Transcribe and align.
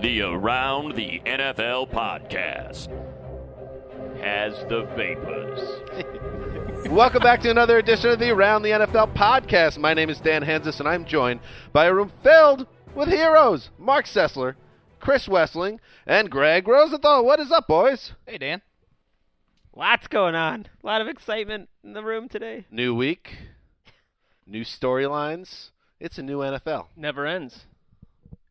The 0.00 0.22
Around 0.22 0.96
the 0.96 1.20
NFL 1.26 1.90
podcast 1.90 2.88
has 4.22 4.54
the 4.70 4.84
vapors. 4.96 5.60
Welcome 6.90 7.22
back 7.22 7.42
to 7.42 7.50
another 7.50 7.76
edition 7.76 8.08
of 8.08 8.18
the 8.18 8.30
Around 8.30 8.62
the 8.62 8.70
NFL 8.70 9.14
podcast. 9.14 9.76
My 9.76 9.92
name 9.92 10.08
is 10.08 10.18
Dan 10.18 10.42
Hanzus, 10.42 10.80
and 10.80 10.88
I'm 10.88 11.04
joined 11.04 11.40
by 11.74 11.84
a 11.84 11.92
room 11.92 12.10
filled 12.22 12.66
with 12.94 13.08
heroes 13.08 13.68
Mark 13.78 14.06
Sessler, 14.06 14.54
Chris 15.00 15.28
Wesseling, 15.28 15.78
and 16.06 16.30
Gregg 16.30 16.66
Rosenthal. 16.66 17.22
What 17.22 17.38
is 17.38 17.52
up, 17.52 17.66
boys? 17.66 18.12
Hey, 18.26 18.38
Dan. 18.38 18.62
Lots 19.76 20.06
going 20.06 20.34
on. 20.34 20.66
A 20.82 20.86
lot 20.86 21.02
of 21.02 21.08
excitement 21.08 21.68
in 21.84 21.92
the 21.92 22.02
room 22.02 22.26
today. 22.26 22.64
New 22.70 22.94
week, 22.94 23.36
new 24.46 24.64
storylines. 24.64 25.72
It's 26.00 26.16
a 26.16 26.22
new 26.22 26.38
NFL. 26.38 26.86
Never 26.96 27.26
ends. 27.26 27.66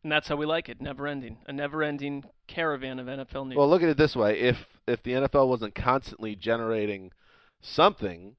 And 0.02 0.10
that's 0.10 0.28
how 0.28 0.36
we 0.36 0.46
like 0.46 0.68
it, 0.68 0.80
never 0.80 1.06
ending. 1.06 1.38
A 1.46 1.52
never 1.52 1.82
ending 1.82 2.24
caravan 2.46 2.98
of 2.98 3.06
NFL 3.06 3.48
news. 3.48 3.56
Well, 3.56 3.68
look 3.68 3.82
at 3.82 3.88
it 3.88 3.96
this 3.98 4.16
way: 4.16 4.38
if 4.40 4.66
if 4.86 5.02
the 5.02 5.12
NFL 5.12 5.48
wasn't 5.48 5.74
constantly 5.74 6.34
generating 6.34 7.12
something, 7.60 8.36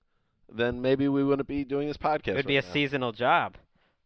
then 0.52 0.81
maybe 0.81 1.08
we 1.08 1.24
wouldn't 1.24 1.47
be 1.47 1.63
doing 1.63 1.88
this 1.88 1.97
podcast. 1.97 2.30
It 2.30 2.35
would 2.38 2.47
be 2.47 2.58
a 2.58 2.62
now. 2.62 2.68
seasonal 2.72 3.12
job. 3.12 3.58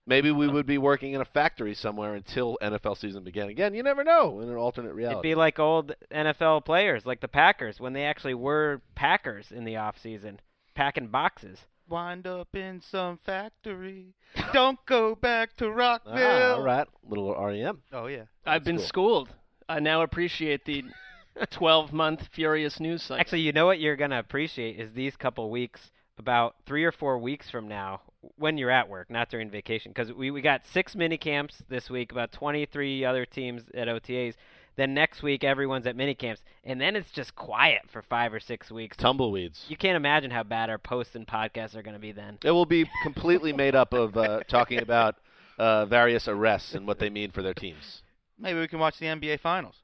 Maybe 0.08 0.32
we 0.32 0.48
would 0.48 0.68
be 0.68 0.78
working 0.78 1.14
in 1.14 1.22
a 1.22 1.26
factory 1.26 1.74
somewhere 1.74 2.14
until 2.14 2.60
NFL 2.62 2.98
season 3.00 3.24
began. 3.24 3.50
Again, 3.50 3.74
you 3.74 3.82
never 3.82 4.04
know 4.04 4.40
in 4.40 4.50
an 4.50 4.56
alternate 4.56 4.94
reality. 4.94 5.16
It'd 5.16 5.24
be 5.24 5.34
like 5.34 5.58
old 5.58 5.96
NFL 6.14 6.64
players, 6.64 7.08
like 7.08 7.22
the 7.22 7.28
Packers, 7.28 7.80
when 7.80 7.94
they 7.94 8.04
actually 8.04 8.36
were 8.36 8.82
Packers 8.94 9.52
in 9.52 9.64
the 9.64 9.78
off 9.78 9.98
season, 10.00 10.42
packing 10.76 11.08
boxes. 11.08 11.62
Wind 11.88 12.26
up 12.28 12.56
in 12.56 12.82
some 12.82 13.20
factory. 13.24 14.16
Don't 14.54 14.84
go 14.86 15.16
back 15.16 15.56
to 15.58 15.70
Rockville. 15.72 16.14
ah, 16.18 16.56
all 16.56 16.64
right, 16.64 16.88
little 17.08 17.34
REM. 17.36 17.82
Oh 17.94 18.08
yeah. 18.08 18.24
I've 18.46 18.64
been 18.64 18.78
cool. 18.78 18.86
schooled. 18.86 19.30
I 19.70 19.80
now 19.80 20.02
appreciate 20.02 20.66
the 20.66 20.84
12 21.52 21.94
month 21.94 22.30
furious 22.32 22.80
news 22.80 23.04
cycle. 23.04 23.20
Actually, 23.20 23.42
you 23.42 23.52
know 23.52 23.66
what 23.66 23.80
you're 23.80 23.96
gonna 23.96 24.20
appreciate 24.20 24.80
is 24.80 24.94
these 24.94 25.16
couple 25.16 25.50
weeks, 25.50 25.92
about 26.18 26.56
three 26.66 26.84
or 26.84 26.92
four 26.92 27.18
weeks 27.20 27.50
from 27.50 27.68
now, 27.68 28.02
when 28.38 28.58
you're 28.58 28.72
at 28.72 28.90
work, 28.90 29.10
not 29.12 29.30
during 29.30 29.50
vacation, 29.50 29.92
because 29.92 30.12
we 30.12 30.32
we 30.32 30.42
got 30.42 30.66
six 30.66 30.96
mini 30.96 31.18
camps 31.18 31.62
this 31.70 31.90
week, 31.90 32.12
about 32.12 32.32
23 32.32 33.06
other 33.06 33.26
teams 33.26 33.64
at 33.76 33.88
OTAs. 33.88 34.34
Then 34.76 34.94
next 34.94 35.24
week, 35.24 35.44
everyone's 35.44 35.88
at 35.88 35.96
mini 35.96 36.16
camps, 36.16 36.42
and 36.64 36.82
then 36.82 36.96
it's 36.96 37.10
just 37.12 37.36
quiet 37.36 37.82
for 37.88 38.02
five 38.02 38.34
or 38.34 38.40
six 38.40 38.70
weeks. 38.70 38.98
Tumbleweeds. 38.98 39.66
You 39.70 39.78
can't 39.78 39.96
imagine 39.96 40.32
how 40.32 40.44
bad 40.44 40.70
our 40.70 40.78
posts 40.78 41.16
and 41.16 41.26
podcasts 41.26 41.76
are 41.76 41.82
going 41.82 41.94
to 41.94 42.00
be 42.00 42.12
then. 42.12 42.40
It 42.44 42.52
will 42.52 42.66
be 42.66 42.90
completely 43.04 43.54
made 43.54 43.76
up 43.76 43.94
of 43.94 44.18
uh, 44.18 44.42
talking 44.50 44.80
about 44.82 45.16
uh, 45.58 45.86
various 45.86 46.28
arrests 46.28 46.74
and 46.74 46.86
what 46.86 47.00
they 47.00 47.10
mean 47.10 47.32
for 47.32 47.42
their 47.42 47.54
teams. 47.54 48.02
Maybe 48.38 48.60
we 48.60 48.68
can 48.68 48.80
watch 48.80 48.98
the 49.00 49.06
NBA 49.06 49.40
Finals. 49.40 49.76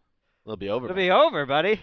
It'll 0.46 0.58
be 0.58 0.70
over. 0.70 0.88
It'll 0.88 0.96
by 0.96 1.02
be 1.02 1.12
over, 1.12 1.46
buddy. 1.46 1.82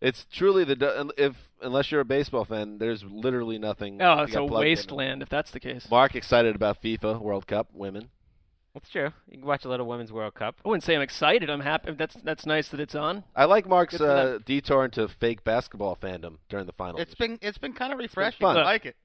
It's 0.00 0.26
truly 0.30 0.64
the 0.64 1.12
if 1.16 1.34
unless 1.62 1.90
you're 1.90 2.02
a 2.02 2.04
baseball 2.04 2.44
fan, 2.44 2.78
there's 2.78 3.02
literally 3.02 3.58
nothing. 3.58 4.02
oh, 4.02 4.22
it's 4.24 4.34
a 4.34 4.38
plugged 4.38 4.52
in. 4.52 4.58
wasteland 4.58 5.22
if 5.22 5.28
that's 5.28 5.50
the 5.50 5.60
case. 5.60 5.88
Mark 5.90 6.14
excited 6.14 6.54
about 6.54 6.82
FIFA 6.82 7.20
World 7.20 7.46
Cup 7.46 7.68
women. 7.72 8.10
That's 8.74 8.88
true. 8.90 9.10
You 9.30 9.38
can 9.38 9.46
watch 9.46 9.64
a 9.64 9.68
little 9.68 9.86
Women's 9.86 10.12
World 10.12 10.34
Cup. 10.34 10.56
I 10.64 10.68
wouldn't 10.68 10.82
say 10.82 10.96
I'm 10.96 11.00
excited. 11.00 11.48
I'm 11.48 11.60
happy. 11.60 11.92
That's 11.92 12.16
that's 12.24 12.44
nice 12.44 12.68
that 12.68 12.80
it's 12.80 12.96
on. 12.96 13.22
I 13.36 13.44
like 13.44 13.68
Mark's 13.68 14.00
uh, 14.00 14.40
detour 14.44 14.84
into 14.84 15.06
fake 15.06 15.44
basketball 15.44 15.96
fandom 15.96 16.38
during 16.48 16.66
the 16.66 16.72
finals. 16.72 17.00
It's 17.00 17.14
been 17.14 17.38
it's 17.40 17.58
been 17.58 17.72
kind 17.72 17.92
of 17.92 18.00
refreshing. 18.00 18.44
I 18.44 18.62
like 18.62 18.84
it. 18.84 18.96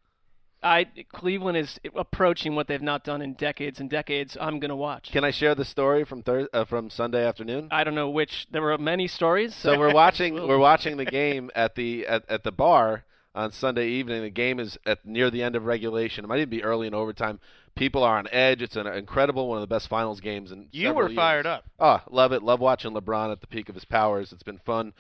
I 0.62 0.88
Cleveland 1.14 1.58
is 1.58 1.80
approaching 1.96 2.56
what 2.56 2.68
they've 2.68 2.82
not 2.82 3.04
done 3.04 3.22
in 3.22 3.34
decades 3.34 3.80
and 3.80 3.90
decades. 3.90 4.36
I'm 4.42 4.60
gonna 4.60 4.76
watch. 4.76 5.12
Can 5.12 5.24
I 5.24 5.32
share 5.32 5.54
the 5.56 5.64
story 5.64 6.04
from 6.04 6.24
Thurs 6.24 6.48
uh, 6.52 6.66
from 6.66 6.90
Sunday 6.90 7.26
afternoon? 7.26 7.70
I 7.72 7.84
don't 7.84 7.96
know 7.96 8.10
which. 8.10 8.48
There 8.52 8.62
were 8.62 8.78
many 8.78 9.08
stories. 9.08 9.56
So 9.56 9.78
we're 9.78 9.94
watching 9.94 10.34
we're 10.34 10.58
watching 10.58 10.98
the 10.98 11.06
game 11.06 11.52
at 11.56 11.76
the 11.76 12.08
at, 12.08 12.30
at 12.30 12.44
the 12.44 12.52
bar 12.52 13.06
on 13.36 13.52
Sunday 13.52 13.88
evening. 13.90 14.22
The 14.22 14.30
game 14.30 14.60
is 14.60 14.78
at 14.86 15.06
near 15.06 15.30
the 15.30 15.44
end 15.44 15.56
of 15.56 15.66
regulation. 15.66 16.24
It 16.26 16.28
might 16.28 16.38
even 16.40 16.50
be 16.50 16.64
early 16.64 16.88
in 16.88 16.94
overtime. 16.94 17.40
People 17.76 18.04
are 18.04 18.18
on 18.18 18.28
edge. 18.32 18.62
It's 18.62 18.76
an 18.76 18.88
incredible 18.88 19.48
one 19.48 19.58
of 19.58 19.62
the 19.62 19.74
best 19.74 19.88
finals 19.88 20.20
games 20.20 20.52
And 20.52 20.68
You 20.72 20.94
were 20.94 21.10
fired 21.10 21.46
years. 21.46 21.60
up. 21.60 21.66
Oh, 21.80 22.02
love 22.10 22.32
it. 22.32 22.44
Love 22.44 22.60
watching 22.60 22.92
LeBron 22.94 23.32
at 23.32 23.42
the 23.42 23.48
peak 23.48 23.70
of 23.70 23.76
his 23.76 23.86
powers. 23.86 24.34
It's 24.34 24.44
been 24.44 24.60
fun 24.60 24.94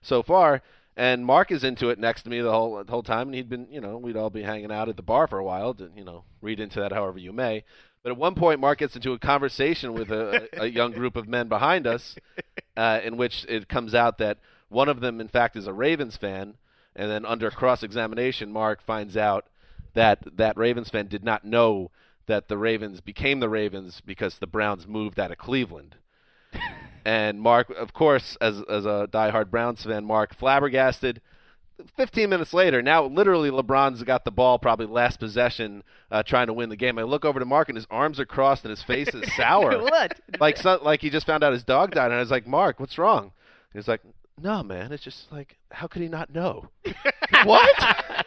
so 0.00 0.22
far. 0.22 0.62
And 0.96 1.24
Mark 1.24 1.50
is 1.50 1.64
into 1.64 1.88
it 1.88 1.98
next 1.98 2.22
to 2.22 2.30
me 2.30 2.40
the 2.40 2.50
whole 2.52 2.82
the 2.84 2.90
whole 2.90 3.02
time, 3.02 3.28
and 3.28 3.34
he'd 3.34 3.48
been, 3.48 3.66
you 3.70 3.80
know, 3.80 3.96
we'd 3.96 4.16
all 4.16 4.28
be 4.28 4.42
hanging 4.42 4.70
out 4.70 4.90
at 4.90 4.96
the 4.96 5.02
bar 5.02 5.26
for 5.26 5.38
a 5.38 5.44
while. 5.44 5.72
To, 5.74 5.90
you 5.96 6.04
know, 6.04 6.24
read 6.42 6.60
into 6.60 6.80
that 6.80 6.92
however 6.92 7.18
you 7.18 7.32
may. 7.32 7.64
But 8.02 8.10
at 8.12 8.18
one 8.18 8.34
point, 8.34 8.60
Mark 8.60 8.80
gets 8.80 8.94
into 8.94 9.12
a 9.12 9.18
conversation 9.18 9.94
with 9.94 10.10
a, 10.10 10.48
a 10.60 10.66
young 10.66 10.92
group 10.92 11.16
of 11.16 11.28
men 11.28 11.48
behind 11.48 11.86
us, 11.86 12.16
uh, 12.76 13.00
in 13.02 13.16
which 13.16 13.46
it 13.48 13.68
comes 13.68 13.94
out 13.94 14.18
that 14.18 14.38
one 14.68 14.88
of 14.88 15.00
them, 15.00 15.20
in 15.20 15.28
fact, 15.28 15.56
is 15.56 15.66
a 15.66 15.72
Ravens 15.72 16.16
fan. 16.16 16.54
And 16.94 17.10
then 17.10 17.24
under 17.24 17.50
cross 17.50 17.82
examination, 17.82 18.52
Mark 18.52 18.82
finds 18.82 19.16
out 19.16 19.46
that 19.94 20.36
that 20.36 20.56
Ravens 20.56 20.90
fan 20.90 21.06
did 21.06 21.24
not 21.24 21.44
know 21.44 21.90
that 22.26 22.48
the 22.48 22.58
Ravens 22.58 23.00
became 23.00 23.40
the 23.40 23.48
Ravens 23.48 24.00
because 24.04 24.38
the 24.38 24.46
Browns 24.46 24.86
moved 24.86 25.18
out 25.18 25.30
of 25.30 25.38
Cleveland. 25.38 25.96
and 27.04 27.40
Mark, 27.40 27.70
of 27.70 27.92
course, 27.92 28.36
as 28.40 28.62
as 28.68 28.84
a 28.84 29.08
diehard 29.10 29.50
Browns 29.50 29.84
fan, 29.84 30.04
Mark 30.04 30.34
flabbergasted. 30.34 31.20
15 31.96 32.30
minutes 32.30 32.54
later, 32.54 32.80
now 32.80 33.04
literally 33.04 33.50
LeBron's 33.50 34.04
got 34.04 34.24
the 34.24 34.30
ball, 34.30 34.56
probably 34.58 34.86
last 34.86 35.18
possession, 35.18 35.82
uh, 36.12 36.22
trying 36.22 36.46
to 36.46 36.52
win 36.52 36.68
the 36.68 36.76
game. 36.76 36.96
I 36.96 37.02
look 37.02 37.24
over 37.24 37.40
to 37.40 37.44
Mark, 37.44 37.68
and 37.68 37.76
his 37.76 37.88
arms 37.90 38.20
are 38.20 38.26
crossed, 38.26 38.64
and 38.64 38.70
his 38.70 38.84
face 38.84 39.08
is 39.08 39.32
sour, 39.36 39.82
what? 39.82 40.20
like 40.38 40.58
so, 40.58 40.78
like 40.82 41.00
he 41.00 41.10
just 41.10 41.26
found 41.26 41.42
out 41.42 41.52
his 41.52 41.64
dog 41.64 41.92
died. 41.92 42.06
And 42.06 42.14
I 42.14 42.20
was 42.20 42.30
like, 42.30 42.46
Mark, 42.46 42.78
what's 42.78 42.98
wrong? 42.98 43.32
He's 43.72 43.88
like, 43.88 44.02
No, 44.42 44.62
man, 44.62 44.92
it's 44.92 45.04
just 45.04 45.30
like, 45.30 45.56
how 45.70 45.86
could 45.86 46.02
he 46.02 46.08
not 46.08 46.32
know? 46.34 46.68
what? 47.44 47.96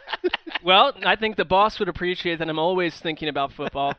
Well, 0.66 0.94
I 1.04 1.14
think 1.14 1.36
the 1.36 1.44
boss 1.44 1.78
would 1.78 1.88
appreciate 1.88 2.40
that 2.40 2.48
I'm 2.48 2.58
always 2.58 2.98
thinking 2.98 3.28
about 3.28 3.52
football. 3.52 3.94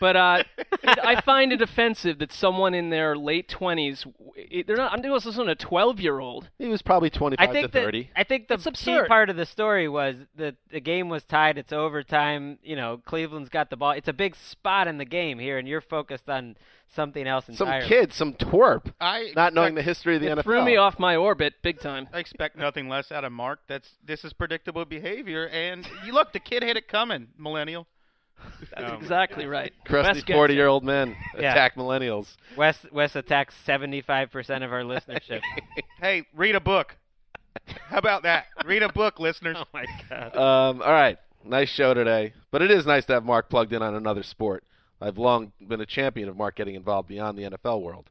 but 0.00 0.16
uh, 0.16 0.42
it, 0.58 0.98
I 1.00 1.20
find 1.20 1.52
it 1.52 1.62
offensive 1.62 2.18
that 2.18 2.32
someone 2.32 2.74
in 2.74 2.90
their 2.90 3.16
late 3.16 3.48
20s, 3.48 4.04
it, 4.34 4.66
they're 4.66 4.76
not, 4.76 4.92
I'm 4.92 5.00
doing 5.00 5.14
this 5.22 5.38
on 5.38 5.48
a 5.48 5.54
12 5.54 6.00
year 6.00 6.18
old. 6.18 6.50
He 6.58 6.66
was 6.66 6.82
probably 6.82 7.08
25 7.08 7.48
I 7.48 7.52
think 7.52 7.66
to 7.66 7.72
that, 7.72 7.84
30. 7.84 8.10
I 8.16 8.24
think 8.24 8.48
the 8.48 8.54
It's 8.54 8.64
key 8.64 8.70
absurd. 8.70 9.06
part 9.06 9.30
of 9.30 9.36
the 9.36 9.46
story 9.46 9.88
was 9.88 10.16
that 10.34 10.56
the 10.72 10.80
game 10.80 11.08
was 11.08 11.22
tied. 11.22 11.56
It's 11.56 11.72
overtime. 11.72 12.58
You 12.64 12.74
know, 12.74 13.00
Cleveland's 13.06 13.48
got 13.48 13.70
the 13.70 13.76
ball. 13.76 13.92
It's 13.92 14.08
a 14.08 14.12
big 14.12 14.34
spot 14.34 14.88
in 14.88 14.98
the 14.98 15.04
game 15.04 15.38
here, 15.38 15.56
and 15.56 15.68
you're 15.68 15.80
focused 15.80 16.28
on 16.28 16.56
something 16.94 17.26
else 17.26 17.48
entirely. 17.48 17.56
Some 17.56 17.68
entirely. 17.68 17.88
kid, 17.88 18.12
some 18.12 18.32
twerp, 18.34 18.92
I 19.00 19.32
not 19.36 19.54
knowing 19.54 19.74
the 19.74 19.82
history 19.82 20.16
of 20.16 20.22
the 20.22 20.28
It 20.32 20.38
NFL. 20.38 20.42
threw 20.44 20.64
me 20.64 20.76
off 20.76 20.98
my 20.98 21.16
orbit 21.16 21.54
big 21.62 21.80
time. 21.80 22.08
I 22.12 22.18
expect 22.18 22.56
nothing 22.56 22.88
less 22.88 23.12
out 23.12 23.24
of 23.24 23.32
Mark. 23.32 23.60
That's 23.68 23.88
this 24.04 24.24
is 24.24 24.32
predictable 24.32 24.84
behavior, 24.84 25.46
and 25.48 25.86
you 26.06 26.12
look, 26.12 26.32
the 26.32 26.40
kid 26.40 26.62
had 26.62 26.76
it 26.76 26.88
coming, 26.88 27.28
millennial. 27.38 27.86
That's 28.74 28.92
Um, 28.92 28.98
exactly 29.02 29.46
right. 29.46 29.72
Crusty 29.84 30.08
Wes 30.08 30.16
gets 30.18 30.30
it. 30.30 30.32
forty-year-old 30.34 30.84
men 30.84 31.16
Yeah. 31.38 31.50
attack 31.52 31.74
millennials. 31.74 32.28
Wes 32.56 32.78
Wes 32.92 33.16
attacks 33.16 33.54
seventy 33.64 34.00
five 34.00 34.30
percent 34.30 34.62
of 34.64 34.72
our 34.72 34.82
listenership. 34.82 35.40
Hey, 36.00 36.24
read 36.34 36.54
a 36.54 36.60
book. 36.60 36.96
How 37.88 37.98
about 37.98 38.22
that? 38.22 38.44
Read 38.64 38.84
a 38.84 38.92
book, 38.92 39.18
listeners. 39.18 39.56
oh 39.58 39.64
my 39.74 39.84
god. 40.08 40.36
Um, 40.36 40.80
all 40.82 40.92
right, 40.92 41.18
nice 41.44 41.68
show 41.68 41.92
today, 41.92 42.32
but 42.52 42.62
it 42.62 42.70
is 42.70 42.86
nice 42.86 43.04
to 43.06 43.14
have 43.14 43.24
Mark 43.24 43.50
plugged 43.50 43.72
in 43.72 43.82
on 43.82 43.96
another 43.96 44.22
sport. 44.22 44.62
I've 45.00 45.18
long 45.18 45.52
been 45.66 45.80
a 45.80 45.86
champion 45.86 46.28
of 46.28 46.36
Mark 46.36 46.56
getting 46.56 46.74
involved 46.74 47.08
beyond 47.08 47.38
the 47.38 47.42
NFL 47.44 47.82
world. 47.82 48.10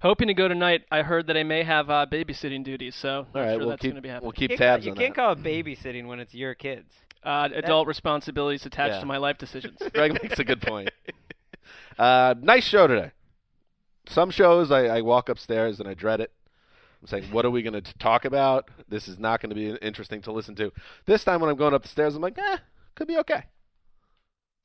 Hoping 0.00 0.28
to 0.28 0.34
go 0.34 0.46
tonight. 0.46 0.84
I 0.92 1.02
heard 1.02 1.26
that 1.26 1.36
I 1.36 1.42
may 1.42 1.64
have 1.64 1.90
uh, 1.90 2.06
babysitting 2.10 2.62
duties, 2.64 2.94
so 2.94 3.08
All 3.08 3.26
I'm 3.34 3.40
right, 3.40 3.50
sure 3.52 3.58
we'll 3.58 3.68
that's 3.70 3.82
keep 3.82 3.90
going 3.90 3.96
to 3.96 4.02
be 4.02 4.08
happening. 4.08 4.26
we'll 4.26 4.32
keep 4.32 4.50
tabs 4.50 4.84
can't, 4.84 4.96
on 4.96 5.00
you 5.00 5.06
can't 5.06 5.14
call 5.14 5.32
it 5.32 5.42
babysitting 5.42 6.06
when 6.06 6.20
it's 6.20 6.34
your 6.34 6.54
kids. 6.54 6.92
uh, 7.24 7.48
adult 7.54 7.88
responsibilities 7.88 8.64
attached 8.64 8.94
Yeah. 8.94 9.00
to 9.00 9.06
my 9.06 9.16
life 9.16 9.38
decisions. 9.38 9.78
Greg 9.92 10.12
makes 10.22 10.38
a 10.38 10.44
good 10.44 10.60
point. 10.62 10.90
Uh, 11.98 12.34
nice 12.40 12.64
show 12.64 12.86
today. 12.86 13.10
Some 14.06 14.30
shows 14.30 14.70
I, 14.70 14.84
I 14.86 15.00
walk 15.00 15.28
upstairs 15.28 15.80
and 15.80 15.88
I 15.88 15.94
dread 15.94 16.20
it. 16.20 16.30
I'm 17.02 17.08
saying, 17.08 17.24
what 17.32 17.44
are 17.44 17.50
we 17.50 17.62
going 17.62 17.80
to 17.80 17.94
talk 17.98 18.24
about? 18.24 18.68
This 18.88 19.08
is 19.08 19.18
not 19.18 19.40
going 19.40 19.50
to 19.50 19.54
be 19.56 19.70
interesting 19.84 20.22
to 20.22 20.32
listen 20.32 20.54
to. 20.56 20.72
This 21.06 21.24
time 21.24 21.40
when 21.40 21.50
I'm 21.50 21.56
going 21.56 21.74
up 21.74 21.82
the 21.82 21.88
stairs, 21.88 22.14
I'm 22.14 22.22
like, 22.22 22.38
eh, 22.38 22.56
could 22.94 23.06
be 23.08 23.16
okay. 23.18 23.44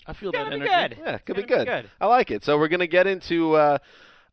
I 0.05 0.13
feel 0.13 0.31
Gotta 0.31 0.49
that 0.49 0.59
be 0.63 0.69
energy. 0.69 0.95
good. 0.95 1.03
Yeah, 1.05 1.17
could 1.19 1.35
be 1.35 1.43
good. 1.43 1.65
be 1.65 1.71
good. 1.71 1.89
I 2.01 2.07
like 2.07 2.31
it. 2.31 2.43
So 2.43 2.57
we're 2.57 2.67
gonna 2.67 2.87
get 2.87 3.07
into, 3.07 3.53
uh, 3.53 3.77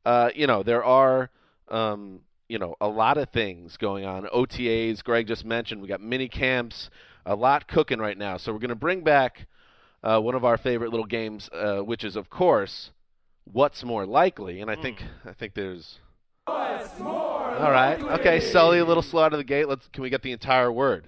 uh, 0.05 0.31
you 0.35 0.47
know, 0.47 0.63
there 0.63 0.85
are, 0.85 1.31
um, 1.69 2.21
you 2.49 2.59
know, 2.59 2.75
a 2.81 2.89
lot 2.89 3.17
of 3.19 3.29
things 3.31 3.77
going 3.77 4.05
on. 4.05 4.27
OTAs. 4.35 5.05
Greg 5.05 5.27
just 5.27 5.45
mentioned 5.45 5.81
we 5.81 5.89
got 5.89 6.01
mini 6.01 6.29
camps. 6.29 6.91
A 7.27 7.35
lot 7.35 7.69
cooking 7.69 7.99
right 7.99 8.17
now. 8.19 8.37
So 8.39 8.53
we're 8.53 8.59
gonna 8.59 8.75
bring 8.75 9.03
back 9.03 9.47
uh, 10.03 10.19
one 10.21 10.35
of 10.35 10.45
our 10.45 10.57
favorite 10.57 10.91
little 10.91 11.07
games, 11.07 11.49
uh, 11.53 11.79
which 11.79 12.03
is 12.03 12.17
of 12.17 12.31
course, 12.31 12.91
what's 13.45 13.85
more 13.85 14.07
likely. 14.07 14.61
And 14.61 14.71
I 14.71 14.77
think 14.77 15.05
I 15.25 15.33
think 15.33 15.55
there's. 15.55 15.99
What's 16.47 16.99
more? 16.99 17.55
All 17.57 17.71
right. 17.71 18.01
Okay, 18.01 18.41
Sully, 18.41 18.79
a 18.79 18.85
little 18.85 19.03
slow 19.03 19.23
out 19.23 19.33
of 19.35 19.39
the 19.39 19.45
gate. 19.45 19.69
Let's. 19.69 19.87
Can 19.89 20.03
we 20.03 20.11
get 20.11 20.23
the 20.23 20.33
entire 20.33 20.73
word? 20.73 21.07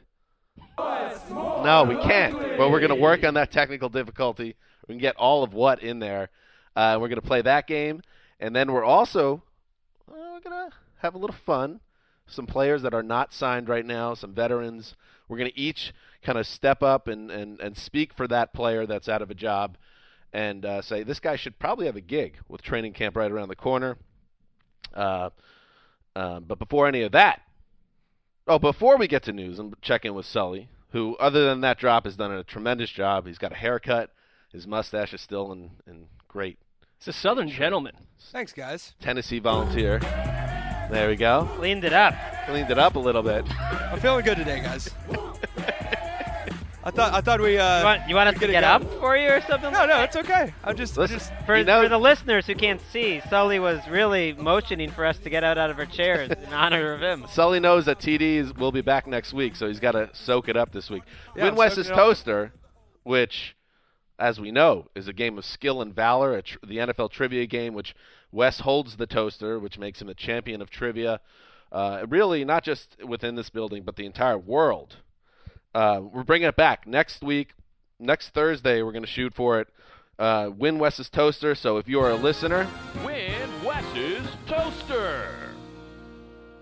No, 1.65 1.85
we 1.85 1.97
can't. 1.97 2.35
But 2.57 2.71
we're 2.71 2.81
going 2.81 2.95
to 2.95 3.01
work 3.01 3.25
on 3.25 3.35
that 3.35 3.51
technical 3.51 3.89
difficulty. 3.89 4.57
We 4.87 4.95
can 4.95 5.01
get 5.01 5.17
all 5.17 5.43
of 5.43 5.55
what 5.55 5.83
in 5.83 5.99
there. 5.99 6.31
Uh, 6.75 6.99
we're 7.01 7.09
going 7.09 7.21
to 7.21 7.27
play 7.27 7.43
that 7.43 7.67
game, 7.67 8.03
and 8.41 8.57
then 8.57 8.73
we're 8.73 8.85
also 8.85 9.43
uh, 10.11 10.15
we're 10.33 10.41
going 10.41 10.71
to 10.71 10.77
have 10.99 11.15
a 11.15 11.19
little 11.19 11.37
fun. 11.47 11.81
Some 12.27 12.47
players 12.47 12.83
that 12.83 12.95
are 12.95 13.03
not 13.03 13.33
signed 13.33 13.69
right 13.69 13.85
now, 13.85 14.15
some 14.15 14.33
veterans. 14.33 14.95
We're 15.29 15.39
going 15.39 15.51
to 15.51 15.59
each 15.59 15.93
kind 16.23 16.39
of 16.39 16.47
step 16.47 16.83
up 16.83 17.09
and, 17.09 17.31
and, 17.31 17.61
and 17.61 17.77
speak 17.77 18.15
for 18.15 18.27
that 18.29 18.53
player 18.53 18.87
that's 18.87 19.09
out 19.09 19.23
of 19.23 19.31
a 19.31 19.35
job, 19.35 19.77
and 20.33 20.65
uh, 20.65 20.83
say 20.83 21.03
this 21.03 21.21
guy 21.21 21.37
should 21.37 21.59
probably 21.59 21.87
have 21.87 21.97
a 21.97 22.01
gig 22.01 22.39
with 22.49 22.63
training 22.63 22.95
camp 22.95 23.17
right 23.17 23.31
around 23.31 23.49
the 23.49 23.57
corner. 23.57 23.99
Uh, 24.95 25.31
uh, 26.17 26.41
but 26.41 26.59
before 26.59 26.87
any 26.87 27.03
of 27.03 27.13
that, 27.13 27.43
Oh, 28.47 28.59
before 28.59 28.97
we 28.97 29.07
get 29.07 29.23
to 29.25 29.33
news, 29.33 29.61
I'm 29.61 29.75
checking 29.81 30.15
with 30.15 30.27
Sully, 30.27 30.69
who, 30.93 31.17
other 31.17 31.45
than 31.47 31.61
that 31.63 31.79
drop, 31.79 32.05
has 32.05 32.17
done 32.17 32.33
a 32.33 32.45
tremendous 32.45 32.91
job. 32.91 33.27
He's 33.27 33.39
got 33.39 33.53
a 33.53 33.57
haircut. 33.57 34.11
His 34.53 34.67
mustache 34.67 35.15
is 35.15 35.21
still 35.21 35.51
in, 35.53 35.71
in 35.87 36.07
great 36.29 36.59
It's 36.99 37.09
a 37.09 37.13
Southern 37.13 37.49
gentleman. 37.49 37.95
Thanks, 38.31 38.53
guys. 38.53 38.95
Tennessee 39.01 39.39
volunteer. 39.39 39.99
There 40.91 41.09
we 41.09 41.17
go. 41.17 41.49
Cleaned 41.57 41.85
it 41.85 41.93
up. 41.93 42.15
Cleaned 42.47 42.71
it 42.71 42.79
up 42.79 42.97
a 42.97 42.99
little 42.99 43.23
bit. 43.23 43.45
I'm 43.61 43.99
feeling 44.01 44.25
good 44.25 44.37
today, 44.37 44.61
guys. 44.61 44.91
I 46.85 46.91
thought 46.91 47.13
I 47.15 47.21
thought 47.21 47.41
we. 47.41 47.59
Uh, 47.59 47.79
You 47.79 47.85
want, 47.85 48.09
you 48.09 48.15
want 48.17 48.29
us 48.29 48.35
to 48.35 48.41
get 48.41 48.49
it 48.51 48.53
get 48.55 48.65
up 48.65 48.83
for 48.95 49.17
you 49.17 49.29
or 49.29 49.41
something? 49.43 49.73
No, 49.73 49.87
no, 49.87 50.03
it's 50.03 50.17
okay. 50.17 50.53
I'm 50.65 50.77
just, 50.77 50.97
Listen, 50.97 51.19
just. 51.19 51.33
For, 51.47 51.57
You 51.59 51.65
know- 51.65 51.83
for 51.83 51.89
the 51.89 51.99
listeners 51.99 52.47
who 52.47 52.55
can't 52.55 52.81
see, 52.93 53.21
Sully 53.31 53.59
was 53.61 53.81
really 53.89 54.33
motioning 54.33 54.91
for 54.91 55.05
us 55.07 55.19
to 55.19 55.31
get 55.31 55.45
out, 55.45 55.59
out 55.59 55.71
of 55.71 55.79
our 55.79 55.87
chairs 55.87 56.31
in 56.31 56.53
honor 56.53 56.93
of 56.93 57.01
him. 57.01 57.27
Sully 57.29 57.61
knows 57.61 57.85
that 57.87 57.99
TDs 58.01 58.57
will 58.59 58.73
be 58.73 58.81
back 58.81 59.07
next 59.07 59.33
week, 59.33 59.55
so 59.55 59.69
he's 59.69 59.81
got 59.81 59.93
to 59.93 60.11
soak 60.13 60.49
it 60.49 60.57
up 60.57 60.73
this 60.73 60.91
week. 60.91 61.03
Yeah, 61.37 61.45
Win 61.45 61.53
I'm 61.53 61.57
West's 61.57 61.77
soaking 61.77 61.91
it 61.93 61.95
up. 61.95 61.99
Toaster, 61.99 62.53
which, 63.05 63.57
as 64.19 64.41
we 64.41 64.51
know, 64.51 64.89
is 64.97 65.07
a 65.07 65.13
game 65.13 65.39
of 65.39 65.45
skill 65.45 65.83
and 65.83 65.95
valor, 65.95 66.35
a 66.35 66.43
tr- 66.43 66.59
the 66.67 66.79
NFL 66.79 67.11
trivia 67.11 67.47
game, 67.47 67.75
which 67.75 67.95
Wes 68.33 68.61
holds 68.61 68.97
the 68.97 69.07
toaster, 69.07 69.59
which 69.61 69.79
makes 69.79 70.01
him 70.01 70.09
the 70.09 70.15
champion 70.15 70.61
of 70.61 70.69
trivia. 70.71 71.21
Uh, 71.71 72.05
really, 72.09 72.45
not 72.45 72.65
just 72.65 72.97
within 73.07 73.35
this 73.37 73.51
building, 73.51 73.83
but 73.85 73.95
the 73.97 74.05
entire 74.05 74.37
world. 74.39 74.97
Uh, 75.75 76.01
we're 76.13 76.23
bringing 76.25 76.49
it 76.49 76.57
back 76.57 76.87
next 76.87 77.23
week. 77.23 77.51
Next 77.99 78.31
Thursday, 78.31 78.83
we're 78.83 78.93
going 78.93 79.05
to 79.05 79.09
shoot 79.11 79.33
for 79.35 79.61
it. 79.61 79.69
Uh, 80.19 80.51
Win 80.57 80.79
Wes's 80.79 81.09
Toaster. 81.09 81.55
So 81.55 81.79
if 81.79 81.89
you 81.89 82.01
are 82.01 82.11
a 82.11 82.15
listener, 82.17 82.69
Win 83.05 83.49
Wes's 83.65 84.27
Toaster. 84.47 85.29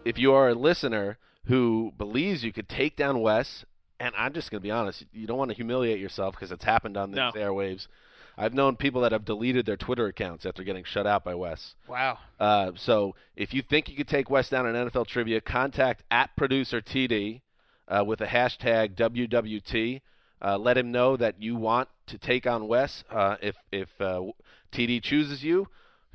if 0.05 0.19
you 0.19 0.33
are 0.33 0.49
a 0.51 0.55
listener 0.55 1.19
who 1.47 1.93
believes 1.99 2.45
you 2.45 2.53
could 2.53 2.69
take 2.69 2.97
down 2.97 3.21
Wes, 3.21 3.65
and 3.99 4.15
I'm 4.17 4.33
just 4.33 4.51
going 4.51 4.61
to 4.61 4.62
be 4.62 4.71
honest, 4.71 5.05
you 5.12 5.27
don't 5.27 5.39
want 5.39 5.51
to 5.51 5.57
humiliate 5.57 5.99
yourself 6.01 6.35
because 6.35 6.53
it's 6.53 6.65
happened 6.65 6.97
on 6.97 7.11
these 7.11 7.17
No. 7.17 7.33
airwaves. 7.35 7.87
I've 8.39 8.55
known 8.55 8.77
people 8.77 9.03
that 9.03 9.12
have 9.12 9.25
deleted 9.27 9.67
their 9.67 9.77
Twitter 9.77 10.07
accounts 10.07 10.47
after 10.47 10.62
getting 10.62 10.85
shut 10.85 11.07
out 11.07 11.25
by 11.25 11.35
Wes. 11.35 11.75
Wow. 11.89 12.19
Uh, 12.39 12.73
so 12.77 13.15
if 13.37 13.53
you 13.53 13.61
think 13.61 13.89
you 13.91 13.97
could 13.97 14.09
take 14.09 14.31
Wes 14.31 14.49
down 14.49 14.67
in 14.67 14.75
NFL 14.75 15.07
trivia, 15.07 15.41
contact 15.43 16.05
at 16.11 16.35
producer 16.37 16.81
TD 16.81 17.41
uh, 17.90 18.04
with 18.04 18.20
a 18.20 18.26
hashtag 18.26 18.94
WWT. 18.94 20.00
Uh, 20.42 20.56
let 20.56 20.78
him 20.78 20.90
know 20.90 21.16
that 21.16 21.42
you 21.42 21.54
want 21.56 21.88
to 22.06 22.16
take 22.16 22.46
on 22.46 22.66
Wes. 22.66 23.04
Uh, 23.10 23.37
if 23.42 23.56
if 23.70 23.88
uh, 24.00 24.22
TD 24.72 25.02
chooses 25.02 25.44
you, 25.44 25.69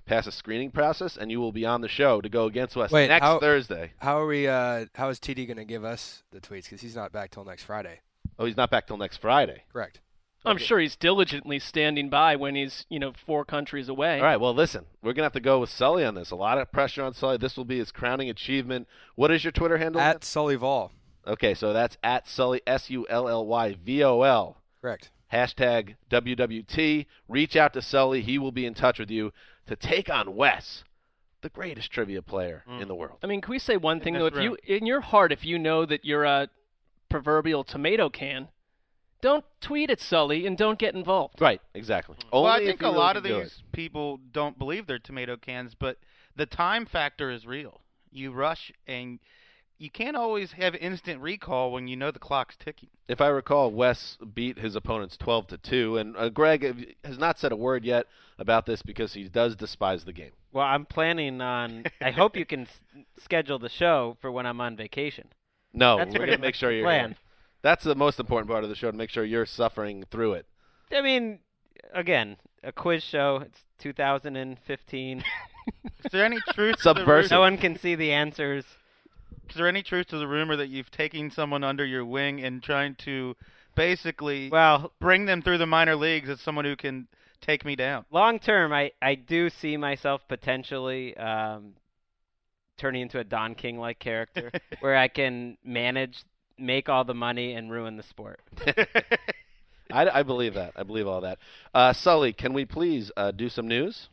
pass 0.05 0.25
a 0.25 0.31
screening 0.31 0.71
process, 0.71 1.15
and 1.17 1.29
you 1.29 1.39
will 1.39 1.51
be 1.51 1.65
on 1.65 1.81
the 1.81 1.87
show 1.87 2.21
to 2.21 2.29
go 2.29 2.45
against 2.45 2.75
Wes 2.75 2.91
Wait, 2.91 3.07
next 3.07 3.23
how- 3.23 3.39
Thursday. 3.39 3.91
How 3.99 4.19
are 4.19 4.25
we? 4.25 4.47
Uh, 4.47 4.85
how 4.95 5.09
is 5.09 5.19
TD 5.19 5.45
going 5.45 5.57
to 5.57 5.65
give 5.65 5.83
us 5.83 6.23
the 6.31 6.39
tweets? 6.41 6.63
Because 6.63 6.81
he's 6.81 6.95
not 6.95 7.11
back 7.11 7.31
till 7.31 7.45
next 7.45 7.63
Friday. 7.63 7.99
Oh, 8.39 8.45
he's 8.45 8.57
not 8.57 8.71
back 8.71 8.87
till 8.87 8.97
next 8.97 9.17
Friday. 9.17 9.63
Correct. 9.71 10.01
I'm 10.47 10.59
sure 10.59 10.79
he's 10.79 10.95
diligently 10.95 11.57
standing 11.57 12.07
by 12.07 12.35
when 12.35 12.53
he's, 12.53 12.85
you 12.87 12.99
know, 12.99 13.13
four 13.25 13.45
countries 13.45 13.89
away. 13.89 14.19
All 14.19 14.25
right. 14.25 14.39
Well, 14.39 14.53
listen, 14.53 14.85
we're 15.01 15.13
gonna 15.13 15.25
have 15.25 15.33
to 15.33 15.39
go 15.39 15.59
with 15.59 15.71
Sully 15.71 16.05
on 16.05 16.13
this. 16.13 16.29
A 16.29 16.35
lot 16.35 16.59
of 16.59 16.71
pressure 16.71 17.01
on 17.03 17.15
Sully. 17.15 17.37
This 17.37 17.57
will 17.57 17.65
be 17.65 17.79
his 17.79 17.91
crowning 17.91 18.29
achievement. 18.29 18.87
What 19.15 19.31
is 19.31 19.43
your 19.43 19.51
Twitter 19.51 19.79
handle? 19.79 19.99
At 20.01 20.23
Sully 20.23 20.55
Vol. 20.55 20.91
okay, 21.27 21.53
so 21.53 21.73
that's 21.73 21.97
at 22.03 22.27
Sully 22.27 22.61
S 22.65 22.89
U 22.89 23.05
L 23.09 23.27
L 23.27 23.45
Y 23.45 23.75
V 23.83 24.03
O 24.03 24.21
L. 24.21 24.57
Correct. 24.81 25.09
Hashtag 25.31 25.95
WWT. 26.09 27.05
Reach 27.27 27.55
out 27.55 27.73
to 27.73 27.81
Sully. 27.81 28.21
He 28.21 28.37
will 28.37 28.51
be 28.51 28.65
in 28.65 28.73
touch 28.73 28.99
with 28.99 29.09
you 29.09 29.33
to 29.67 29.75
take 29.75 30.09
on 30.09 30.35
Wes, 30.35 30.83
the 31.41 31.49
greatest 31.49 31.91
trivia 31.91 32.21
player 32.21 32.63
mm. 32.69 32.81
in 32.81 32.87
the 32.87 32.95
world. 32.95 33.17
I 33.23 33.27
mean, 33.27 33.41
can 33.41 33.51
we 33.51 33.59
say 33.59 33.77
one 33.77 33.99
thing 33.99 34.13
this 34.13 34.21
though? 34.21 34.27
If 34.27 34.35
room. 34.35 34.43
you, 34.43 34.75
in 34.77 34.85
your 34.85 35.01
heart, 35.01 35.31
if 35.31 35.43
you 35.43 35.57
know 35.57 35.85
that 35.85 36.05
you're 36.05 36.23
a 36.23 36.49
proverbial 37.09 37.63
tomato 37.63 38.09
can, 38.09 38.49
don't 39.21 39.45
tweet 39.61 39.89
at 39.89 39.99
Sully 39.99 40.45
and 40.45 40.57
don't 40.57 40.77
get 40.77 40.93
involved. 40.93 41.41
Right. 41.41 41.61
Exactly. 41.73 42.17
well, 42.31 42.45
I 42.45 42.59
think 42.59 42.83
a 42.83 42.89
lot 42.89 43.17
of 43.17 43.23
these 43.23 43.33
it. 43.33 43.53
people 43.71 44.19
don't 44.31 44.57
believe 44.59 44.85
they're 44.85 44.99
tomato 44.99 45.37
cans, 45.37 45.73
but 45.73 45.97
the 46.35 46.45
time 46.45 46.85
factor 46.85 47.31
is 47.31 47.45
real. 47.45 47.81
You 48.11 48.31
rush 48.31 48.71
and 48.85 49.19
you 49.77 49.89
can't 49.89 50.15
always 50.15 50.53
have 50.53 50.75
instant 50.75 51.21
recall 51.21 51.71
when 51.71 51.87
you 51.87 51.95
know 51.95 52.11
the 52.11 52.19
clock's 52.19 52.55
ticking. 52.57 52.89
If 53.07 53.21
I 53.21 53.27
recall, 53.27 53.71
Wes 53.71 54.17
beat 54.33 54.57
his 54.57 54.75
opponents 54.75 55.17
12 55.17 55.47
to 55.47 55.57
2 55.57 55.97
and 55.97 56.17
uh, 56.17 56.29
Greg 56.29 56.95
has 57.03 57.17
not 57.17 57.37
said 57.39 57.51
a 57.51 57.55
word 57.55 57.83
yet 57.85 58.07
about 58.39 58.65
this 58.65 58.81
because 58.81 59.13
he 59.13 59.25
does 59.29 59.55
despise 59.55 60.03
the 60.05 60.13
game. 60.13 60.31
Well, 60.51 60.65
I'm 60.65 60.85
planning 60.85 61.41
on. 61.41 61.85
I 62.01 62.11
hope 62.11 62.35
you 62.37 62.45
can 62.45 62.61
s- 62.61 62.81
schedule 63.19 63.59
the 63.59 63.69
show 63.69 64.17
for 64.21 64.31
when 64.31 64.45
I'm 64.45 64.61
on 64.61 64.75
vacation. 64.77 65.27
No, 65.73 65.97
That's 65.97 66.13
we're 66.13 66.25
going 66.25 66.37
to 66.37 66.37
make 66.37 66.55
sure 66.55 66.71
you're 66.71 66.85
plan. 66.85 67.09
here. 67.09 67.17
That's 67.61 67.83
the 67.83 67.95
most 67.95 68.19
important 68.19 68.49
part 68.49 68.63
of 68.63 68.69
the 68.69 68.75
show 68.75 68.89
to 68.91 68.95
make 68.97 69.09
sure 69.09 69.25
you're 69.25 69.45
suffering 69.45 70.05
through 70.09 70.33
it. 70.33 70.45
I 70.91 71.01
mean, 71.01 71.39
again, 71.93 72.37
a 72.63 72.71
quiz 72.71 73.03
show. 73.03 73.41
It's 73.45 73.59
2015. 73.79 75.19
Is 76.05 76.11
there 76.11 76.23
any 76.25 76.37
truth? 76.53 76.77
to 76.77 76.83
the 76.93 76.99
Subversive. 76.99 77.31
no 77.31 77.39
one 77.41 77.57
can 77.57 77.77
see 77.77 77.95
the 77.95 78.11
answers. 78.11 78.63
Is 79.49 79.55
there 79.55 79.67
any 79.67 79.83
truth 79.83 80.07
to 80.07 80.17
the 80.17 80.27
rumor 80.27 80.55
that 80.55 80.67
you've 80.69 80.91
taken 80.91 81.29
someone 81.31 81.63
under 81.63 81.85
your 81.85 82.03
wing 82.05 82.43
and 82.43 82.61
trying 82.63 82.95
to 82.95 83.35
basically 83.75 84.49
Well, 84.49 84.91
bring 84.99 85.25
them 85.25 85.41
through 85.41 85.57
the 85.59 85.65
minor 85.65 85.95
leagues 85.95 86.29
as 86.29 86.41
someone 86.41 86.65
who 86.65 86.75
can 86.75 87.07
take 87.41 87.63
me 87.65 87.75
down? 87.75 88.05
long 88.11 88.39
term, 88.39 88.73
I 88.73 88.91
I 89.01 89.15
do 89.15 89.49
see 89.49 89.77
myself 89.77 90.27
potentially 90.27 91.15
um, 91.17 91.73
turning 92.77 93.03
into 93.03 93.19
a 93.19 93.23
Don 93.23 93.55
King 93.55 93.77
like 93.79 93.99
character, 93.99 94.51
where 94.79 94.95
I 94.97 95.07
can 95.07 95.57
manage, 95.63 96.23
make 96.57 96.89
all 96.89 97.03
the 97.03 97.13
money, 97.13 97.53
and 97.53 97.71
ruin 97.71 97.97
the 97.97 98.03
sport. 98.03 98.39
I, 99.91 100.19
I 100.19 100.23
believe 100.23 100.55
that. 100.55 100.73
I 100.75 100.83
believe 100.83 101.07
all 101.07 101.21
that. 101.21 101.37
Uh, 101.73 101.93
Sully, 101.93 102.33
can 102.33 102.53
we 102.53 102.65
please 102.65 103.11
uh, 103.15 103.31
do 103.31 103.49
some 103.49 103.67
news? 103.67 104.09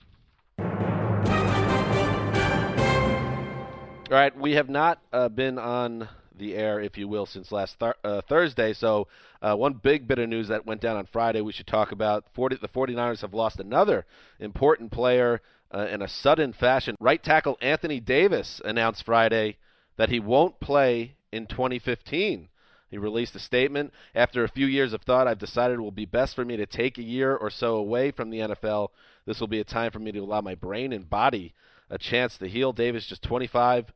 All 4.12 4.18
right, 4.18 4.38
we 4.38 4.52
have 4.56 4.68
not 4.68 5.00
uh, 5.10 5.30
been 5.30 5.58
on 5.58 6.06
the 6.36 6.54
air, 6.54 6.78
if 6.78 6.98
you 6.98 7.08
will, 7.08 7.24
since 7.24 7.50
last 7.50 7.80
th- 7.80 7.94
uh, 8.04 8.20
Thursday. 8.20 8.74
So, 8.74 9.08
uh, 9.40 9.56
one 9.56 9.72
big 9.72 10.06
bit 10.06 10.18
of 10.18 10.28
news 10.28 10.48
that 10.48 10.66
went 10.66 10.82
down 10.82 10.98
on 10.98 11.06
Friday 11.06 11.40
we 11.40 11.52
should 11.52 11.66
talk 11.66 11.92
about. 11.92 12.26
40, 12.34 12.56
the 12.56 12.68
49ers 12.68 13.22
have 13.22 13.32
lost 13.32 13.58
another 13.58 14.04
important 14.38 14.92
player 14.92 15.40
uh, 15.74 15.86
in 15.90 16.02
a 16.02 16.08
sudden 16.08 16.52
fashion. 16.52 16.94
Right 17.00 17.22
tackle 17.22 17.56
Anthony 17.62 18.00
Davis 18.00 18.60
announced 18.62 19.02
Friday 19.02 19.56
that 19.96 20.10
he 20.10 20.20
won't 20.20 20.60
play 20.60 21.14
in 21.32 21.46
2015. 21.46 22.50
He 22.90 22.98
released 22.98 23.34
a 23.34 23.38
statement. 23.38 23.94
After 24.14 24.44
a 24.44 24.48
few 24.50 24.66
years 24.66 24.92
of 24.92 25.00
thought, 25.00 25.26
I've 25.26 25.38
decided 25.38 25.78
it 25.78 25.82
will 25.82 25.90
be 25.90 26.04
best 26.04 26.36
for 26.36 26.44
me 26.44 26.58
to 26.58 26.66
take 26.66 26.98
a 26.98 27.02
year 27.02 27.34
or 27.34 27.48
so 27.48 27.76
away 27.76 28.10
from 28.10 28.28
the 28.28 28.40
NFL. 28.40 28.88
This 29.24 29.40
will 29.40 29.48
be 29.48 29.60
a 29.60 29.64
time 29.64 29.90
for 29.90 30.00
me 30.00 30.12
to 30.12 30.18
allow 30.18 30.42
my 30.42 30.54
brain 30.54 30.92
and 30.92 31.08
body 31.08 31.54
a 31.88 31.96
chance 31.96 32.36
to 32.36 32.46
heal. 32.46 32.74
Davis, 32.74 33.06
just 33.06 33.22
25, 33.22 33.90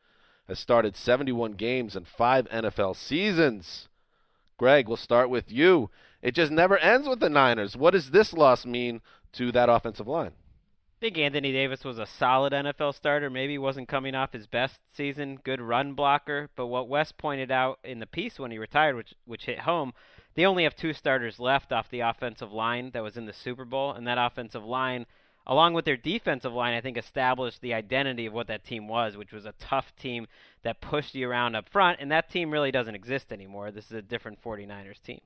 has 0.49 0.59
started 0.59 0.97
71 0.97 1.53
games 1.53 1.97
and 1.97 2.07
five 2.07 2.49
NFL 2.49 2.97
seasons. 2.97 3.89
Greg, 4.59 4.89
we'll 4.89 4.97
start 4.97 5.29
with 5.29 5.51
you. 5.51 5.91
It 6.23 6.35
just 6.35 6.51
never 6.51 6.79
ends 6.79 7.09
with 7.09 7.21
the 7.21 7.29
Niners. 7.29 7.77
What 7.77 7.93
does 7.93 8.11
this 8.11 8.33
loss 8.33 8.65
mean 8.65 9.03
to 9.33 9.53
that 9.53 9.69
offensive 9.69 10.09
line? 10.09 10.33
I 10.97 10.99
think 11.01 11.19
Anthony 11.19 11.53
Davis 11.53 11.85
was 11.85 11.99
a 11.99 12.07
solid 12.07 12.55
NFL 12.55 12.95
starter. 12.95 13.29
Maybe 13.29 13.59
wasn't 13.59 13.87
coming 13.87 14.15
off 14.15 14.33
his 14.33 14.47
best 14.47 14.81
season, 14.95 15.39
good 15.45 15.61
run 15.61 15.93
blocker. 15.93 16.49
But 16.57 16.69
what 16.69 16.89
Wes 16.89 17.13
pointed 17.13 17.51
out 17.51 17.79
in 17.85 17.99
the 17.99 18.07
piece 18.07 18.39
when 18.39 18.51
he 18.51 18.57
retired, 18.57 18.97
which 18.97 19.13
which 19.27 19.45
hit 19.45 19.61
home, 19.61 19.93
they 20.37 20.47
only 20.47 20.65
have 20.65 20.75
two 20.75 20.95
starters 20.95 21.39
left 21.39 21.71
off 21.71 21.91
the 21.91 22.01
offensive 22.01 22.51
line 22.51 22.93
that 22.93 23.03
was 23.03 23.19
in 23.19 23.27
the 23.27 23.35
Super 23.35 23.67
Bowl, 23.67 23.93
and 23.93 24.07
that 24.07 24.17
offensive 24.17 24.65
line, 24.65 25.05
along 25.47 25.75
with 25.75 25.85
their 25.85 25.97
defensive 25.97 26.53
line, 26.53 26.75
I 26.75 26.81
think 26.81 26.97
established 26.97 27.61
the 27.61 27.75
identity 27.75 28.27
of 28.27 28.33
what 28.33 28.49
that 28.49 28.65
team 28.65 28.89
was, 28.89 29.17
which 29.17 29.33
was 29.33 29.47
a 29.47 29.55
tough 29.59 29.95
team 29.97 30.27
that 30.63 30.81
pushed 30.81 31.15
you 31.15 31.29
around 31.29 31.55
up 31.55 31.69
front, 31.69 32.01
and 32.01 32.11
that 32.11 32.31
team 32.31 32.51
really 32.51 32.71
doesn't 32.71 32.95
exist 32.95 33.33
anymore. 33.33 33.71
This 33.71 33.87
is 33.87 33.93
a 33.93 34.03
different 34.03 34.43
49ers 34.43 35.01
team. 35.03 35.21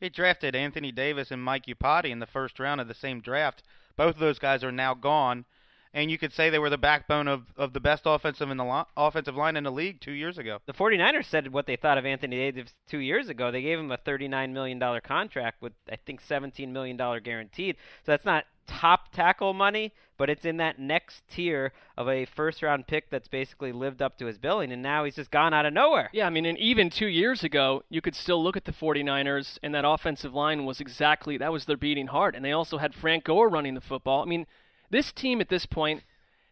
They 0.00 0.08
drafted 0.08 0.54
Anthony 0.54 0.92
Davis 0.92 1.30
and 1.30 1.42
Mike 1.42 1.66
Iupati 1.66 2.10
in 2.10 2.18
the 2.18 2.26
first 2.26 2.58
round 2.58 2.80
of 2.80 2.88
the 2.88 2.94
same 2.94 3.20
draft. 3.20 3.62
Both 3.96 4.16
of 4.16 4.20
those 4.20 4.38
guys 4.38 4.62
are 4.62 4.72
now 4.72 4.94
gone, 4.94 5.44
and 5.94 6.10
you 6.10 6.18
could 6.18 6.32
say 6.32 6.50
they 6.50 6.58
were 6.58 6.70
the 6.70 6.78
backbone 6.78 7.28
of, 7.28 7.46
of 7.56 7.72
the 7.72 7.80
best 7.80 8.02
offensive 8.06 8.50
in 8.50 8.56
the 8.56 8.64
lo- 8.64 8.86
offensive 8.96 9.36
line 9.36 9.56
in 9.56 9.64
the 9.64 9.72
league 9.72 10.00
two 10.00 10.12
years 10.12 10.38
ago. 10.38 10.58
The 10.66 10.72
49ers 10.72 11.26
said 11.26 11.52
what 11.52 11.66
they 11.66 11.76
thought 11.76 11.98
of 11.98 12.06
Anthony 12.06 12.36
Davis 12.36 12.74
two 12.88 12.98
years 12.98 13.28
ago. 13.28 13.50
They 13.50 13.62
gave 13.62 13.78
him 13.78 13.90
a 13.90 13.98
$39 13.98 14.52
million 14.52 15.00
contract 15.02 15.62
with, 15.62 15.72
I 15.90 15.96
think, 15.96 16.22
$17 16.22 16.68
million 16.68 16.96
guaranteed. 16.96 17.76
So 18.04 18.12
that's 18.12 18.24
not 18.24 18.44
top 18.66 19.12
tackle 19.12 19.54
money, 19.54 19.92
but 20.18 20.28
it's 20.28 20.44
in 20.44 20.56
that 20.58 20.78
next 20.78 21.22
tier 21.28 21.72
of 21.96 22.08
a 22.08 22.24
first 22.24 22.62
round 22.62 22.86
pick 22.86 23.10
that's 23.10 23.28
basically 23.28 23.72
lived 23.72 24.02
up 24.02 24.18
to 24.18 24.26
his 24.26 24.38
billing, 24.38 24.72
and 24.72 24.82
now 24.82 25.04
he's 25.04 25.16
just 25.16 25.30
gone 25.30 25.54
out 25.54 25.66
of 25.66 25.72
nowhere. 25.72 26.10
Yeah, 26.12 26.26
I 26.26 26.30
mean, 26.30 26.46
and 26.46 26.58
even 26.58 26.90
two 26.90 27.06
years 27.06 27.44
ago, 27.44 27.84
you 27.88 28.00
could 28.00 28.14
still 28.14 28.42
look 28.42 28.56
at 28.56 28.64
the 28.64 28.72
49ers, 28.72 29.58
and 29.62 29.74
that 29.74 29.84
offensive 29.86 30.34
line 30.34 30.64
was 30.64 30.80
exactly 30.80 31.38
that 31.38 31.52
was 31.52 31.64
their 31.64 31.76
beating 31.76 32.08
heart. 32.08 32.34
And 32.34 32.44
they 32.44 32.52
also 32.52 32.78
had 32.78 32.94
Frank 32.94 33.24
Gore 33.24 33.48
running 33.48 33.74
the 33.74 33.80
football. 33.80 34.22
I 34.22 34.26
mean, 34.26 34.46
this 34.90 35.12
team 35.12 35.40
at 35.40 35.48
this 35.48 35.66
point, 35.66 36.02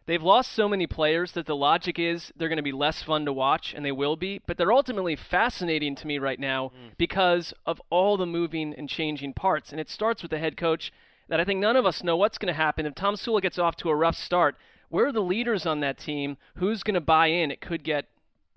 they've 0.05 0.21
lost 0.21 0.51
so 0.51 0.67
many 0.67 0.87
players 0.87 1.31
that 1.33 1.45
the 1.45 1.55
logic 1.55 1.97
is 1.97 2.31
they're 2.35 2.49
going 2.49 2.57
to 2.57 2.63
be 2.63 2.71
less 2.71 3.01
fun 3.01 3.25
to 3.25 3.33
watch, 3.33 3.73
and 3.73 3.85
they 3.85 3.91
will 3.91 4.15
be. 4.15 4.41
But 4.45 4.57
they're 4.57 4.73
ultimately 4.73 5.15
fascinating 5.15 5.95
to 5.95 6.07
me 6.07 6.19
right 6.19 6.39
now 6.39 6.69
hmm. 6.69 6.89
because 6.97 7.53
of 7.65 7.81
all 7.89 8.17
the 8.17 8.25
moving 8.25 8.73
and 8.73 8.89
changing 8.89 9.33
parts. 9.33 9.71
And 9.71 9.79
it 9.79 9.89
starts 9.89 10.21
with 10.21 10.31
the 10.31 10.39
head 10.39 10.57
coach 10.57 10.91
that 11.27 11.39
I 11.39 11.45
think 11.45 11.59
none 11.59 11.75
of 11.75 11.85
us 11.85 12.03
know 12.03 12.17
what's 12.17 12.37
going 12.37 12.53
to 12.53 12.57
happen 12.57 12.85
if 12.85 12.93
Tomsula 12.93 13.41
gets 13.41 13.59
off 13.59 13.75
to 13.77 13.89
a 13.89 13.95
rough 13.95 14.17
start. 14.17 14.55
Where 14.89 15.07
are 15.07 15.11
the 15.11 15.21
leaders 15.21 15.65
on 15.65 15.79
that 15.79 15.97
team? 15.97 16.37
Who's 16.55 16.83
going 16.83 16.93
to 16.93 17.01
buy 17.01 17.27
in? 17.27 17.51
It 17.51 17.61
could 17.61 17.83
get 17.83 18.05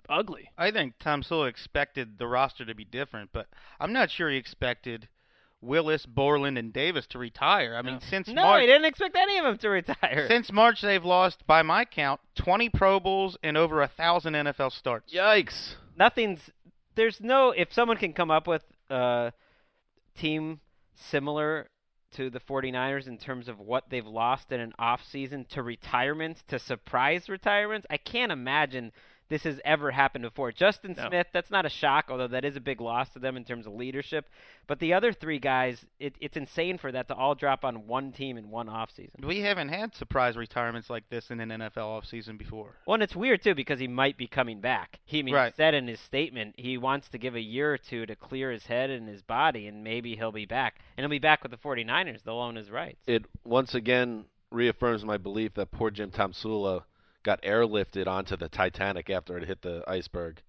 ugly. 0.07 0.51
I 0.57 0.71
think 0.71 0.99
Tomsula 0.99 1.49
expected 1.49 2.17
the 2.17 2.27
roster 2.27 2.65
to 2.65 2.75
be 2.75 2.85
different, 2.85 3.31
but 3.33 3.47
I'm 3.79 3.93
not 3.93 4.11
sure 4.11 4.29
he 4.29 4.37
expected 4.37 5.07
Willis, 5.61 6.05
Borland, 6.05 6.57
and 6.57 6.71
Davis 6.71 7.05
to 7.07 7.19
retire. 7.19 7.75
I 7.75 7.81
mean, 7.81 7.99
since 8.01 8.27
No, 8.27 8.43
March, 8.43 8.61
he 8.61 8.67
didn't 8.67 8.85
expect 8.85 9.15
any 9.15 9.37
of 9.37 9.45
them 9.45 9.57
to 9.57 9.69
retire. 9.69 10.27
since 10.29 10.51
March 10.51 10.81
they've 10.81 11.03
lost, 11.03 11.45
by 11.45 11.61
my 11.61 11.85
count, 11.85 12.21
20 12.35 12.69
Pro 12.69 12.99
Bowls 12.99 13.37
and 13.43 13.57
over 13.57 13.81
a 13.81 13.87
thousand 13.87 14.33
NFL 14.33 14.71
starts. 14.71 15.13
Yikes. 15.13 15.75
Nothing's 15.97 16.49
there's 16.95 17.21
no 17.21 17.51
if 17.51 17.73
someone 17.73 17.97
can 17.97 18.13
come 18.13 18.31
up 18.31 18.47
with 18.47 18.63
a 18.89 19.31
team 20.15 20.59
similar 20.95 21.69
to 22.11 22.29
the 22.29 22.39
49ers 22.39 23.07
in 23.07 23.17
terms 23.17 23.47
of 23.47 23.59
what 23.59 23.89
they've 23.89 24.05
lost 24.05 24.51
in 24.51 24.59
an 24.59 24.73
off 24.79 25.03
season 25.05 25.45
to 25.49 25.61
retirement 25.61 26.43
to 26.47 26.57
surprise 26.57 27.29
retirements, 27.29 27.85
I 27.89 27.97
can't 27.97 28.31
imagine 28.31 28.91
this 29.29 29.43
has 29.43 29.59
ever 29.63 29.91
happened 29.91 30.23
before. 30.23 30.51
Justin 30.51 30.95
No. 30.97 31.07
Smith, 31.07 31.27
that's 31.31 31.51
not 31.51 31.65
a 31.65 31.69
shock, 31.69 32.05
although 32.09 32.27
that 32.27 32.43
is 32.43 32.55
a 32.55 32.59
big 32.59 32.81
loss 32.81 33.09
to 33.09 33.19
them 33.19 33.37
in 33.37 33.45
terms 33.45 33.65
of 33.67 33.73
leadership. 33.73 34.27
But 34.67 34.79
the 34.79 34.93
other 34.93 35.13
three 35.13 35.39
guys, 35.39 35.85
it, 35.99 36.15
it's 36.19 36.35
insane 36.35 36.77
for 36.77 36.91
that 36.91 37.07
to 37.07 37.15
all 37.15 37.35
drop 37.35 37.63
on 37.63 37.87
one 37.87 38.11
team 38.11 38.37
in 38.37 38.49
one 38.49 38.67
offseason. 38.67 39.23
We 39.23 39.39
haven't 39.41 39.69
had 39.69 39.95
surprise 39.95 40.35
retirements 40.35 40.89
like 40.89 41.09
this 41.09 41.29
in 41.31 41.39
an 41.39 41.49
NFL 41.49 42.01
offseason 42.01 42.37
before. 42.37 42.75
Well, 42.85 42.95
and 42.95 43.03
it's 43.03 43.15
weird 43.15 43.43
too 43.43 43.55
because 43.55 43.79
he 43.79 43.87
might 43.87 44.17
be 44.17 44.27
coming 44.27 44.59
back. 44.61 44.99
He 45.05 45.19
I 45.19 45.21
mean, 45.21 45.35
Right. 45.35 45.55
said 45.55 45.73
in 45.73 45.87
his 45.87 45.99
statement 45.99 46.55
he 46.57 46.77
wants 46.77 47.07
to 47.09 47.17
give 47.17 47.35
a 47.35 47.41
year 47.41 47.73
or 47.73 47.77
two 47.77 48.05
to 48.07 48.15
clear 48.15 48.51
his 48.51 48.65
head 48.65 48.89
and 48.89 49.07
his 49.07 49.21
body, 49.21 49.67
and 49.67 49.83
maybe 49.83 50.15
he'll 50.15 50.31
be 50.31 50.45
back. 50.45 50.79
And 50.97 51.03
he'll 51.03 51.09
be 51.09 51.19
back 51.19 51.43
with 51.43 51.51
the 51.51 51.57
49ers. 51.57 52.23
They'll 52.23 52.35
own 52.39 52.55
his 52.55 52.69
rights. 52.71 52.99
It 53.07 53.25
once 53.43 53.75
again 53.75 54.25
reaffirms 54.51 55.05
my 55.05 55.17
belief 55.17 55.53
that 55.53 55.71
poor 55.71 55.91
Jim 55.91 56.09
Tomsula 56.09 56.83
got 57.23 57.41
airlifted 57.43 58.07
onto 58.07 58.35
the 58.37 58.49
Titanic 58.49 59.09
after 59.09 59.37
it 59.37 59.47
hit 59.47 59.61
the 59.61 59.83
iceberg. 59.87 60.41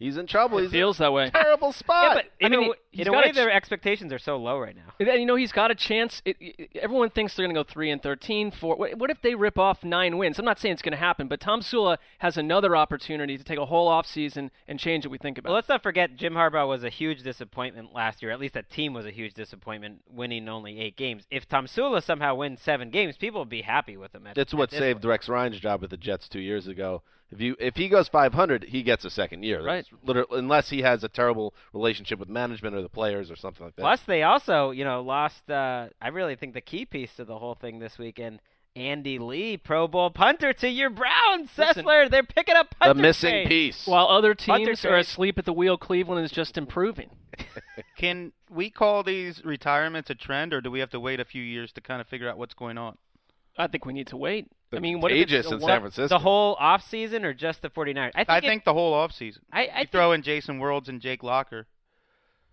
He's 0.00 0.16
in 0.16 0.26
trouble. 0.26 0.58
It 0.58 0.62
He's 0.62 0.70
feels 0.72 0.96
that 0.98 1.12
way. 1.12 1.30
terrible 1.30 1.72
spot. 1.74 2.02
yeah, 2.08 2.14
but 2.14 2.24
I 2.42 2.46
in, 2.46 2.50
mean, 2.60 2.70
a, 2.70 2.74
he- 2.90 3.02
in 3.02 3.08
a 3.08 3.12
way, 3.12 3.30
ch- 3.30 3.34
their 3.34 3.50
expectations 3.50 4.12
are 4.14 4.18
so 4.18 4.36
low 4.38 4.58
right 4.58 4.74
now. 4.74 4.94
And 4.98 5.20
you 5.20 5.26
know 5.26 5.36
he's 5.36 5.52
got 5.52 5.70
a 5.70 5.74
chance. 5.74 6.22
It, 6.24 6.36
it- 6.40 6.70
everyone 6.76 7.10
thinks 7.10 7.36
they're 7.36 7.44
going 7.44 7.54
to 7.54 7.58
go 7.62 7.64
three 7.70 7.90
and 7.90 8.02
13. 8.02 8.50
Four. 8.50 8.76
What, 8.76 8.96
what 8.96 9.10
if 9.10 9.20
they 9.20 9.34
rip 9.34 9.58
off 9.58 9.84
nine 9.84 10.16
wins? 10.16 10.38
I'm 10.38 10.44
not 10.46 10.58
saying 10.58 10.72
it's 10.72 10.80
going 10.82 10.92
to 10.92 10.98
happen, 10.98 11.28
but 11.28 11.38
Tomsula 11.38 11.98
has 12.18 12.38
another 12.38 12.74
opportunity 12.74 13.36
to 13.36 13.44
take 13.44 13.58
a 13.58 13.66
whole 13.66 13.88
off 13.88 14.06
season 14.06 14.50
and 14.66 14.78
change 14.80 15.04
what 15.04 15.12
we 15.12 15.18
think 15.18 15.36
about. 15.36 15.50
Well, 15.50 15.56
let's 15.56 15.68
not 15.68 15.82
forget 15.82 16.16
Jim 16.16 16.32
Harbaugh 16.32 16.66
was 16.66 16.82
a 16.82 16.88
huge 16.88 17.22
disappointment 17.22 17.92
last 17.94 18.22
year. 18.22 18.30
At 18.32 18.40
least 18.40 18.54
that 18.54 18.70
team 18.70 18.94
was 18.94 19.04
a 19.04 19.10
huge 19.10 19.34
disappointment, 19.34 20.00
winning 20.10 20.48
only 20.48 20.80
eight 20.80 20.96
games. 20.96 21.24
If 21.30 21.46
Tomsula 21.46 22.02
somehow 22.02 22.34
wins 22.36 22.62
seven 22.62 22.88
games, 22.88 23.18
people 23.18 23.40
will 23.40 23.44
be 23.44 23.62
happy 23.62 23.98
with 23.98 24.14
him. 24.14 24.26
At, 24.26 24.34
That's 24.34 24.54
what 24.54 24.70
this 24.70 24.78
saved 24.78 25.02
point. 25.02 25.10
Rex 25.10 25.28
Ryan's 25.28 25.60
job 25.60 25.82
with 25.82 25.90
the 25.90 25.98
Jets 25.98 26.26
two 26.26 26.40
years 26.40 26.66
ago. 26.66 27.02
If 27.32 27.40
you 27.40 27.56
if 27.60 27.76
he 27.76 27.88
goes 27.88 28.08
500, 28.08 28.64
he 28.64 28.82
gets 28.82 29.04
a 29.04 29.10
second 29.10 29.44
year. 29.44 29.64
Right. 29.64 29.86
That's 30.04 30.26
unless 30.32 30.70
he 30.70 30.82
has 30.82 31.04
a 31.04 31.08
terrible 31.08 31.54
relationship 31.72 32.18
with 32.18 32.28
management 32.28 32.74
or 32.74 32.82
the 32.82 32.88
players 32.88 33.30
or 33.30 33.36
something 33.36 33.64
like 33.64 33.76
that. 33.76 33.82
Plus, 33.82 34.00
they 34.06 34.22
also, 34.22 34.70
you 34.72 34.84
know, 34.84 35.00
lost. 35.00 35.48
Uh, 35.48 35.88
I 36.00 36.08
really 36.08 36.34
think 36.34 36.54
the 36.54 36.60
key 36.60 36.84
piece 36.84 37.14
to 37.16 37.24
the 37.24 37.38
whole 37.38 37.54
thing 37.54 37.78
this 37.78 37.98
weekend. 37.98 38.40
Andy 38.76 39.18
Lee, 39.18 39.56
Pro 39.56 39.88
Bowl 39.88 40.10
punter 40.10 40.52
to 40.52 40.68
your 40.68 40.90
Browns. 40.90 41.50
Listen, 41.56 41.84
Sessler, 41.84 42.08
they're 42.08 42.22
picking 42.22 42.54
up 42.54 42.74
punter 42.78 42.94
the 42.94 43.02
missing 43.02 43.30
trade. 43.30 43.48
piece. 43.48 43.86
While 43.86 44.06
other 44.06 44.34
teams 44.34 44.84
are 44.84 44.96
asleep 44.96 45.38
at 45.38 45.44
the 45.44 45.52
wheel, 45.52 45.76
Cleveland 45.76 46.24
is 46.24 46.30
just 46.30 46.56
improving. 46.56 47.10
Can 47.96 48.32
we 48.48 48.70
call 48.70 49.02
these 49.02 49.44
retirements 49.44 50.08
a 50.10 50.14
trend, 50.14 50.54
or 50.54 50.60
do 50.60 50.70
we 50.70 50.78
have 50.78 50.90
to 50.90 51.00
wait 51.00 51.18
a 51.18 51.24
few 51.24 51.42
years 51.42 51.72
to 51.72 51.80
kind 51.80 52.00
of 52.00 52.06
figure 52.06 52.28
out 52.28 52.38
what's 52.38 52.54
going 52.54 52.78
on? 52.78 52.96
I 53.58 53.66
think 53.66 53.84
we 53.84 53.92
need 53.92 54.06
to 54.08 54.16
wait. 54.16 54.46
I 54.72 54.78
mean, 54.80 55.00
what 55.00 55.10
if 55.12 55.18
it's 55.30 55.30
contagious 55.32 55.50
a 55.50 55.54
in 55.54 55.60
San 55.60 55.80
Francisco. 55.80 56.08
The 56.08 56.18
whole 56.18 56.54
off 56.60 56.88
season 56.88 57.24
or 57.24 57.34
just 57.34 57.62
the 57.62 57.70
49ers? 57.70 58.10
I 58.14 58.18
think, 58.18 58.30
I 58.30 58.38
it- 58.38 58.42
think 58.42 58.64
the 58.64 58.72
whole 58.74 58.94
offseason. 58.94 59.38
I, 59.52 59.60
I 59.60 59.62
You 59.62 59.72
think, 59.78 59.90
throw 59.90 60.12
in 60.12 60.22
Jason 60.22 60.58
Worilds 60.60 60.88
and 60.88 61.00
Jake 61.00 61.22
Locker. 61.22 61.66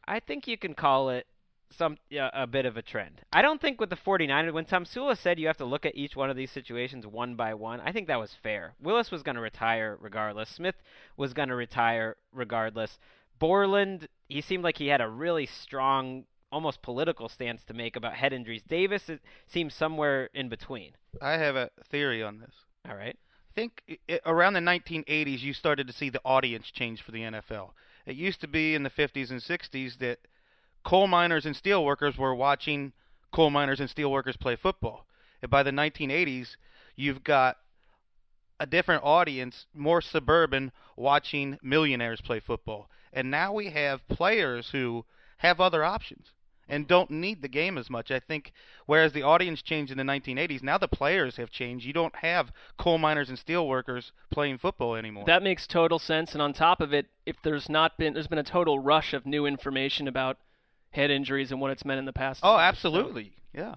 I 0.07 0.19
think 0.19 0.47
you 0.47 0.57
can 0.57 0.73
call 0.73 1.09
it 1.09 1.27
some 1.69 1.97
yeah, 2.09 2.29
a 2.33 2.47
bit 2.47 2.65
of 2.65 2.77
a 2.77 2.81
trend. 2.81 3.21
I 3.33 3.41
don't 3.41 3.59
think 3.59 3.79
with 3.81 3.89
the 3.89 3.97
49ers 3.97 4.53
when 4.53 4.63
Tomsula 4.65 5.17
said 5.17 5.37
you 5.37 5.47
have 5.47 5.57
to 5.57 5.65
look 5.65 5.85
at 5.85 5.95
each 5.95 6.15
one 6.15 6.29
of 6.29 6.37
these 6.37 6.49
situations 6.49 7.05
one 7.05 7.35
by 7.35 7.53
one, 7.53 7.81
I 7.81 7.91
think 7.91 8.07
that 8.07 8.19
was 8.19 8.33
fair. 8.41 8.73
Willis 8.81 9.11
was 9.11 9.21
going 9.21 9.35
to 9.35 9.41
retire 9.41 9.97
regardless. 9.99 10.49
Smith 10.49 10.75
was 11.17 11.33
going 11.33 11.49
to 11.49 11.55
retire 11.55 12.15
regardless. 12.31 12.97
Borland, 13.37 14.07
he 14.29 14.39
seemed 14.41 14.63
like 14.63 14.77
he 14.77 14.87
had 14.87 15.01
a 15.01 15.09
really 15.09 15.45
strong 15.45 16.23
almost 16.51 16.81
political 16.81 17.29
stance 17.29 17.63
to 17.65 17.73
make 17.73 17.95
about 17.95 18.13
head 18.13 18.33
injuries. 18.33 18.63
Davis 18.67 19.09
it 19.09 19.21
seems 19.45 19.73
somewhere 19.73 20.29
in 20.33 20.49
between. 20.49 20.91
I 21.21 21.33
have 21.33 21.55
a 21.55 21.69
theory 21.89 22.23
on 22.23 22.39
this. 22.39 22.53
All 22.87 22.95
right. 22.95 23.17
I 23.17 23.53
think 23.53 23.81
i 23.87 23.97
i 24.13 24.19
around 24.25 24.53
the 24.53 24.59
1980s, 24.59 25.41
you 25.41 25.53
started 25.53 25.87
to 25.87 25.93
see 25.93 26.09
the 26.09 26.21
audience 26.23 26.71
change 26.71 27.01
for 27.01 27.11
the 27.11 27.21
NFL. 27.21 27.71
It 28.05 28.15
used 28.15 28.39
to 28.41 28.47
be 28.47 28.75
in 28.75 28.83
the 28.83 28.89
50s 28.89 29.31
and 29.31 29.41
60s 29.41 29.97
that 29.99 30.19
coal 30.83 31.07
miners 31.07 31.45
and 31.45 31.55
steel 31.55 31.83
workers 31.83 32.17
were 32.17 32.33
watching 32.33 32.93
coal 33.31 33.49
miners 33.49 33.79
and 33.79 33.89
steel 33.89 34.11
workers 34.11 34.37
play 34.37 34.55
football. 34.55 35.05
And 35.41 35.51
by 35.51 35.63
the 35.63 35.71
1980s, 35.71 36.55
you've 36.95 37.23
got 37.23 37.57
a 38.59 38.65
different 38.65 39.03
audience, 39.03 39.65
more 39.73 40.01
suburban, 40.01 40.71
watching 40.95 41.59
millionaires 41.61 42.21
play 42.21 42.39
football. 42.39 42.89
And 43.13 43.29
now 43.29 43.53
we 43.53 43.69
have 43.69 44.07
players 44.07 44.69
who 44.69 45.05
have 45.37 45.59
other 45.59 45.83
options. 45.83 46.31
And 46.69 46.87
don't 46.87 47.09
need 47.09 47.41
the 47.41 47.47
game 47.47 47.77
as 47.77 47.89
much. 47.89 48.11
I 48.11 48.19
think 48.19 48.51
whereas 48.85 49.13
the 49.13 49.23
audience 49.23 49.61
changed 49.61 49.91
in 49.91 49.97
the 49.97 50.03
1980s, 50.03 50.63
now 50.63 50.77
the 50.77 50.87
players 50.87 51.37
have 51.37 51.49
changed. 51.49 51.85
You 51.85 51.93
don't 51.93 52.15
have 52.17 52.51
coal 52.77 52.97
miners 52.97 53.29
and 53.29 53.39
steel 53.39 53.67
workers 53.67 54.11
playing 54.31 54.57
football 54.57 54.95
anymore. 54.95 55.25
That 55.25 55.43
makes 55.43 55.67
total 55.67 55.99
sense. 55.99 56.33
And 56.33 56.41
on 56.41 56.53
top 56.53 56.81
of 56.81 56.93
it, 56.93 57.07
if 57.25 57.37
there's 57.41 57.69
not 57.69 57.97
been, 57.97 58.13
there's 58.13 58.27
been 58.27 58.37
a 58.37 58.43
total 58.43 58.79
rush 58.79 59.13
of 59.13 59.25
new 59.25 59.45
information 59.45 60.07
about 60.07 60.37
head 60.91 61.11
injuries 61.11 61.51
and 61.51 61.61
what 61.61 61.71
it's 61.71 61.85
meant 61.85 61.99
in 61.99 62.05
the 62.05 62.13
past. 62.13 62.41
oh, 62.43 62.57
absolutely. 62.57 63.33
Yeah. 63.53 63.75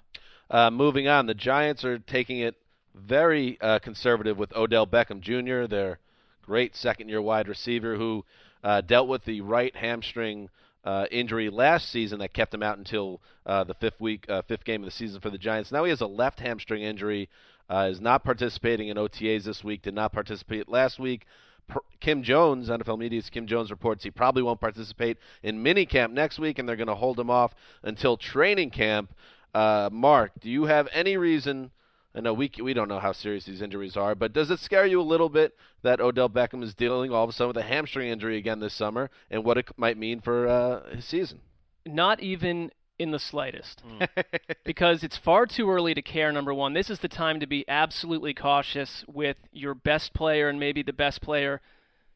Uh, 0.50 0.70
moving 0.70 1.06
on, 1.06 1.26
the 1.26 1.34
Giants 1.34 1.84
are 1.84 1.98
taking 1.98 2.38
it 2.38 2.56
very 2.94 3.56
uh, 3.60 3.78
conservative 3.78 4.36
with 4.36 4.54
Odell 4.56 4.86
Beckham 4.86 5.20
Jr., 5.20 5.66
their 5.66 6.00
great 6.42 6.74
second-year 6.74 7.22
wide 7.22 7.46
receiver 7.46 7.96
who 7.96 8.24
uh, 8.64 8.80
dealt 8.80 9.06
with 9.06 9.24
the 9.24 9.40
right 9.40 9.74
hamstring 9.76 10.48
uh, 10.84 11.06
injury 11.10 11.50
last 11.50 11.90
season 11.90 12.18
that 12.20 12.32
kept 12.32 12.54
him 12.54 12.62
out 12.62 12.78
until 12.78 13.20
uh, 13.46 13.64
the 13.64 13.74
fifth 13.74 14.00
week, 14.00 14.24
uh, 14.28 14.42
fifth 14.42 14.64
game 14.64 14.82
of 14.82 14.86
the 14.86 14.90
season 14.90 15.20
for 15.20 15.30
the 15.30 15.38
Giants. 15.38 15.72
Now 15.72 15.84
he 15.84 15.90
has 15.90 16.00
a 16.00 16.06
left 16.06 16.40
hamstring 16.40 16.82
injury. 16.82 17.28
Uh, 17.68 17.88
is 17.88 18.00
not 18.00 18.24
participating 18.24 18.88
in 18.88 18.96
OTAs 18.96 19.44
this 19.44 19.62
week. 19.62 19.82
Did 19.82 19.94
not 19.94 20.12
participate 20.12 20.68
last 20.68 20.98
week. 20.98 21.24
Per- 21.68 21.78
Kim 22.00 22.24
Jones, 22.24 22.68
NFL 22.68 22.98
Media's 22.98 23.30
Kim 23.30 23.46
Jones 23.46 23.70
reports 23.70 24.02
he 24.02 24.10
probably 24.10 24.42
won't 24.42 24.60
participate 24.60 25.18
in 25.44 25.62
minicamp 25.62 26.10
next 26.10 26.40
week, 26.40 26.58
and 26.58 26.68
they're 26.68 26.74
going 26.74 26.88
to 26.88 26.96
hold 26.96 27.20
him 27.20 27.30
off 27.30 27.54
until 27.84 28.16
training 28.16 28.70
camp. 28.70 29.14
Uh, 29.54 29.88
Mark, 29.92 30.32
do 30.40 30.50
you 30.50 30.64
have 30.64 30.88
any 30.92 31.16
reason? 31.16 31.70
I 32.14 32.20
know 32.20 32.32
we 32.32 32.50
we 32.60 32.74
don't 32.74 32.88
know 32.88 32.98
how 32.98 33.12
serious 33.12 33.44
these 33.44 33.62
injuries 33.62 33.96
are, 33.96 34.14
but 34.14 34.32
does 34.32 34.50
it 34.50 34.58
scare 34.58 34.86
you 34.86 35.00
a 35.00 35.02
little 35.02 35.28
bit 35.28 35.56
that 35.82 36.00
Odell 36.00 36.28
Beckham 36.28 36.62
is 36.62 36.74
dealing 36.74 37.12
all 37.12 37.24
of 37.24 37.30
a 37.30 37.32
sudden 37.32 37.48
with 37.48 37.56
a 37.56 37.68
hamstring 37.68 38.08
injury 38.08 38.36
again 38.36 38.58
this 38.58 38.74
summer, 38.74 39.10
and 39.30 39.44
what 39.44 39.58
it 39.58 39.68
might 39.76 39.96
mean 39.96 40.20
for 40.20 40.48
uh, 40.48 40.94
his 40.94 41.04
season? 41.04 41.40
Not 41.86 42.20
even 42.20 42.72
in 42.98 43.12
the 43.12 43.18
slightest. 43.18 43.82
because 44.64 45.02
it's 45.02 45.16
far 45.16 45.46
too 45.46 45.70
early 45.70 45.94
to 45.94 46.02
care, 46.02 46.30
number 46.32 46.52
one. 46.52 46.74
This 46.74 46.90
is 46.90 46.98
the 46.98 47.08
time 47.08 47.40
to 47.40 47.46
be 47.46 47.64
absolutely 47.66 48.34
cautious 48.34 49.04
with 49.08 49.36
your 49.52 49.74
best 49.74 50.12
player 50.12 50.48
and 50.48 50.60
maybe 50.60 50.82
the 50.82 50.92
best 50.92 51.22
player 51.22 51.60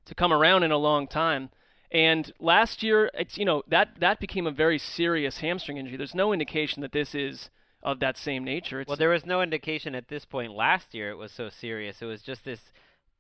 to 0.05 0.15
come 0.15 0.33
around 0.33 0.63
in 0.65 0.73
a 0.73 0.77
long 0.77 1.07
time. 1.07 1.51
And 1.91 2.33
last 2.41 2.83
year, 2.83 3.11
it's 3.15 3.39
you 3.39 3.45
know 3.45 3.63
that 3.69 4.01
that 4.01 4.19
became 4.19 4.47
a 4.47 4.51
very 4.51 4.79
serious 4.79 5.39
hamstring 5.39 5.79
injury. 5.79 5.97
There's 5.97 6.15
no 6.15 6.33
indication 6.33 6.83
that 6.83 6.93
this 6.93 7.15
is 7.15 7.49
of 7.85 8.01
that 8.01 8.17
same 8.17 8.45
nature. 8.45 8.81
It's, 8.81 8.89
Well, 8.89 8.97
there 8.97 9.11
was 9.11 9.27
no 9.27 9.43
indication 9.43 9.95
at 9.95 10.09
this 10.09 10.25
point 10.25 10.53
last 10.53 10.95
year 10.95 11.11
it 11.11 11.17
was 11.19 11.33
so 11.33 11.49
serious. 11.51 12.01
It 12.01 12.07
was 12.07 12.23
just 12.23 12.45
this 12.45 12.61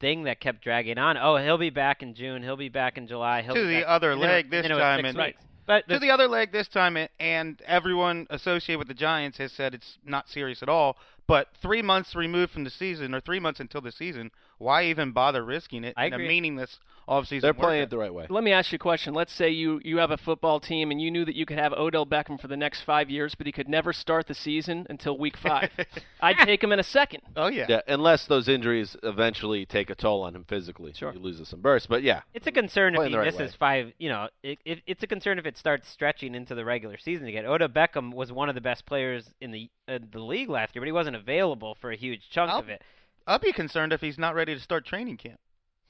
thing 0.00 0.25
that 0.25 0.40
kept 0.40 0.62
dragging 0.62 0.99
on. 0.99 1.16
Oh, 1.16 1.37
he'll 1.37 1.59
be 1.59 1.71
back 1.71 2.02
in 2.02 2.14
June. 2.14 2.42
He'll 2.42 2.56
be 2.56 2.68
back 2.68 2.97
in 2.99 3.06
July. 3.06 3.42
He'll 3.42 3.54
To 3.54 3.61
be 3.61 3.75
the 3.75 3.80
back- 3.83 3.88
other 3.88 4.12
and 4.12 4.23
then 4.23 4.28
leg 4.30 4.50
this 4.50 4.64
and 4.66 4.75
time 4.78 4.99
six 5.00 5.09
and- 5.11 5.18
weeks. 5.18 5.40
But 5.66 5.88
to 5.88 5.99
the 5.99 6.11
other 6.11 6.28
leg 6.28 6.52
this 6.52 6.68
time, 6.68 6.99
and 7.18 7.62
everyone 7.64 8.26
associated 8.28 8.78
with 8.80 8.88
the 8.88 8.92
Giants 8.94 9.38
has 9.38 9.50
said 9.50 9.73
it's 9.73 9.97
not 10.04 10.28
serious 10.28 10.62
at 10.62 10.68
all. 10.68 10.99
But 11.26 11.49
three 11.61 11.81
months 11.81 12.14
removed 12.14 12.52
from 12.52 12.64
the 12.64 12.71
season, 12.71 13.14
or 13.14 13.21
three 13.21 13.40
months 13.40 13.59
until 13.59 13.81
the 13.81 13.93
season, 13.93 14.31
why 14.59 14.85
even 14.85 15.12
bother 15.12 15.43
risking 15.43 15.83
it 15.85 15.95
I 15.97 16.07
in 16.07 16.12
a 16.12 16.16
agree. 16.16 16.28
meaningless 16.28 16.78
offseason? 17.09 17.40
They're 17.40 17.54
playing 17.54 17.81
workout? 17.81 17.83
it 17.85 17.90
the 17.90 17.99
right 17.99 18.12
way. 18.14 18.26
Let 18.28 18.45
me 18.45 18.52
ask 18.52 18.73
you 18.73 18.76
a 18.76 18.78
question. 18.78 19.14
Let's 19.14 19.33
say 19.33 19.49
you, 19.49 19.81
you 19.85 19.97
have 19.99 20.11
a 20.11 20.19
football 20.19 20.61
team 20.61 20.90
and 20.90 21.00
you 21.00 21.11
knew 21.11 21.25
that 21.25 21.35
you 21.35 21.47
could 21.47 21.59
have 21.59 21.73
Odell 21.73 22.04
Beckham 22.04 22.38
for 22.38 22.49
the 22.49 22.57
next 22.59 22.83
five 22.83 23.09
years, 23.09 23.35
but 23.35 23.47
he 23.47 23.52
could 23.52 23.69
never 23.69 23.93
start 23.93 24.26
the 24.26 24.35
season 24.35 24.87
until 24.90 25.16
week 25.16 25.37
five. 25.38 25.71
I'd 26.21 26.37
take 26.38 26.62
him 26.62 26.73
in 26.73 26.78
a 26.78 26.83
second. 26.85 27.23
Oh 27.37 27.47
yeah. 27.49 27.66
Yeah, 27.71 27.81
unless 27.88 28.26
those 28.26 28.47
injuries 28.47 28.95
eventually 29.02 29.64
take 29.64 29.88
a 29.88 29.95
toll 29.95 30.23
on 30.23 30.35
him 30.37 30.45
physically. 30.45 30.93
Sure. 30.95 31.12
He 31.12 31.19
loses 31.19 31.49
some 31.49 31.61
bursts, 31.62 31.87
but 31.87 32.02
yeah, 32.02 32.21
It's 32.35 32.47
a 32.47 32.52
concern 32.52 32.95
if 32.95 33.09
he 33.09 33.16
right 33.16 33.25
misses 33.25 33.52
way. 33.52 33.57
five. 33.59 33.93
You 33.99 34.11
know, 34.11 34.28
it, 34.43 34.59
it, 34.66 34.83
it's 34.87 35.02
a 35.02 35.07
concern 35.07 35.38
if 35.38 35.47
it 35.47 35.57
starts 35.57 35.88
stretching 35.88 36.35
into 36.35 36.54
the 36.54 36.64
regular 36.66 36.99
season 36.99 37.26
again. 37.28 37.47
Oda 37.47 37.69
Beckham 37.69 38.12
was 38.12 38.31
one 38.31 38.50
of 38.50 38.54
the 38.54 38.61
best 38.61 38.85
players 38.85 39.31
in 39.40 39.50
the 39.52 39.71
uh, 39.88 39.99
the 40.12 40.19
league 40.21 40.49
last 40.49 40.75
year, 40.75 40.81
but 40.81 40.87
he 40.87 40.93
wasn't 40.93 41.13
available 41.14 41.75
for 41.80 41.90
a 41.90 41.97
huge 41.97 42.28
chunk 42.30 42.50
I'll- 42.50 42.61
of 42.61 42.68
it. 42.68 42.83
I'll 43.26 43.38
be 43.38 43.52
concerned 43.52 43.92
if 43.92 44.00
he's 44.02 44.18
not 44.18 44.35
ready 44.35 44.54
to 44.54 44.61
start 44.61 44.85
training 44.85 45.16
camp. 45.16 45.40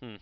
Hmm. 0.01 0.17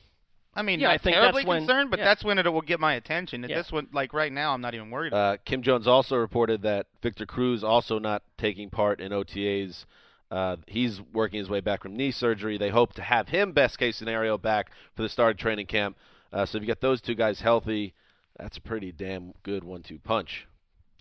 I 0.55 0.63
mean, 0.63 0.81
Yeah, 0.81 0.89
not 0.89 0.95
I 0.95 0.99
think 0.99 1.17
terribly 1.17 1.43
that's 1.43 1.49
when- 1.49 1.61
concerned, 1.67 1.91
but 1.91 1.99
yeah. 1.99 2.05
that's 2.07 2.25
when 2.25 2.39
it 2.39 2.51
will 2.51 2.61
get 2.63 2.81
my 2.81 2.95
attention. 2.95 3.45
At 3.45 3.51
Yeah. 3.51 3.57
this 3.57 3.73
one, 3.73 3.89
like 3.93 4.13
right 4.15 4.33
now, 4.33 4.55
I'm 4.55 4.61
not 4.61 4.75
even 4.75 4.91
worried. 4.91 5.13
Uh, 5.15 5.37
Kim 5.45 5.63
Jones 5.63 5.87
also 5.87 6.17
reported 6.17 6.63
that 6.63 6.87
Victor 7.03 7.27
Cruz 7.27 7.63
also 7.65 7.99
not 7.99 8.23
taking 8.39 8.71
part 8.71 9.01
in 9.01 9.13
OTAs. 9.13 9.85
Uh, 10.31 10.57
he's 10.67 11.01
working 11.13 11.39
his 11.39 11.49
way 11.51 11.61
back 11.61 11.83
from 11.83 11.95
knee 11.97 12.11
surgery. 12.11 12.57
They 12.57 12.71
hope 12.71 12.95
to 12.95 13.03
have 13.03 13.29
him, 13.29 13.53
best 13.53 13.79
case 13.79 13.97
scenario, 13.97 14.39
back 14.39 14.71
for 14.95 15.03
the 15.03 15.09
start 15.11 15.33
of 15.33 15.37
training 15.39 15.67
camp. 15.67 15.97
Uh, 16.33 16.47
so 16.47 16.57
if 16.57 16.63
you 16.63 16.67
get 16.67 16.81
those 16.81 17.03
two 17.03 17.15
guys 17.15 17.41
healthy, 17.43 17.93
that's 18.39 18.57
a 18.57 18.61
pretty 18.63 18.91
damn 18.93 19.35
good 19.43 19.65
one-two 19.65 19.99
punch. 19.99 20.47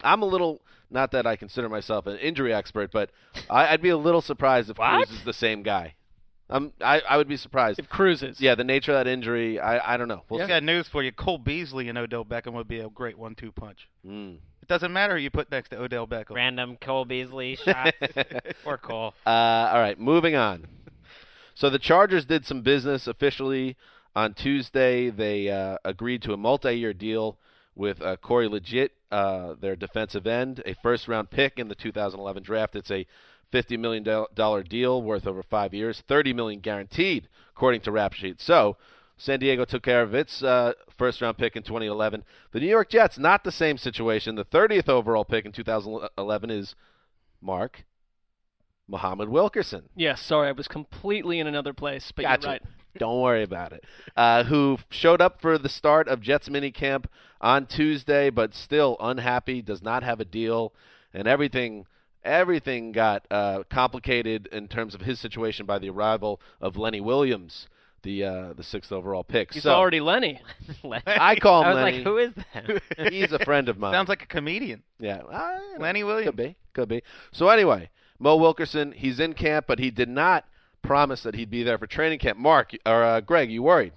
I'm 0.03 0.21
a 0.21 0.25
little 0.25 0.61
not 0.89 1.11
that 1.11 1.25
I 1.25 1.35
consider 1.35 1.69
myself 1.69 2.05
an 2.05 2.17
injury 2.17 2.53
expert, 2.53 2.91
but 2.91 3.11
I, 3.49 3.67
I'd 3.67 3.81
be 3.81 3.89
a 3.89 3.97
little 3.97 4.21
surprised 4.21 4.69
if 4.69 4.77
What? 4.77 5.07
Cruz 5.07 5.17
is 5.19 5.23
the 5.23 5.33
same 5.33 5.63
guy. 5.63 5.95
I'm, 6.49 6.73
I, 6.81 6.99
I 7.09 7.15
would 7.15 7.29
be 7.29 7.37
surprised. 7.37 7.79
If 7.79 7.87
Cruz 7.87 8.21
is. 8.21 8.41
yeah, 8.41 8.55
the 8.55 8.65
nature 8.65 8.91
of 8.91 8.97
that 8.97 9.07
injury, 9.09 9.57
I, 9.57 9.93
I 9.93 9.97
don't 9.97 10.09
know. 10.09 10.23
We'll 10.29 10.41
I've 10.41 10.49
got 10.49 10.63
news 10.63 10.87
for 10.89 11.01
you. 11.01 11.13
Cole 11.13 11.37
Beasley 11.37 11.87
and 11.87 11.97
Odell 11.97 12.25
Beckham 12.25 12.51
would 12.53 12.67
be 12.67 12.79
a 12.79 12.89
great 12.89 13.17
one-two 13.17 13.53
punch. 13.53 13.87
see. 14.03 14.09
Mm. 14.09 14.37
It 14.61 14.67
doesn't 14.67 14.93
matter 14.93 15.15
who 15.15 15.23
you 15.23 15.31
put 15.31 15.49
next 15.49 15.69
to 15.69 15.81
Odell 15.81 16.05
Beckham. 16.07 16.35
Random 16.35 16.77
Cole 16.79 17.05
Beasley 17.05 17.55
shots 17.55 17.97
or 18.65 18.77
Cole. 18.77 19.13
Uh, 19.25 19.29
all 19.29 19.79
right, 19.79 19.99
moving 19.99 20.35
on. 20.35 20.67
So 21.55 21.69
the 21.69 21.79
Chargers 21.79 22.25
did 22.25 22.45
some 22.45 22.61
business 22.61 23.07
officially 23.07 23.75
on 24.15 24.33
Tuesday. 24.33 25.09
They 25.09 25.49
uh, 25.49 25.77
agreed 25.85 26.21
to 26.23 26.33
a 26.33 26.37
multi-year 26.37 26.93
deal 26.93 27.37
with 27.75 28.01
uh, 28.01 28.17
Corey 28.17 28.47
Liuget, 28.47 28.89
uh, 29.11 29.55
their 29.59 29.75
defensive 29.75 30.25
end, 30.25 30.61
a 30.65 30.73
first-round 30.73 31.29
pick 31.29 31.59
in 31.59 31.67
the 31.67 31.75
2011 31.75 32.43
draft. 32.43 32.75
It's 32.75 32.91
a 32.91 33.05
$50 33.51 33.77
million 33.77 34.05
deal 34.67 35.01
worth 35.01 35.27
over 35.27 35.43
five 35.43 35.73
years, 35.73 36.01
30 36.07 36.33
million 36.33 36.59
guaranteed, 36.61 37.27
according 37.55 37.81
to 37.81 37.91
Rap 37.91 38.13
Sheet. 38.13 38.39
So 38.39 38.77
San 39.17 39.39
Diego 39.39 39.65
took 39.65 39.83
care 39.83 40.01
of 40.01 40.13
its 40.13 40.41
uh, 40.41 40.73
first-round 40.97 41.37
pick 41.37 41.55
in 41.55 41.63
2011. 41.63 42.23
The 42.51 42.59
New 42.59 42.67
York 42.67 42.89
Jets, 42.89 43.19
not 43.19 43.43
the 43.43 43.51
same 43.51 43.77
situation. 43.77 44.35
The 44.35 44.45
30th 44.45 44.89
overall 44.89 45.25
pick 45.25 45.45
in 45.45 45.51
2011 45.51 46.49
is 46.49 46.75
Mark 47.41 47.83
Muhammad 48.87 49.29
Wilkerson. 49.29 49.89
Yes, 49.95 50.21
sorry, 50.21 50.49
I 50.49 50.51
was 50.53 50.67
completely 50.67 51.39
in 51.39 51.47
another 51.47 51.73
place, 51.73 52.11
but 52.11 52.23
Gotcha. 52.23 52.41
you're 52.41 52.51
right. 52.53 52.61
Don't 52.97 53.21
worry 53.21 53.43
about 53.43 53.73
it. 53.73 53.83
Uh, 54.15 54.43
who 54.43 54.77
showed 54.89 55.21
up 55.21 55.41
for 55.41 55.57
the 55.57 55.69
start 55.69 56.07
of 56.07 56.21
Jets 56.21 56.49
minicamp 56.49 57.05
on 57.39 57.65
Tuesday, 57.65 58.29
but 58.29 58.53
still 58.53 58.97
unhappy, 58.99 59.61
does 59.61 59.81
not 59.81 60.03
have 60.03 60.19
a 60.19 60.25
deal, 60.25 60.73
and 61.13 61.27
everything. 61.27 61.85
Everything 62.23 62.91
got 62.91 63.25
uh, 63.31 63.63
complicated 63.67 64.47
in 64.51 64.67
terms 64.67 64.93
of 64.93 65.01
his 65.01 65.19
situation 65.19 65.65
by 65.65 65.79
the 65.79 65.89
arrival 65.89 66.39
of 66.61 66.77
Lenny 66.77 67.01
Williams, 67.01 67.67
the 68.03 68.23
uh, 68.23 68.53
the 68.53 68.61
sixth 68.61 68.91
overall 68.91 69.23
pick. 69.23 69.53
He's 69.55 69.63
so 69.63 69.73
already 69.73 69.99
Lenny. 69.99 70.39
I 71.07 71.35
call 71.37 71.61
him 71.61 71.69
I 71.69 71.73
was 71.73 71.83
Lenny. 71.83 71.97
like, 71.97 72.05
who 72.05 72.17
is 72.17 72.33
that? 72.53 72.83
He's 73.11 73.31
a 73.31 73.39
friend 73.39 73.69
of 73.69 73.79
mine. 73.79 73.93
Sounds 73.93 74.07
like 74.07 74.21
a 74.21 74.27
comedian. 74.27 74.83
Yeah, 74.99 75.21
uh, 75.31 75.59
Lenny 75.79 76.03
Williams. 76.03 76.27
Could 76.27 76.35
be, 76.35 76.55
could 76.73 76.89
be. 76.89 77.01
So 77.31 77.49
anyway, 77.49 77.89
Mo 78.19 78.35
Wilkerson, 78.35 78.91
he's 78.91 79.19
in 79.19 79.33
camp, 79.33 79.65
but 79.67 79.79
he 79.79 79.89
did 79.89 80.09
not 80.09 80.45
promise 80.81 81.23
that 81.23 81.35
he'd 81.35 81.49
be 81.49 81.63
there 81.63 81.77
for 81.77 81.87
training 81.87 82.19
camp. 82.19 82.37
Mark 82.37 82.71
or 82.85 83.03
uh, 83.03 83.21
Greg, 83.21 83.51
you 83.51 83.63
worried? 83.63 83.93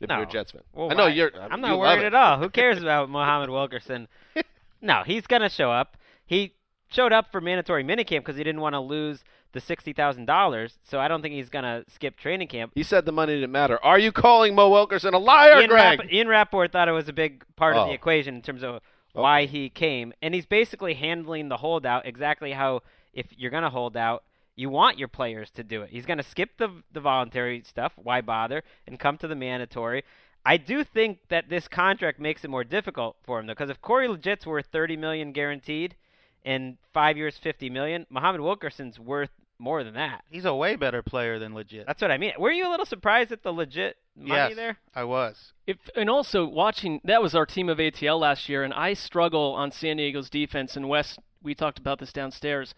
If 0.00 0.08
No. 0.08 0.16
you're 0.16 0.24
a 0.24 0.30
Jets 0.30 0.52
fan, 0.52 0.62
Well, 0.72 0.90
I 0.90 0.94
know 0.94 1.06
you're. 1.06 1.30
I'm 1.38 1.60
you 1.60 1.68
not 1.68 1.78
worried 1.78 2.04
at 2.04 2.14
all. 2.14 2.38
Who 2.38 2.48
cares 2.48 2.80
about 2.80 3.10
Muhammad 3.10 3.50
Wilkerson? 3.50 4.08
no, 4.80 5.02
he's 5.04 5.26
gonna 5.26 5.50
show 5.50 5.70
up. 5.70 5.96
He 6.26 6.54
showed 6.90 7.12
up 7.12 7.30
for 7.30 7.40
mandatory 7.40 7.84
minicamp 7.84 8.20
because 8.20 8.36
he 8.36 8.44
didn't 8.44 8.62
want 8.62 8.74
to 8.74 8.80
lose 8.80 9.22
the 9.52 9.60
sixty 9.60 9.92
thousand 9.92 10.24
dollars. 10.26 10.78
So 10.84 10.98
I 10.98 11.06
don't 11.08 11.20
think 11.20 11.34
he's 11.34 11.50
gonna 11.50 11.84
skip 11.92 12.16
training 12.16 12.48
camp. 12.48 12.72
He 12.74 12.82
said 12.82 13.04
the 13.04 13.12
money 13.12 13.34
didn't 13.34 13.52
matter. 13.52 13.78
Are 13.84 13.98
you 13.98 14.10
calling 14.10 14.54
Mo 14.54 14.70
Wilkerson 14.70 15.12
a 15.12 15.18
liar, 15.18 15.60
Ian, 15.60 15.68
Greg? 15.68 15.98
Rapp- 16.00 16.12
Ian 16.12 16.28
Rapoport 16.28 16.72
thought 16.72 16.88
it 16.88 16.92
was 16.92 17.08
a 17.08 17.12
big 17.12 17.44
part 17.56 17.76
of 17.76 17.84
Oh. 17.84 17.88
the 17.88 17.92
equation 17.94 18.34
in 18.36 18.42
terms 18.42 18.62
of 18.64 18.80
why 19.12 19.44
he 19.46 19.68
came, 19.68 20.14
and 20.22 20.32
he's 20.34 20.46
basically 20.46 20.94
handling 20.94 21.48
the 21.50 21.58
holdout 21.58 22.06
exactly 22.06 22.52
how 22.52 22.80
if 23.12 23.26
you're 23.36 23.50
gonna 23.50 23.68
hold 23.70 23.96
out. 23.98 24.22
You 24.60 24.68
want 24.68 24.98
your 24.98 25.08
players 25.08 25.50
to 25.52 25.64
do 25.64 25.82
it. 25.82 25.90
He's 25.90 26.06
going 26.06 26.18
to 26.18 26.24
skip 26.24 26.58
the 26.58 26.68
the 26.92 27.00
voluntary 27.00 27.62
stuff. 27.66 27.92
Why 27.96 28.20
bother? 28.20 28.62
And 28.86 28.98
come 28.98 29.16
to 29.18 29.28
the 29.28 29.34
mandatory. 29.34 30.04
I 30.44 30.56
do 30.56 30.84
think 30.84 31.18
that 31.28 31.48
this 31.48 31.68
contract 31.68 32.18
makes 32.18 32.44
it 32.44 32.50
more 32.50 32.64
difficult 32.64 33.16
for 33.22 33.38
him 33.38 33.46
though, 33.46 33.52
because 33.52 33.70
if 33.70 33.80
Corey 33.80 34.08
Liuget's 34.08 34.46
worth 34.46 34.66
30 34.72 34.96
million 34.96 35.32
guaranteed, 35.32 35.96
and 36.44 36.78
five 36.92 37.16
years 37.16 37.36
50 37.36 37.70
million, 37.70 38.06
Muhammad 38.10 38.40
Wilkerson's 38.40 38.98
worth 38.98 39.30
more 39.58 39.84
than 39.84 39.94
that. 39.94 40.24
He's 40.30 40.46
a 40.46 40.54
way 40.54 40.76
better 40.76 41.02
player 41.02 41.38
than 41.38 41.52
Liuget. 41.52 41.86
That's 41.86 42.00
what 42.00 42.10
I 42.10 42.18
mean. 42.18 42.32
Were 42.38 42.50
you 42.50 42.66
a 42.66 42.70
little 42.70 42.86
surprised 42.86 43.30
at 43.30 43.42
the 43.42 43.52
Liuget 43.52 43.92
money 44.16 44.30
yes, 44.30 44.56
there? 44.56 44.78
I 44.94 45.04
was. 45.04 45.52
If 45.66 45.76
and 45.94 46.08
also 46.08 46.46
watching 46.46 47.00
that 47.04 47.22
was 47.22 47.34
our 47.34 47.46
team 47.46 47.68
of 47.68 47.78
ATL 47.78 48.18
last 48.18 48.48
year, 48.48 48.64
and 48.64 48.72
I 48.72 48.94
struggle 48.94 49.52
on 49.52 49.70
San 49.70 49.98
Diego's 49.98 50.30
defense. 50.30 50.76
And 50.76 50.88
Wes, 50.88 51.18
we 51.42 51.54
talked 51.54 51.78
about 51.78 51.98
this 51.98 52.12
downstairs. 52.12 52.74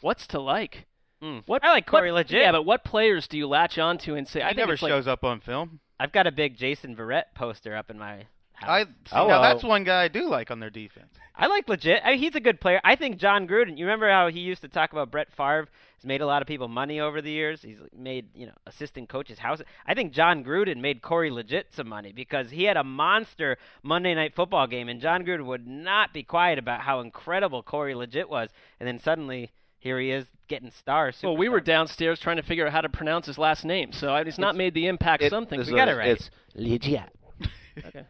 What's 0.00 0.26
to 0.28 0.40
like? 0.40 0.86
Mm. 1.22 1.42
What 1.46 1.64
I 1.64 1.70
like 1.70 1.86
Corey 1.86 2.10
what- 2.12 2.26
Liuget. 2.26 2.40
Yeah, 2.40 2.52
but 2.52 2.64
what 2.64 2.84
players 2.84 3.28
do 3.28 3.38
you 3.38 3.46
latch 3.46 3.78
onto 3.78 4.14
and 4.14 4.26
say? 4.26 4.40
He 4.40 4.44
I 4.44 4.48
think 4.48 4.58
never 4.58 4.72
it's 4.74 4.82
like- 4.82 4.90
shows 4.90 5.06
up 5.06 5.22
on 5.24 5.40
film. 5.40 5.80
I've 6.00 6.10
got 6.12 6.26
a 6.26 6.32
big 6.32 6.56
Jason 6.56 6.96
Verrett 6.96 7.26
poster 7.34 7.76
up 7.76 7.88
in 7.90 7.98
my 7.98 8.26
I 8.64 8.84
see, 8.84 8.90
Oh, 9.12 9.26
now 9.26 9.42
that's 9.42 9.64
one 9.64 9.82
guy 9.82 10.04
I 10.04 10.08
do 10.08 10.28
like 10.28 10.50
on 10.50 10.60
their 10.60 10.70
defense. 10.70 11.14
I 11.34 11.46
like 11.46 11.66
Liuget. 11.66 12.00
I 12.04 12.10
mean, 12.10 12.18
he's 12.20 12.34
a 12.36 12.40
good 12.40 12.60
player. 12.60 12.80
I 12.84 12.94
think 12.94 13.16
Jon 13.16 13.48
Gruden. 13.48 13.76
You 13.76 13.86
remember 13.86 14.08
how 14.08 14.28
he 14.28 14.40
used 14.40 14.62
to 14.62 14.68
talk 14.68 14.92
about 14.92 15.10
Brett 15.10 15.32
Favre? 15.32 15.68
He's 15.96 16.04
made 16.06 16.20
a 16.20 16.26
lot 16.26 16.42
of 16.42 16.48
people 16.48 16.68
money 16.68 17.00
over 17.00 17.20
the 17.22 17.30
years. 17.30 17.62
He's 17.62 17.78
made 17.96 18.28
you 18.36 18.46
know 18.46 18.52
assistant 18.66 19.08
coaches 19.08 19.38
house. 19.38 19.62
I 19.86 19.94
think 19.94 20.12
Jon 20.12 20.44
Gruden 20.44 20.78
made 20.80 21.02
Corey 21.02 21.30
Liuget 21.30 21.64
some 21.70 21.88
money 21.88 22.12
because 22.12 22.50
he 22.50 22.64
had 22.64 22.76
a 22.76 22.84
monster 22.84 23.58
Monday 23.82 24.14
Night 24.14 24.34
Football 24.34 24.66
game, 24.68 24.88
and 24.88 25.00
Jon 25.00 25.24
Gruden 25.24 25.46
would 25.46 25.66
not 25.66 26.12
be 26.12 26.22
quiet 26.22 26.58
about 26.58 26.82
how 26.82 27.00
incredible 27.00 27.62
Corey 27.62 27.94
Liuget 27.94 28.28
was. 28.28 28.50
And 28.78 28.86
then 28.86 28.98
suddenly 29.00 29.50
here 29.82 29.98
he 29.98 30.12
is 30.12 30.26
getting 30.48 30.70
stars. 30.70 31.18
Well, 31.22 31.36
we 31.36 31.48
were 31.48 31.60
downstairs 31.60 32.20
trying 32.20 32.36
to 32.36 32.42
figure 32.44 32.64
out 32.66 32.72
how 32.72 32.80
to 32.82 32.88
pronounce 32.88 33.26
his 33.26 33.36
last 33.36 33.64
name, 33.64 33.90
so 33.92 34.22
he's 34.24 34.38
not 34.38 34.54
made 34.54 34.74
the 34.74 34.86
impact 34.86 35.22
It- 35.24 35.30
something. 35.30 35.58
We 35.58 35.64
is- 35.64 35.70
got 35.70 35.88
it 35.88 35.96
right. 35.96 36.08
It's 36.08 36.30
legit. 36.54 37.10
Okay. 37.86 38.04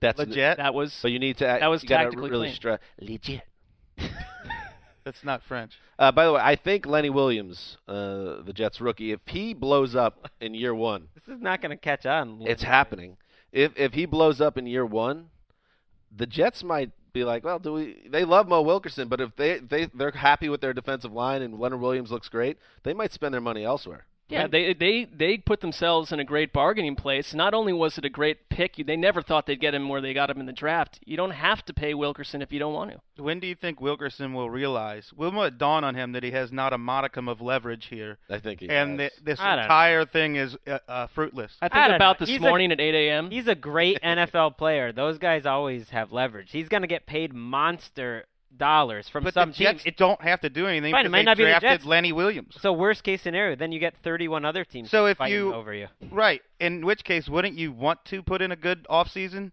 That's 0.00 0.18
Legit. 0.18 0.56
That 0.56 0.74
was 0.74 0.98
But 1.00 1.12
you 1.12 1.20
need 1.20 1.36
to. 1.38 1.44
That 1.44 1.68
was 1.70 1.82
tactically 1.84 2.28
really 2.30 2.48
clean. 2.48 2.54
stress 2.56 2.80
legit. 3.00 3.42
That's 5.04 5.22
not 5.22 5.42
French. 5.44 5.74
Uh, 5.98 6.10
by 6.12 6.24
the 6.24 6.32
way, 6.32 6.40
I 6.42 6.56
think 6.56 6.86
Lenny 6.86 7.10
Williams, 7.10 7.76
uh, 7.86 8.42
the 8.42 8.52
Jets 8.54 8.80
rookie, 8.80 9.12
if 9.12 9.20
he 9.26 9.52
blows 9.52 9.94
up 9.94 10.28
in 10.40 10.54
year 10.54 10.74
one, 10.74 11.08
This 11.14 11.36
is 11.36 11.40
not 11.42 11.60
going 11.60 11.70
to 11.70 11.76
catch 11.76 12.06
on. 12.06 12.38
it's 12.42 12.62
happening. 12.62 13.16
If 13.52 13.72
if 13.76 13.92
he 13.94 14.06
blows 14.06 14.40
up 14.40 14.56
in 14.56 14.66
year 14.66 14.86
one, 14.86 15.26
the 16.10 16.26
Jets 16.26 16.64
might 16.64 16.90
be 17.12 17.24
like, 17.24 17.44
well, 17.44 17.58
do 17.58 17.74
we? 17.74 17.96
They 18.08 18.24
love 18.24 18.48
Mo 18.48 18.62
Wilkerson, 18.62 19.08
but 19.08 19.20
if 19.20 19.36
they 19.36 19.58
they 19.58 19.86
they're 19.86 20.10
happy 20.10 20.48
with 20.48 20.60
their 20.60 20.72
defensive 20.72 21.12
line 21.12 21.42
and 21.42 21.58
Leonard 21.58 21.80
Williams 21.80 22.10
looks 22.10 22.28
great, 22.28 22.58
they 22.82 22.94
might 22.94 23.12
spend 23.12 23.34
their 23.34 23.40
money 23.40 23.64
elsewhere. 23.64 24.06
Yeah, 24.32 24.46
they 24.46 24.74
they 24.74 25.04
they 25.04 25.38
put 25.38 25.60
themselves 25.60 26.12
in 26.12 26.20
a 26.20 26.24
great 26.24 26.52
bargaining 26.52 26.96
place. 26.96 27.34
Not 27.34 27.54
only 27.54 27.72
was 27.72 27.98
it 27.98 28.04
a 28.04 28.08
great 28.10 28.48
pick, 28.48 28.76
they 28.86 28.96
never 28.96 29.22
thought 29.22 29.46
they'd 29.46 29.60
get 29.60 29.74
him 29.74 29.88
where 29.88 30.00
they 30.00 30.14
got 30.14 30.30
him 30.30 30.40
in 30.40 30.46
the 30.46 30.52
draft. 30.52 31.00
You 31.04 31.16
don't 31.16 31.30
have 31.32 31.64
to 31.66 31.74
pay 31.74 31.94
Wilkerson 31.94 32.42
if 32.42 32.52
you 32.52 32.58
don't 32.58 32.72
want 32.72 32.92
to. 32.92 33.22
When 33.22 33.40
do 33.40 33.46
you 33.46 33.54
think 33.54 33.80
Wilkerson 33.80 34.32
will 34.32 34.48
realize? 34.50 35.12
Will 35.14 35.42
it 35.42 35.58
dawn 35.58 35.84
on 35.84 35.94
him 35.94 36.12
that 36.12 36.22
he 36.22 36.30
has 36.30 36.50
not 36.50 36.72
a 36.72 36.78
modicum 36.78 37.28
of 37.28 37.40
leverage 37.40 37.86
here, 37.86 38.18
I 38.30 38.38
think 38.38 38.60
he 38.60 38.70
and 38.70 38.98
has. 39.00 39.10
that 39.16 39.24
this 39.24 39.40
I 39.40 39.54
don't 39.56 39.64
entire 39.64 40.04
thing 40.06 40.36
is 40.36 40.56
uh, 40.66 40.78
uh, 40.88 41.06
fruitless? 41.08 41.56
I 41.60 41.66
I 41.66 41.68
think 41.68 41.86
don't 41.86 41.94
about 41.96 42.20
know. 42.20 42.24
this 42.26 42.30
He's 42.32 42.38
a- 42.42 42.48
morning 42.48 42.72
at 42.72 42.80
8 42.80 42.94
a.m. 42.94 43.30
He's 43.30 43.48
a 43.48 43.54
great 43.54 44.00
NFL 44.02 44.56
player. 44.56 44.92
Those 44.92 45.18
guys 45.18 45.44
always 45.46 45.90
have 45.90 46.10
leverage. 46.12 46.50
He's 46.50 46.68
going 46.68 46.82
to 46.82 46.88
get 46.88 47.06
paid 47.06 47.32
monster 47.34 48.24
dollars 48.56 49.08
from 49.08 49.24
But 49.24 49.34
some 49.34 49.50
the 49.50 49.56
Jets 49.56 49.82
team. 49.84 49.90
It, 49.90 49.96
don't 49.96 50.20
have 50.22 50.40
to 50.42 50.50
do 50.50 50.66
anything 50.66 50.92
Fine, 50.92 51.06
it 51.06 51.08
because 51.08 51.12
might 51.12 51.18
they 51.18 51.24
not 51.24 51.36
be 51.36 51.44
the 51.44 51.50
drafted 51.50 51.70
Jets. 51.70 51.84
Lenny 51.84 52.12
Williams. 52.12 52.56
so 52.60 52.72
worst 52.72 53.02
case 53.04 53.22
scenario, 53.22 53.56
then 53.56 53.72
you 53.72 53.78
get 53.80 53.94
31 54.02 54.44
other 54.44 54.64
teams 54.64 54.90
So 54.90 55.06
if 55.06 55.18
fighting 55.18 55.36
you- 55.38 55.54
over 55.54 55.72
you. 55.74 55.88
Right. 56.10 56.42
In 56.60 56.84
which 56.86 57.04
case, 57.04 57.28
wouldn't 57.28 57.56
you 57.56 57.72
want 57.72 58.04
to 58.06 58.22
put 58.22 58.42
in 58.42 58.52
a 58.52 58.56
good 58.56 58.86
off 58.90 59.10
season 59.10 59.52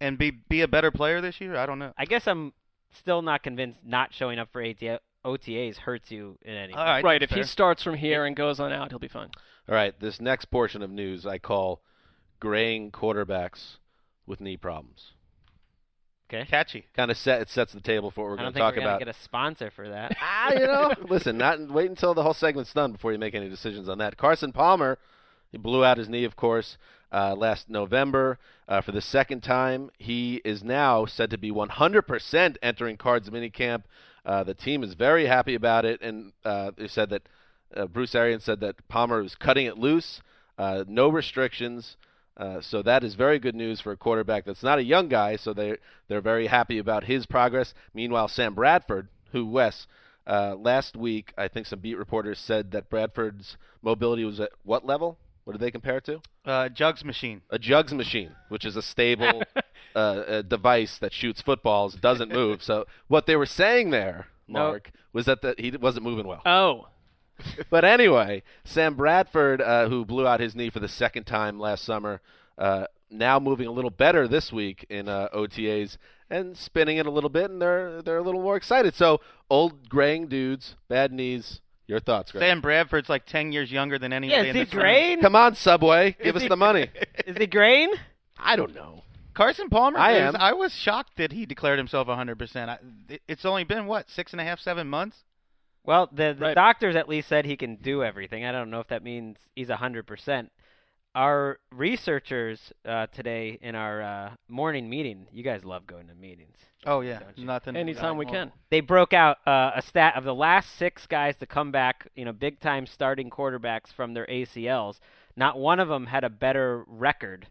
and 0.00 0.16
be 0.16 0.30
be 0.30 0.62
a 0.62 0.68
better 0.68 0.90
player 0.90 1.20
this 1.20 1.40
year? 1.40 1.56
I 1.56 1.66
don't 1.66 1.78
know. 1.78 1.92
I 1.98 2.04
guess 2.04 2.26
I'm 2.26 2.52
still 2.92 3.22
not 3.22 3.42
convinced 3.42 3.78
not 3.84 4.12
showing 4.14 4.38
up 4.38 4.48
for 4.52 4.62
AT- 4.62 5.00
OTAs 5.24 5.76
hurts 5.76 6.10
you 6.10 6.38
in 6.42 6.54
any. 6.54 6.72
All 6.72 6.84
right. 6.84 7.04
right, 7.04 7.22
if 7.22 7.28
fair. 7.30 7.38
he 7.38 7.44
starts 7.44 7.82
from 7.82 7.94
here 7.94 8.24
and 8.24 8.34
goes 8.34 8.58
on 8.58 8.72
out, 8.72 8.90
he'll 8.90 8.98
be 8.98 9.06
fine. 9.08 9.28
All 9.68 9.74
right, 9.74 9.98
this 10.00 10.20
next 10.20 10.46
portion 10.46 10.82
of 10.82 10.90
news 10.90 11.26
I 11.26 11.38
call 11.38 11.82
graying 12.40 12.90
quarterbacks 12.90 13.76
with 14.26 14.40
knee 14.40 14.56
problems. 14.56 15.12
Okay. 16.32 16.46
catchy. 16.48 16.86
Kind 16.94 17.10
of 17.10 17.16
set 17.16 17.40
it 17.40 17.48
sets 17.48 17.72
the 17.72 17.80
table 17.80 18.10
for 18.10 18.22
what 18.22 18.30
we're 18.30 18.36
going 18.36 18.52
to 18.52 18.58
talk 18.58 18.76
we're 18.76 18.82
about. 18.82 18.98
get 18.98 19.08
a 19.08 19.14
sponsor 19.14 19.70
for 19.70 19.88
that. 19.88 20.16
ah, 20.22 20.52
you 20.52 20.66
know, 20.66 20.94
listen, 21.08 21.36
not 21.36 21.70
wait 21.70 21.90
until 21.90 22.14
the 22.14 22.22
whole 22.22 22.34
segment's 22.34 22.72
done 22.72 22.92
before 22.92 23.12
you 23.12 23.18
make 23.18 23.34
any 23.34 23.48
decisions 23.48 23.88
on 23.88 23.98
that. 23.98 24.16
Carson 24.16 24.52
Palmer, 24.52 24.98
he 25.50 25.58
blew 25.58 25.84
out 25.84 25.98
his 25.98 26.08
knee, 26.08 26.24
of 26.24 26.36
course, 26.36 26.78
uh, 27.12 27.34
last 27.34 27.68
November 27.68 28.38
uh, 28.68 28.80
for 28.80 28.92
the 28.92 29.00
second 29.00 29.42
time. 29.42 29.90
He 29.98 30.40
is 30.44 30.62
now 30.62 31.06
said 31.06 31.30
to 31.30 31.38
be 31.38 31.50
100% 31.50 32.56
entering 32.62 32.96
Cards 32.96 33.28
minicamp. 33.30 33.82
Uh, 34.24 34.44
the 34.44 34.54
team 34.54 34.84
is 34.84 34.94
very 34.94 35.26
happy 35.26 35.54
about 35.54 35.84
it, 35.84 36.00
and 36.02 36.32
uh, 36.44 36.70
they 36.76 36.86
said 36.86 37.10
that 37.10 37.22
uh, 37.74 37.86
Bruce 37.86 38.14
Arians 38.14 38.44
said 38.44 38.60
that 38.60 38.76
Palmer 38.88 39.22
was 39.22 39.34
cutting 39.34 39.66
it 39.66 39.78
loose, 39.78 40.20
uh, 40.58 40.84
no 40.86 41.08
restrictions. 41.08 41.96
Uh, 42.36 42.60
so 42.60 42.82
that 42.82 43.04
is 43.04 43.14
very 43.14 43.38
good 43.38 43.54
news 43.54 43.80
for 43.80 43.92
a 43.92 43.96
quarterback 43.96 44.44
that's 44.44 44.62
not 44.62 44.78
a 44.78 44.84
young 44.84 45.08
guy. 45.08 45.36
So 45.36 45.52
they 45.52 45.76
they're 46.08 46.20
very 46.20 46.46
happy 46.46 46.78
about 46.78 47.04
his 47.04 47.26
progress. 47.26 47.74
Meanwhile, 47.92 48.28
Sam 48.28 48.54
Bradford, 48.54 49.08
who 49.32 49.46
Wes 49.46 49.86
uh, 50.26 50.54
last 50.56 50.96
week, 50.96 51.32
I 51.36 51.48
think 51.48 51.66
some 51.66 51.80
beat 51.80 51.98
reporters 51.98 52.38
said 52.38 52.70
that 52.72 52.88
Bradford's 52.88 53.56
mobility 53.82 54.24
was 54.24 54.40
at 54.40 54.50
what 54.62 54.86
level? 54.86 55.18
What 55.44 55.54
did 55.54 55.60
they 55.60 55.70
compare 55.70 55.96
it 55.96 56.04
to? 56.04 56.20
Uh, 56.44 56.68
jugs 56.68 57.04
machine. 57.04 57.42
A 57.50 57.58
jugs 57.58 57.92
machine, 57.92 58.36
which 58.48 58.64
is 58.64 58.76
a 58.76 58.82
stable 58.82 59.42
uh, 59.94 59.98
uh 59.98 60.42
device 60.42 60.98
that 60.98 61.12
shoots 61.12 61.42
footballs, 61.42 61.94
doesn't 61.94 62.32
move. 62.32 62.62
So 62.62 62.86
what 63.08 63.26
they 63.26 63.36
were 63.36 63.46
saying 63.46 63.90
there. 63.90 64.28
Mark, 64.50 64.90
was 65.12 65.26
that 65.26 65.42
the, 65.42 65.54
he 65.58 65.70
wasn't 65.70 66.04
moving 66.04 66.26
well. 66.26 66.42
Oh, 66.44 66.88
But 67.70 67.84
anyway, 67.84 68.42
Sam 68.64 68.94
Bradford, 68.94 69.60
uh, 69.60 69.88
who 69.88 70.04
blew 70.04 70.26
out 70.26 70.40
his 70.40 70.54
knee 70.54 70.70
for 70.70 70.80
the 70.80 70.88
second 70.88 71.24
time 71.24 71.58
last 71.58 71.84
summer, 71.84 72.20
uh, 72.58 72.86
now 73.10 73.38
moving 73.38 73.66
a 73.66 73.72
little 73.72 73.90
better 73.90 74.26
this 74.28 74.52
week 74.52 74.86
in 74.88 75.08
uh, 75.08 75.28
OTAs 75.34 75.96
and 76.28 76.56
spinning 76.56 76.96
it 76.98 77.06
a 77.06 77.10
little 77.10 77.30
bit, 77.30 77.50
and 77.50 77.60
they're 77.60 78.02
they're 78.02 78.18
a 78.18 78.22
little 78.22 78.42
more 78.42 78.56
excited. 78.56 78.94
So 78.94 79.20
old 79.48 79.88
graying 79.88 80.28
dudes, 80.28 80.76
bad 80.88 81.12
knees. 81.12 81.60
Your 81.86 81.98
thoughts, 81.98 82.30
Greg? 82.30 82.42
Sam 82.42 82.60
Bradford's 82.60 83.08
like 83.08 83.26
ten 83.26 83.50
years 83.50 83.72
younger 83.72 83.98
than 83.98 84.12
anybody. 84.12 84.36
yeah, 84.36 84.42
in 84.42 84.48
is 84.50 84.54
he 84.54 84.64
this 84.64 84.72
grain? 84.72 85.20
Come 85.20 85.34
on, 85.34 85.56
Subway, 85.56 86.16
give 86.22 86.36
us 86.36 86.42
he- 86.42 86.48
the 86.48 86.56
money. 86.56 86.88
Is 87.26 87.36
he 87.36 87.48
grain? 87.48 87.90
I 88.38 88.54
don't 88.54 88.74
know. 88.76 89.02
Carson 89.34 89.68
Palmer. 89.70 89.98
I 89.98 90.12
is- 90.12 90.34
am. 90.34 90.36
I 90.36 90.52
was 90.52 90.72
shocked 90.72 91.16
that 91.16 91.32
he 91.32 91.46
declared 91.46 91.78
himself 91.78 92.06
100. 92.06 92.38
percent 92.38 92.70
It's 93.26 93.44
only 93.44 93.64
been 93.64 93.86
what 93.86 94.08
six 94.08 94.30
and 94.32 94.40
a 94.40 94.44
half, 94.44 94.60
seven 94.60 94.86
months. 94.88 95.16
Well, 95.84 96.08
the 96.12 96.34
the 96.38 96.46
Right. 96.46 96.54
doctors 96.54 96.96
at 96.96 97.08
least 97.08 97.28
said 97.28 97.44
he 97.46 97.56
can 97.56 97.76
do 97.76 98.02
everything. 98.04 98.44
I 98.44 98.52
don't 98.52 98.70
know 98.70 98.80
if 98.80 98.88
that 98.88 99.02
means 99.02 99.38
he's 99.54 99.70
hundred 99.70 100.06
percent. 100.06 100.50
Our 101.14 101.58
researchers 101.72 102.72
uh, 102.84 103.08
today 103.08 103.58
in 103.60 103.74
our 103.74 104.00
uh, 104.00 104.30
morning 104.48 104.88
meeting, 104.88 105.26
you 105.32 105.42
guys 105.42 105.64
love 105.64 105.84
going 105.86 106.06
to 106.06 106.14
meetings. 106.14 106.56
Oh 106.86 107.00
yeah, 107.00 107.18
Don't 107.18 107.38
nothing. 107.38 107.74
anytime 107.76 108.16
we 108.16 108.26
can. 108.26 108.52
They 108.70 108.80
broke 108.80 109.12
out 109.12 109.38
uh, 109.46 109.72
a 109.74 109.82
stat 109.82 110.14
of 110.16 110.22
the 110.24 110.34
last 110.34 110.76
six 110.76 111.06
guys 111.08 111.36
to 111.38 111.46
come 111.46 111.72
back, 111.72 112.06
you 112.14 112.24
know, 112.24 112.32
big 112.32 112.60
time 112.60 112.86
starting 112.86 113.28
quarterbacks 113.28 113.88
from 113.92 114.14
their 114.14 114.26
ACLs. 114.26 115.00
Not 115.36 115.58
one 115.58 115.80
of 115.80 115.88
them 115.88 116.06
had 116.06 116.22
a 116.22 116.30
better 116.30 116.84
record 116.86 117.48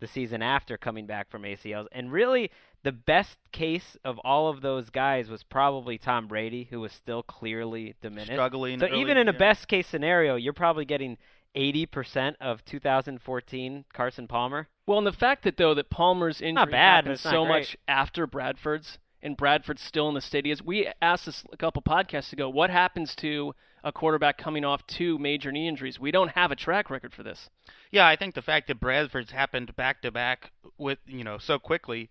the 0.00 0.06
season 0.06 0.40
after 0.42 0.76
coming 0.78 1.06
back 1.06 1.30
from 1.30 1.42
ACLs. 1.42 1.86
And 1.92 2.10
really, 2.10 2.50
the 2.84 2.92
best 2.92 3.38
case 3.50 3.96
of 4.04 4.18
all 4.20 4.48
of 4.48 4.60
those 4.60 4.90
guys 4.90 5.28
was 5.28 5.42
probably 5.42 5.98
Tom 5.98 6.28
Brady, 6.28 6.68
who 6.70 6.80
was 6.80 6.92
still 6.92 7.22
clearly 7.22 7.94
diminished. 8.00 8.32
Struggling 8.32 8.78
So 8.78 8.86
early, 8.86 9.00
even 9.00 9.16
in 9.16 9.26
a 9.26 9.32
best 9.32 9.66
case 9.66 9.88
scenario, 9.88 10.36
you're 10.36 10.52
probably 10.52 10.84
getting 10.84 11.16
80% 11.56 12.34
of 12.40 12.64
2014 12.64 13.84
Carson 13.92 14.28
Palmer. 14.28 14.68
Well, 14.86 14.98
and 14.98 15.06
the 15.06 15.12
fact 15.12 15.44
that 15.44 15.56
though 15.56 15.74
that 15.74 15.88
Palmer's 15.88 16.42
injury 16.42 16.66
bad, 16.66 17.04
but 17.04 17.12
happened 17.12 17.14
it's 17.14 17.24
not 17.24 17.30
so 17.30 17.44
great. 17.46 17.48
much 17.48 17.76
after 17.88 18.26
Bradford's, 18.26 18.98
and 19.22 19.36
Bradford's 19.36 19.82
still 19.82 20.08
in 20.08 20.14
the 20.14 20.20
state 20.20 20.44
he 20.44 20.50
is. 20.50 20.62
We 20.62 20.90
asked 21.00 21.24
this 21.24 21.42
a 21.50 21.56
couple 21.56 21.80
podcasts 21.80 22.34
ago. 22.34 22.50
What 22.50 22.68
happens 22.68 23.14
to 23.16 23.54
a 23.82 23.92
quarterback 23.92 24.36
coming 24.36 24.64
off 24.64 24.86
two 24.86 25.18
major 25.18 25.50
knee 25.50 25.68
injuries? 25.68 25.98
We 25.98 26.10
don't 26.10 26.32
have 26.32 26.50
a 26.50 26.56
track 26.56 26.90
record 26.90 27.14
for 27.14 27.22
this. 27.22 27.48
Yeah, 27.90 28.06
I 28.06 28.16
think 28.16 28.34
the 28.34 28.42
fact 28.42 28.66
that 28.66 28.80
Bradford's 28.80 29.30
happened 29.30 29.74
back 29.74 30.02
to 30.02 30.10
back 30.10 30.50
with 30.76 30.98
you 31.06 31.24
know 31.24 31.38
so 31.38 31.58
quickly, 31.58 32.10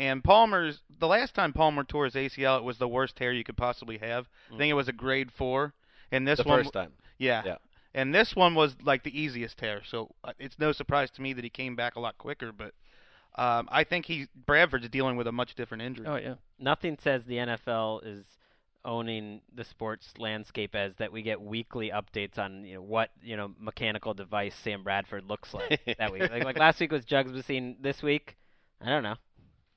and 0.00 0.24
Palmer's 0.24 0.80
the 0.98 1.06
last 1.06 1.34
time 1.34 1.52
Palmer 1.52 1.84
tore 1.84 2.06
his 2.06 2.14
ACL, 2.14 2.58
it 2.58 2.64
was 2.64 2.78
the 2.78 2.88
worst 2.88 3.16
tear 3.16 3.32
you 3.32 3.44
could 3.44 3.56
possibly 3.56 3.98
have. 3.98 4.28
I 4.52 4.56
think 4.56 4.70
it 4.70 4.74
was 4.74 4.88
a 4.88 4.92
grade 4.92 5.30
four, 5.30 5.74
and 6.10 6.26
this 6.26 6.38
the 6.38 6.44
one, 6.48 6.60
first 6.60 6.72
time. 6.72 6.92
yeah, 7.18 7.42
Yeah. 7.44 7.56
and 7.94 8.14
this 8.14 8.34
one 8.34 8.54
was 8.54 8.76
like 8.82 9.02
the 9.04 9.18
easiest 9.20 9.58
tear. 9.58 9.82
So 9.84 10.10
uh, 10.24 10.32
it's 10.38 10.58
no 10.58 10.72
surprise 10.72 11.10
to 11.12 11.22
me 11.22 11.34
that 11.34 11.44
he 11.44 11.50
came 11.50 11.76
back 11.76 11.96
a 11.96 12.00
lot 12.00 12.16
quicker. 12.18 12.50
But 12.50 12.72
um, 13.36 13.68
I 13.70 13.84
think 13.84 14.06
he 14.06 14.26
Bradford's 14.46 14.88
dealing 14.88 15.16
with 15.16 15.26
a 15.26 15.32
much 15.32 15.54
different 15.54 15.82
injury. 15.82 16.06
Oh 16.06 16.16
yeah. 16.16 16.34
nothing 16.58 16.96
says 17.00 17.26
the 17.26 17.36
NFL 17.36 18.04
is 18.04 18.24
owning 18.82 19.42
the 19.54 19.62
sports 19.64 20.14
landscape 20.18 20.74
as 20.74 20.96
that 20.96 21.12
we 21.12 21.20
get 21.20 21.38
weekly 21.38 21.90
updates 21.90 22.38
on 22.38 22.64
you 22.64 22.76
know 22.76 22.80
what 22.82 23.10
you 23.22 23.36
know 23.36 23.52
mechanical 23.58 24.14
device 24.14 24.54
Sam 24.54 24.82
Bradford 24.82 25.24
looks 25.28 25.52
like 25.52 25.80
that 25.98 26.10
week. 26.10 26.22
Like, 26.22 26.44
like 26.44 26.58
last 26.58 26.80
week 26.80 26.90
was 26.90 27.04
Jugs 27.04 27.32
Machine. 27.32 27.76
This 27.82 28.02
week, 28.02 28.38
I 28.80 28.88
don't 28.88 29.02
know. 29.02 29.16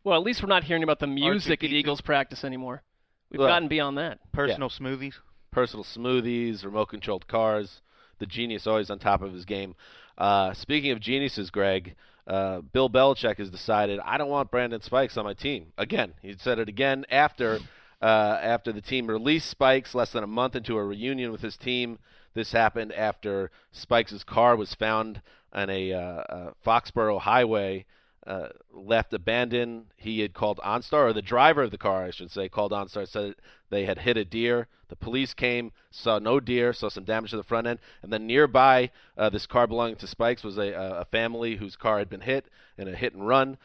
Well, 0.03 0.17
at 0.17 0.23
least 0.23 0.41
we're 0.43 0.49
not 0.49 0.65
hearing 0.65 0.83
about 0.83 0.99
the 0.99 1.07
music 1.07 1.63
at 1.63 1.69
R2D2. 1.69 1.73
Eagles 1.73 2.01
practice 2.01 2.43
anymore. 2.43 2.83
We've 3.29 3.39
Well- 3.39 3.49
gotten 3.49 3.67
beyond 3.67 3.97
that. 3.97 4.19
Personal 4.31 4.69
smoothies. 4.69 5.15
personal 5.51 5.83
smoothies, 5.83 6.65
remote 6.65 6.87
controlled 6.87 7.27
cars. 7.27 7.83
The 8.17 8.25
genius 8.25 8.65
always 8.65 8.89
on 8.89 8.97
top 8.97 9.21
of 9.21 9.33
his 9.33 9.45
game. 9.45 9.75
Uh, 10.17 10.53
speaking 10.53 10.89
of 10.89 10.99
geniuses, 10.99 11.51
Greg, 11.51 11.95
uh, 12.25 12.61
Bill 12.61 12.89
Belichick 12.89 13.37
has 13.37 13.51
decided 13.51 13.99
I 13.99 14.17
don't 14.17 14.29
want 14.29 14.49
Brandon 14.49 14.81
Spikes 14.81 15.15
on 15.15 15.25
my 15.25 15.33
team 15.35 15.71
again. 15.77 16.15
He 16.23 16.33
said 16.37 16.57
it 16.57 16.69
again 16.69 17.05
after 17.09 17.59
uh, 18.01 18.39
after 18.41 18.71
the 18.71 18.81
team 18.81 19.07
released 19.07 19.47
Spikes 19.47 19.93
less 19.93 20.11
than 20.11 20.23
a 20.23 20.27
month 20.27 20.55
into 20.55 20.75
a 20.75 20.83
reunion 20.83 21.31
with 21.31 21.41
his 21.41 21.55
team. 21.55 21.99
This 22.33 22.51
happened 22.51 22.91
after 22.93 23.51
Spikes' 23.71 24.23
car 24.23 24.55
was 24.55 24.73
found 24.73 25.21
on 25.53 25.69
a, 25.69 25.93
uh, 25.93 25.99
uh 25.99 26.51
Foxborough 26.65 27.21
highway 27.21 27.85
uh, 28.25 28.49
left 28.73 29.13
abandoned. 29.13 29.85
He 29.97 30.21
had 30.21 30.33
called 30.33 30.59
OnStar, 30.59 31.09
or 31.09 31.13
the 31.13 31.21
driver 31.21 31.63
of 31.63 31.71
the 31.71 31.77
car, 31.77 32.03
I 32.03 32.11
should 32.11 32.31
say, 32.31 32.49
called 32.49 32.71
OnStar, 32.71 33.07
said 33.07 33.35
they 33.69 33.85
had 33.85 33.99
hit 33.99 34.17
a 34.17 34.25
deer. 34.25 34.67
The 34.89 34.95
police 34.95 35.33
came, 35.33 35.71
saw 35.91 36.19
no 36.19 36.39
deer, 36.39 36.71
saw 36.73 36.89
some 36.89 37.03
damage 37.03 37.31
to 37.31 37.37
the 37.37 37.43
front 37.43 37.67
end, 37.67 37.79
and 38.01 38.13
then 38.13 38.27
nearby, 38.27 38.91
uh, 39.17 39.29
this 39.29 39.47
car 39.47 39.65
belonging 39.67 39.95
to 39.97 40.07
Spikes 40.07 40.43
was 40.43 40.57
a, 40.57 40.71
a 40.71 41.05
family 41.05 41.55
whose 41.55 41.75
car 41.75 41.97
had 41.99 42.09
been 42.09 42.21
hit 42.21 42.45
in 42.77 42.87
a 42.87 42.95
hit 42.95 43.13
and 43.13 43.27
run. 43.27 43.57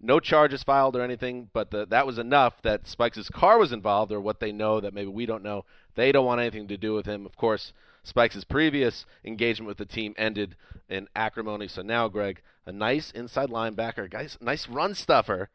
No 0.00 0.20
charges 0.20 0.62
filed 0.62 0.94
or 0.94 1.02
anything, 1.02 1.48
but 1.52 1.70
the, 1.70 1.86
that 1.86 2.06
was 2.06 2.18
enough 2.18 2.60
that 2.62 2.86
Spikes' 2.86 3.30
car 3.30 3.58
was 3.58 3.72
involved, 3.72 4.12
or 4.12 4.20
what 4.20 4.40
they 4.40 4.52
know 4.52 4.80
that 4.80 4.94
maybe 4.94 5.10
we 5.10 5.26
don't 5.26 5.42
know. 5.42 5.64
They 5.94 6.12
don't 6.12 6.26
want 6.26 6.40
anything 6.40 6.68
to 6.68 6.76
do 6.76 6.92
with 6.94 7.06
him. 7.06 7.26
Of 7.26 7.36
course, 7.36 7.72
Spikes' 8.02 8.44
previous 8.44 9.06
engagement 9.24 9.66
with 9.66 9.78
the 9.78 9.86
team 9.86 10.14
ended 10.16 10.54
in 10.88 11.08
acrimony. 11.16 11.66
So 11.66 11.82
now, 11.82 12.08
Greg, 12.08 12.42
a 12.66 12.72
nice 12.72 13.10
inside 13.12 13.48
linebacker, 13.48 14.10
guys, 14.10 14.36
nice 14.40 14.68
run 14.68 14.94
stuffer. 14.94 15.48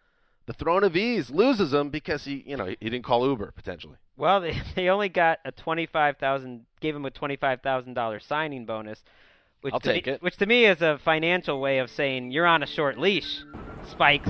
The 0.47 0.54
throne 0.54 0.84
of 0.84 0.95
ease 0.95 1.30
loses 1.30 1.74
him 1.74 1.89
because 1.89 2.26
he, 2.26 2.43
you 2.47 2.58
know, 2.58 2.65
he 2.65 2.89
didn't 2.89 3.04
call 3.04 3.28
Uber 3.28 3.52
potentially. 3.56 3.97
Well, 4.17 4.41
they, 4.41 4.60
they 4.76 4.89
only 4.89 5.10
got 5.10 5.39
a 5.45 5.52
twenty-five 5.52 6.17
thousand, 6.17 6.65
gave 6.80 6.95
him 6.95 7.06
a 7.06 7.12
twenty-five 7.12 7.62
thousand 7.62 7.93
dollar 7.93 8.19
signing 8.19 8.65
bonus, 8.65 9.04
which 9.62 9.74
I'll 9.74 9.80
to 9.82 9.93
take 9.93 10.08
me, 10.08 10.13
it. 10.13 10.24
Which 10.24 10.38
to 10.38 10.45
me 10.45 10.65
is 10.65 10.82
a 10.82 11.00
financial 11.04 11.62
way 11.62 11.80
of 11.80 11.89
saying 11.89 12.32
you're 12.32 12.47
on 12.47 12.63
a 12.63 12.67
short 12.67 12.97
leash, 12.97 13.43
Spikes. 13.89 14.30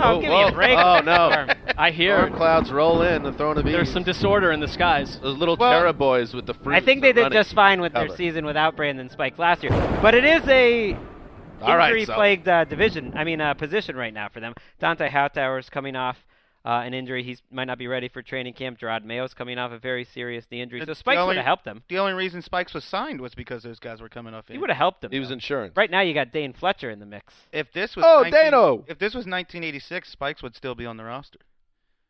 Oh, 0.00 0.14
oh 0.14 0.20
give 0.20 0.30
me 0.30 0.42
a 0.42 0.52
break. 0.52 0.78
Oh, 0.78 1.00
no. 1.00 1.48
I 1.76 1.90
hear 1.90 2.18
Storm 2.18 2.34
clouds 2.34 2.70
roll 2.70 3.02
in. 3.02 3.22
The 3.22 3.32
throne 3.32 3.58
of 3.58 3.66
ease. 3.66 3.72
there's 3.72 3.92
some 3.92 4.04
disorder 4.04 4.52
in 4.52 4.60
the 4.60 4.68
skies. 4.68 5.18
those 5.20 5.36
little 5.36 5.56
Well, 5.56 5.72
cherub 5.72 5.98
boys 5.98 6.34
with 6.34 6.46
the 6.46 6.54
fruit. 6.54 6.74
I 6.74 6.80
think 6.80 7.02
they 7.02 7.12
did 7.12 7.32
just 7.32 7.52
fine 7.52 7.80
with 7.80 7.92
their 7.92 8.08
season 8.10 8.46
without 8.46 8.76
Brandon 8.76 9.08
Spikes 9.08 9.38
last 9.38 9.62
year, 9.62 9.72
but 10.00 10.14
it 10.14 10.24
is 10.24 10.46
a 10.46 10.96
All 11.62 11.76
right, 11.76 11.90
so- 11.92 11.98
injury-plagued 12.00 12.48
uh, 12.48 12.64
division. 12.64 13.12
I 13.16 13.24
mean, 13.24 13.40
uh, 13.40 13.54
position 13.54 13.96
right 13.96 14.12
now 14.14 14.28
for 14.28 14.40
them. 14.40 14.54
Dont'a 14.80 15.08
Hightower's 15.10 15.68
coming 15.68 15.96
off 15.96 16.16
uh, 16.64 16.82
an 16.84 16.92
injury. 16.92 17.22
He 17.22 17.36
might 17.50 17.64
not 17.64 17.78
be 17.78 17.86
ready 17.86 18.08
for 18.08 18.20
training 18.20 18.52
camp. 18.54 18.78
Jerod 18.78 19.04
Mayo's 19.04 19.32
coming 19.32 19.58
off 19.58 19.72
a 19.72 19.78
very 19.78 20.04
serious 20.04 20.44
knee 20.50 20.60
injury. 20.60 20.80
So 20.80 20.82
It's 20.82 20.88
the 20.90 20.94
Spikes 20.96 21.18
only- 21.18 21.28
would 21.28 21.36
have 21.36 21.46
helped 21.46 21.64
them. 21.64 21.82
The 21.88 21.98
only 21.98 22.12
reason 22.14 22.42
Spikes 22.42 22.74
was 22.74 22.84
signed 22.84 23.20
was 23.20 23.34
because 23.34 23.62
those 23.62 23.78
guys 23.78 24.00
were 24.00 24.08
coming 24.08 24.34
off. 24.34 24.48
He 24.48 24.58
would 24.58 24.70
have 24.70 24.76
helped 24.76 25.00
them. 25.00 25.10
He 25.12 25.20
was 25.20 25.30
insurance. 25.30 25.76
Right 25.76 25.90
now, 25.90 26.00
you 26.00 26.14
got 26.14 26.32
Dane 26.32 26.52
Fletcher 26.52 26.90
in 26.90 26.98
the 26.98 27.06
mix. 27.06 27.32
If 27.52 27.72
this 27.72 27.96
was 27.96 28.04
Oh, 28.06 28.22
19 28.22 28.32
Dano! 28.32 28.84
If 28.88 28.98
this 28.98 29.14
was 29.14 29.24
1986, 29.26 30.10
Spikes 30.10 30.42
would 30.42 30.54
still 30.54 30.74
be 30.74 30.84
on 30.86 30.96
the 30.96 31.04
roster 31.04 31.38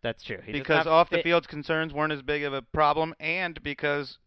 That's 0.03 0.23
true. 0.25 0.39
He 0.45 0.53
because 0.53 0.87
not 0.87 0.93
off 0.93 1.11
the 1.11 1.17
fit- 1.19 1.25
field 1.25 1.47
concerns 1.49 1.93
weren't 1.93 2.13
as 2.13 2.23
big 2.23 2.43
of 2.43 2.53
a 2.53 2.63
problem, 2.63 3.15
and 3.21 3.63
because 3.63 4.19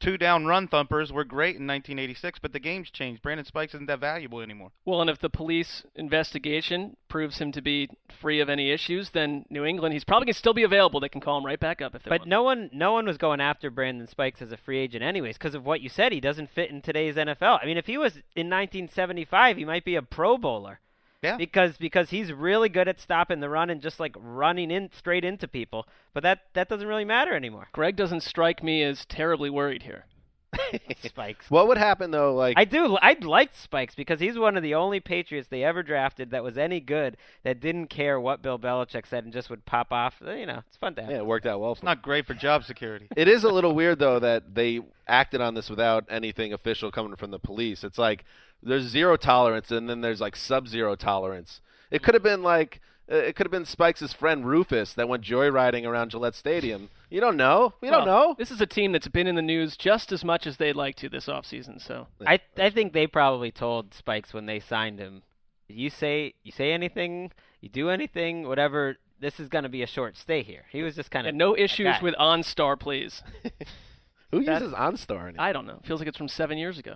two 0.00 0.16
down 0.18 0.46
run 0.46 0.66
thumpers 0.66 1.12
were 1.12 1.24
great 1.24 1.56
in 1.56 1.66
1986. 1.66 2.38
But 2.40 2.52
the 2.52 2.58
game's 2.58 2.90
changed. 2.90 3.22
Brandon 3.22 3.44
Spikes 3.44 3.74
isn't 3.74 3.86
that 3.86 4.00
valuable 4.00 4.40
anymore. 4.40 4.72
Well, 4.84 5.00
and 5.00 5.08
if 5.10 5.18
the 5.18 5.30
police 5.30 5.84
investigation 5.94 6.96
proves 7.08 7.38
him 7.38 7.52
to 7.52 7.62
be 7.62 7.88
free 8.20 8.40
of 8.40 8.48
any 8.48 8.70
issues, 8.70 9.10
then 9.10 9.44
New 9.50 9.64
England, 9.64 9.92
he's 9.92 10.04
probably 10.04 10.26
going 10.26 10.32
to 10.34 10.38
still 10.38 10.54
be 10.54 10.62
available. 10.62 11.00
They 11.00 11.08
can 11.08 11.20
call 11.20 11.38
him 11.38 11.46
right 11.46 11.60
back 11.60 11.80
up 11.80 11.94
if 11.94 12.02
they 12.02 12.08
But 12.08 12.22
want. 12.22 12.28
no 12.30 12.42
one, 12.42 12.70
no 12.72 12.92
one 12.92 13.06
was 13.06 13.18
going 13.18 13.40
after 13.40 13.70
Brandon 13.70 14.06
Spikes 14.06 14.42
as 14.42 14.52
a 14.52 14.56
free 14.56 14.78
agent, 14.78 15.02
anyways, 15.04 15.36
because 15.38 15.54
of 15.54 15.64
what 15.64 15.80
you 15.80 15.88
said. 15.88 16.12
He 16.12 16.20
doesn't 16.20 16.50
fit 16.50 16.70
in 16.70 16.82
today's 16.82 17.16
NFL. 17.16 17.58
I 17.62 17.66
mean, 17.66 17.76
if 17.76 17.86
he 17.86 17.98
was 17.98 18.14
in 18.34 18.48
1975, 18.48 19.56
he 19.56 19.64
might 19.64 19.84
be 19.84 19.96
a 19.96 20.02
Pro 20.02 20.36
Bowler. 20.38 20.80
Yeah. 21.22 21.36
Because 21.36 21.76
because 21.76 22.10
he's 22.10 22.32
really 22.32 22.68
good 22.68 22.88
at 22.88 22.98
stopping 22.98 23.40
the 23.40 23.50
run 23.50 23.68
and 23.68 23.82
just 23.82 24.00
like 24.00 24.16
running 24.18 24.70
in 24.70 24.90
straight 24.92 25.24
into 25.24 25.46
people. 25.46 25.86
But 26.14 26.22
that 26.22 26.46
that 26.54 26.68
doesn't 26.68 26.86
really 26.86 27.04
matter 27.04 27.34
anymore. 27.34 27.68
Greg 27.72 27.96
doesn't 27.96 28.22
strike 28.22 28.62
me 28.62 28.82
as 28.82 29.04
terribly 29.04 29.50
worried 29.50 29.82
here. 29.82 30.06
Spikes. 31.04 31.50
What 31.50 31.68
would 31.68 31.78
happen 31.78 32.10
though? 32.10 32.34
Like 32.34 32.54
I 32.58 32.64
do. 32.64 32.96
I 33.00 33.16
liked 33.20 33.56
Spikes 33.56 33.94
because 33.94 34.20
he's 34.20 34.38
one 34.38 34.56
of 34.56 34.62
the 34.62 34.74
only 34.74 35.00
Patriots 35.00 35.48
they 35.48 35.64
ever 35.64 35.82
drafted 35.82 36.30
that 36.30 36.42
was 36.42 36.58
any 36.58 36.80
good 36.80 37.16
that 37.44 37.60
didn't 37.60 37.86
care 37.86 38.20
what 38.20 38.42
Bill 38.42 38.58
Belichick 38.58 39.06
said 39.06 39.24
and 39.24 39.32
just 39.32 39.50
would 39.50 39.64
pop 39.64 39.92
off. 39.92 40.20
Eh, 40.26 40.36
you 40.36 40.46
know, 40.46 40.62
it's 40.66 40.76
fun 40.76 40.94
to 40.96 41.02
have. 41.02 41.10
yeah, 41.10 41.18
it 41.18 41.26
worked 41.26 41.46
out 41.46 41.60
well. 41.60 41.74
For 41.74 41.78
It's 41.78 41.84
not 41.84 42.02
great 42.02 42.26
for 42.26 42.34
job 42.34 42.64
security. 42.64 43.08
It 43.16 43.28
is 43.28 43.44
a 43.44 43.48
little 43.50 43.74
weird 43.74 43.98
though 43.98 44.18
that 44.18 44.54
they 44.54 44.80
acted 45.06 45.40
on 45.40 45.54
this 45.54 45.68
without 45.68 46.04
anything 46.08 46.52
official 46.52 46.90
coming 46.90 47.16
from 47.16 47.30
the 47.30 47.38
police. 47.38 47.84
It's 47.84 47.98
like 47.98 48.24
there's 48.62 48.84
zero 48.84 49.16
tolerance 49.16 49.70
and 49.70 49.88
then 49.88 50.00
there's 50.00 50.20
like 50.20 50.36
sub-zero 50.36 50.96
tolerance. 50.96 51.60
It 51.90 52.02
could 52.02 52.14
have 52.14 52.22
been 52.22 52.42
like 52.42 52.80
Uh, 53.10 53.16
it 53.16 53.34
could 53.34 53.46
have 53.46 53.50
been 53.50 53.64
Spikes' 53.64 54.12
friend 54.12 54.46
Rufus 54.46 54.92
that 54.94 55.08
went 55.08 55.24
joyriding 55.24 55.84
around 55.86 56.10
Gillette 56.10 56.34
Stadium. 56.34 56.90
You 57.10 57.20
don't 57.20 57.36
know. 57.36 57.74
We 57.80 57.90
don't 57.90 58.06
know. 58.06 58.36
This 58.38 58.50
is 58.52 58.60
a 58.60 58.66
team 58.66 58.92
that's 58.92 59.08
been 59.08 59.26
in 59.26 59.34
the 59.34 59.42
news 59.42 59.76
just 59.76 60.12
as 60.12 60.24
much 60.24 60.46
as 60.46 60.58
they'd 60.58 60.76
like 60.76 60.94
to 60.96 61.08
this 61.08 61.26
offseason. 61.26 61.84
So 61.84 62.06
I 62.24 62.38
I 62.56 62.70
think 62.70 62.92
they 62.92 63.06
probably 63.08 63.50
told 63.50 63.94
Spikes 63.94 64.32
when 64.32 64.46
they 64.46 64.60
signed 64.60 64.98
him, 65.00 65.22
you 65.68 65.90
say 65.90 66.34
you 66.44 66.52
say 66.52 66.72
anything, 66.72 67.32
you 67.60 67.68
do 67.68 67.90
anything, 67.90 68.46
whatever. 68.46 68.96
This 69.18 69.38
is 69.40 69.48
going 69.48 69.64
to 69.64 69.68
be 69.68 69.82
a 69.82 69.86
short 69.86 70.16
stay 70.16 70.42
here. 70.42 70.64
He 70.70 70.82
was 70.82 70.94
just 70.96 71.10
kind 71.10 71.26
of 71.26 71.30
and 71.30 71.38
no 71.38 71.54
issues 71.56 71.96
with 72.00 72.14
OnStar, 72.14 72.78
please. 72.78 73.22
Who 74.30 74.44
That- 74.44 74.62
uses 74.62 74.74
OnStar? 74.74 75.24
anymore? 75.28 75.34
I 75.40 75.52
don't 75.52 75.66
know. 75.66 75.80
Feels 75.84 76.00
like 76.00 76.08
it's 76.08 76.16
from 76.16 76.28
seven 76.28 76.56
years 76.56 76.78
ago. 76.78 76.94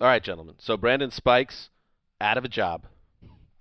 All 0.00 0.06
right, 0.06 0.22
gentlemen. 0.22 0.56
So 0.58 0.76
Brandon 0.76 1.10
Spikes 1.10 1.70
out 2.20 2.36
of 2.38 2.44
a 2.44 2.48
job, 2.48 2.86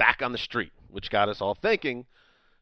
back 0.01 0.23
on 0.23 0.31
the 0.31 0.37
street, 0.39 0.71
which 0.89 1.11
got 1.11 1.29
us 1.29 1.41
all 1.41 1.53
thinking. 1.53 2.07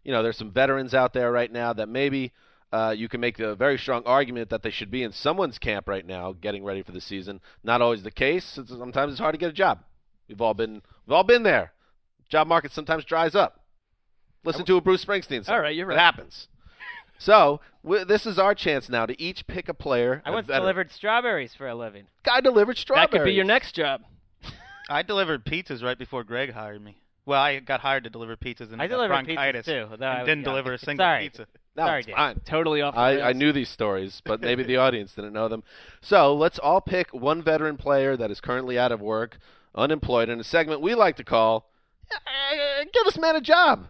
You 0.04 0.12
know, 0.12 0.22
there's 0.22 0.36
some 0.36 0.52
veterans 0.52 0.94
out 0.94 1.14
there 1.14 1.32
right 1.32 1.50
now 1.50 1.72
that 1.72 1.88
maybe 1.88 2.34
uh, 2.74 2.94
you 2.98 3.08
can 3.08 3.22
make 3.22 3.40
a 3.40 3.56
very 3.56 3.78
strong 3.78 4.04
argument 4.06 4.50
that 4.50 4.62
they 4.62 4.72
should 4.72 4.92
be 4.92 5.04
in 5.04 5.14
someone's 5.14 5.58
camp 5.58 5.88
right 5.88 6.06
now, 6.06 6.34
getting 6.34 6.66
ready 6.66 6.84
for 6.84 6.92
the 6.92 7.00
season. 7.00 7.40
Not 7.64 7.82
always 7.82 8.04
the 8.04 8.12
case. 8.12 8.60
Sometimes 8.68 9.14
it's 9.14 9.22
hard 9.22 9.36
to 9.36 9.38
get 9.38 9.52
a 9.52 9.54
job. 9.54 9.80
We've 10.28 10.42
all 10.42 10.54
been 10.54 10.82
we've 11.06 11.14
all 11.14 11.24
been 11.24 11.44
there. 11.44 11.72
Job 12.28 12.48
market 12.48 12.74
sometimes 12.74 13.06
dries 13.06 13.36
up. 13.36 13.62
Listen 14.44 14.66
to 14.66 14.76
a 14.76 14.82
Bruce 14.82 15.06
Springsteen 15.06 15.46
song. 15.46 15.56
All 15.56 15.62
right, 15.62 15.74
you're 15.74 15.86
right. 15.86 15.96
It 15.96 16.00
happens. 16.00 16.50
So 17.20 17.62
w- 17.86 18.04
this 18.04 18.26
is 18.26 18.38
our 18.38 18.54
chance 18.54 18.90
now 18.90 19.06
to 19.06 19.20
each 19.22 19.48
pick 19.48 19.70
a 19.70 19.74
player. 19.74 20.22
I 20.26 20.32
once 20.32 20.48
veteran. 20.48 20.64
delivered 20.64 20.92
strawberries 20.92 21.56
for 21.56 21.70
a 21.70 21.76
living. 21.76 22.08
Guy 22.24 22.42
delivered 22.42 22.78
strawberries. 22.78 23.10
That 23.12 23.18
could 23.18 23.26
be 23.26 23.32
your 23.32 23.46
next 23.46 23.76
job. 23.76 24.02
I 24.90 25.04
delivered 25.04 25.46
pizzas 25.46 25.82
right 25.82 25.98
before 25.98 26.26
Greg 26.26 26.52
hired 26.52 26.84
me. 26.84 26.98
Well, 27.26 27.42
I 27.42 27.60
got 27.60 27.80
hired 27.82 28.06
to 28.06 28.10
deliver 28.10 28.36
pizzas 28.36 28.72
and 28.74 28.82
I 28.82 28.88
got 28.88 28.96
delivered 28.96 29.28
pizzas 29.28 29.66
too, 29.66 29.88
though 29.98 30.06
I 30.06 30.12
and 30.12 30.20
was 30.22 30.26
didn't 30.28 30.44
young. 30.44 30.44
deliver 30.44 30.74
a 30.74 30.78
single 30.78 31.04
Sorry. 31.06 31.24
pizza. 31.26 31.48
No, 31.76 31.86
Sorry, 31.86 32.00
it's 32.00 32.08
Dan. 32.08 32.16
fine. 32.16 32.40
Totally 32.46 32.82
off. 32.82 32.96
The 32.96 33.00
I, 33.00 33.10
I 33.12 33.16
rails. 33.28 33.36
knew 33.38 33.52
these 33.54 33.70
stories, 33.70 34.22
but 34.26 34.42
maybe 34.50 34.64
the 34.64 34.78
audience 34.78 35.14
didn't 35.14 35.34
know 35.34 35.48
them. 35.48 35.64
So 36.02 36.34
let's 36.36 36.58
all 36.60 36.82
pick 36.82 37.14
one 37.14 37.42
veteran 37.44 37.78
player 37.78 38.18
that 38.18 38.32
is 38.32 38.42
currently 38.42 38.78
out 38.80 38.92
of 38.92 39.00
work, 39.02 39.38
unemployed, 39.76 40.30
in 40.30 40.40
a 40.40 40.44
segment 40.44 40.82
we 40.82 40.96
like 40.96 41.16
to 41.18 41.24
call 41.24 41.70
"Eh, 42.12 42.84
"Give 42.92 43.06
this 43.06 43.18
man 43.20 43.36
a 43.36 43.42
job." 43.42 43.88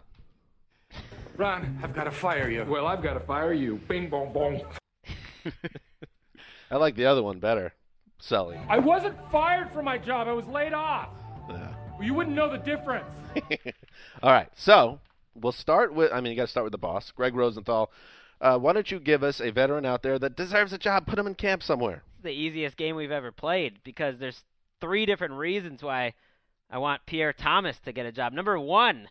Ron, 1.36 1.78
I've 1.82 1.94
got 1.94 2.04
to 2.04 2.10
fire 2.10 2.50
you. 2.50 2.64
Well, 2.68 2.86
I've 2.86 3.02
got 3.02 3.14
to 3.14 3.20
fire 3.20 3.54
you. 3.54 3.80
Bing, 3.88 4.10
bong, 4.10 4.32
bong. 4.32 4.60
I 6.70 6.76
like 6.76 6.94
the 6.96 7.06
other 7.06 7.22
one 7.22 7.38
better, 7.38 7.72
Sully. 8.18 8.58
I 8.68 8.78
wasn't 8.78 9.16
fired 9.32 9.72
from 9.72 9.86
my 9.86 9.96
job. 9.98 10.28
I 10.28 10.32
was 10.32 10.44
laid 10.46 10.74
off. 10.74 11.08
Yeah. 11.48 11.74
Well, 12.00 12.06
you 12.06 12.14
wouldn't 12.14 12.34
know 12.34 12.48
the 12.48 12.56
difference. 12.56 13.10
all 14.22 14.32
right, 14.32 14.48
so 14.56 15.00
we'll 15.34 15.52
start 15.52 15.92
with. 15.92 16.10
I 16.10 16.22
mean, 16.22 16.30
you 16.30 16.36
got 16.36 16.44
to 16.44 16.50
start 16.50 16.64
with 16.64 16.72
the 16.72 16.78
boss, 16.78 17.10
Gregg 17.10 17.36
Rosenthal. 17.36 17.92
Uh, 18.40 18.56
why 18.56 18.72
don't 18.72 18.90
you 18.90 18.98
give 18.98 19.22
us 19.22 19.38
a 19.38 19.50
veteran 19.50 19.84
out 19.84 20.02
there 20.02 20.18
that 20.18 20.34
deserves 20.34 20.72
a 20.72 20.78
job? 20.78 21.06
Put 21.06 21.18
him 21.18 21.26
in 21.26 21.34
camp 21.34 21.62
somewhere. 21.62 22.02
It's 22.14 22.24
the 22.24 22.30
easiest 22.30 22.78
game 22.78 22.96
we've 22.96 23.10
ever 23.10 23.30
played 23.30 23.80
because 23.84 24.18
there's 24.18 24.44
three 24.80 25.04
different 25.04 25.34
reasons 25.34 25.82
why 25.82 26.14
I 26.70 26.78
want 26.78 27.04
Pierre 27.04 27.34
Thomas 27.34 27.78
to 27.80 27.92
get 27.92 28.06
a 28.06 28.12
job. 28.12 28.32
Number 28.32 28.58
one, 28.58 29.10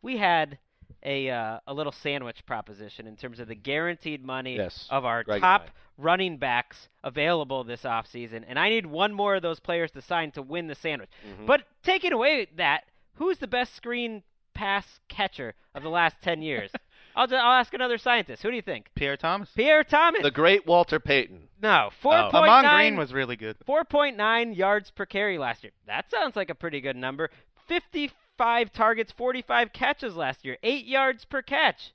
we 0.00 0.16
had 0.16 0.56
a 1.02 1.28
uh, 1.28 1.58
a 1.66 1.74
little 1.74 1.92
sandwich 1.92 2.46
proposition 2.46 3.06
in 3.06 3.16
terms 3.16 3.38
of 3.38 3.48
the 3.48 3.54
guaranteed 3.54 4.24
money 4.24 4.56
Yes, 4.56 4.86
of 4.88 5.04
our 5.04 5.24
Greg 5.24 5.42
top 5.42 5.64
I. 5.66 5.70
running 6.00 6.36
backs 6.38 6.88
available 7.04 7.64
this 7.64 7.82
offseason. 7.82 8.44
And 8.48 8.58
I 8.58 8.68
need 8.68 8.86
one 8.86 9.12
more 9.12 9.34
of 9.36 9.42
those 9.42 9.60
players 9.60 9.90
to 9.92 10.02
sign 10.02 10.30
to 10.32 10.42
win 10.42 10.66
the 10.66 10.74
sandwich. 10.74 11.10
Mm-hmm. 11.28 11.46
But 11.46 11.62
taking 11.82 12.12
away 12.12 12.46
that, 12.56 12.84
who's 13.14 13.38
the 13.38 13.46
best 13.46 13.74
screen 13.74 14.22
pass 14.54 15.00
catcher 15.08 15.54
of 15.74 15.82
the 15.82 15.88
last 15.90 16.16
10 16.22 16.42
years? 16.42 16.70
I'll, 17.16 17.26
ju- 17.26 17.34
I'll 17.34 17.58
ask 17.60 17.74
another 17.74 17.98
scientist. 17.98 18.42
Who 18.42 18.50
do 18.50 18.56
you 18.56 18.62
think? 18.62 18.86
Pierre 18.94 19.16
Thomas. 19.16 19.50
Pierre 19.56 19.82
Thomas. 19.84 20.22
The 20.22 20.30
great 20.30 20.64
Walter 20.66 21.00
Payton. 21.00 21.48
no, 21.60 21.90
Oh. 22.04 22.08
4.9. 22.08 22.32
Ahman 22.34 22.76
Green 22.76 22.96
was 22.96 23.12
really 23.12 23.36
good. 23.36 23.56
4.9 23.68 24.56
yards 24.56 24.90
per 24.92 25.06
carry 25.06 25.36
last 25.36 25.64
year. 25.64 25.72
That 25.86 26.08
sounds 26.10 26.36
like 26.36 26.50
a 26.50 26.54
pretty 26.54 26.80
good 26.80 26.96
number. 26.96 27.30
55 27.66 28.72
targets, 28.72 29.12
45 29.12 29.72
catches 29.72 30.14
last 30.16 30.44
year. 30.44 30.56
8 30.62 30.84
yards 30.86 31.24
per 31.24 31.42
catch. 31.42 31.92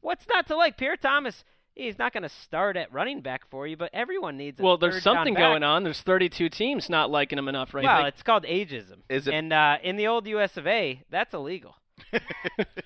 What's 0.00 0.26
not 0.28 0.46
to 0.48 0.56
like? 0.56 0.76
Pierre 0.76 0.96
Thomas, 0.96 1.44
he's 1.80 1.98
not 1.98 2.12
going 2.12 2.22
to 2.22 2.28
start 2.28 2.76
at 2.76 2.92
running 2.92 3.20
back 3.20 3.48
for 3.50 3.66
you, 3.66 3.76
but 3.76 3.90
everyone 3.92 4.36
needs 4.36 4.60
a 4.60 4.62
Well, 4.62 4.76
there's 4.78 4.94
third 4.96 5.04
down 5.04 5.14
something 5.16 5.34
back. 5.34 5.42
going 5.42 5.62
on. 5.62 5.82
There's 5.84 6.00
32 6.00 6.48
teams 6.48 6.88
not 6.88 7.10
liking 7.10 7.38
him 7.38 7.48
enough 7.48 7.74
right 7.74 7.84
Well, 7.84 8.02
now. 8.02 8.06
it's 8.06 8.22
called 8.22 8.44
ageism. 8.44 8.98
Is 9.08 9.26
it- 9.26 9.34
And 9.34 9.52
uh, 9.52 9.78
in 9.82 9.96
the 9.96 10.06
old 10.06 10.26
US 10.28 10.56
of 10.56 10.66
A, 10.66 11.02
that's 11.10 11.34
illegal. 11.34 11.76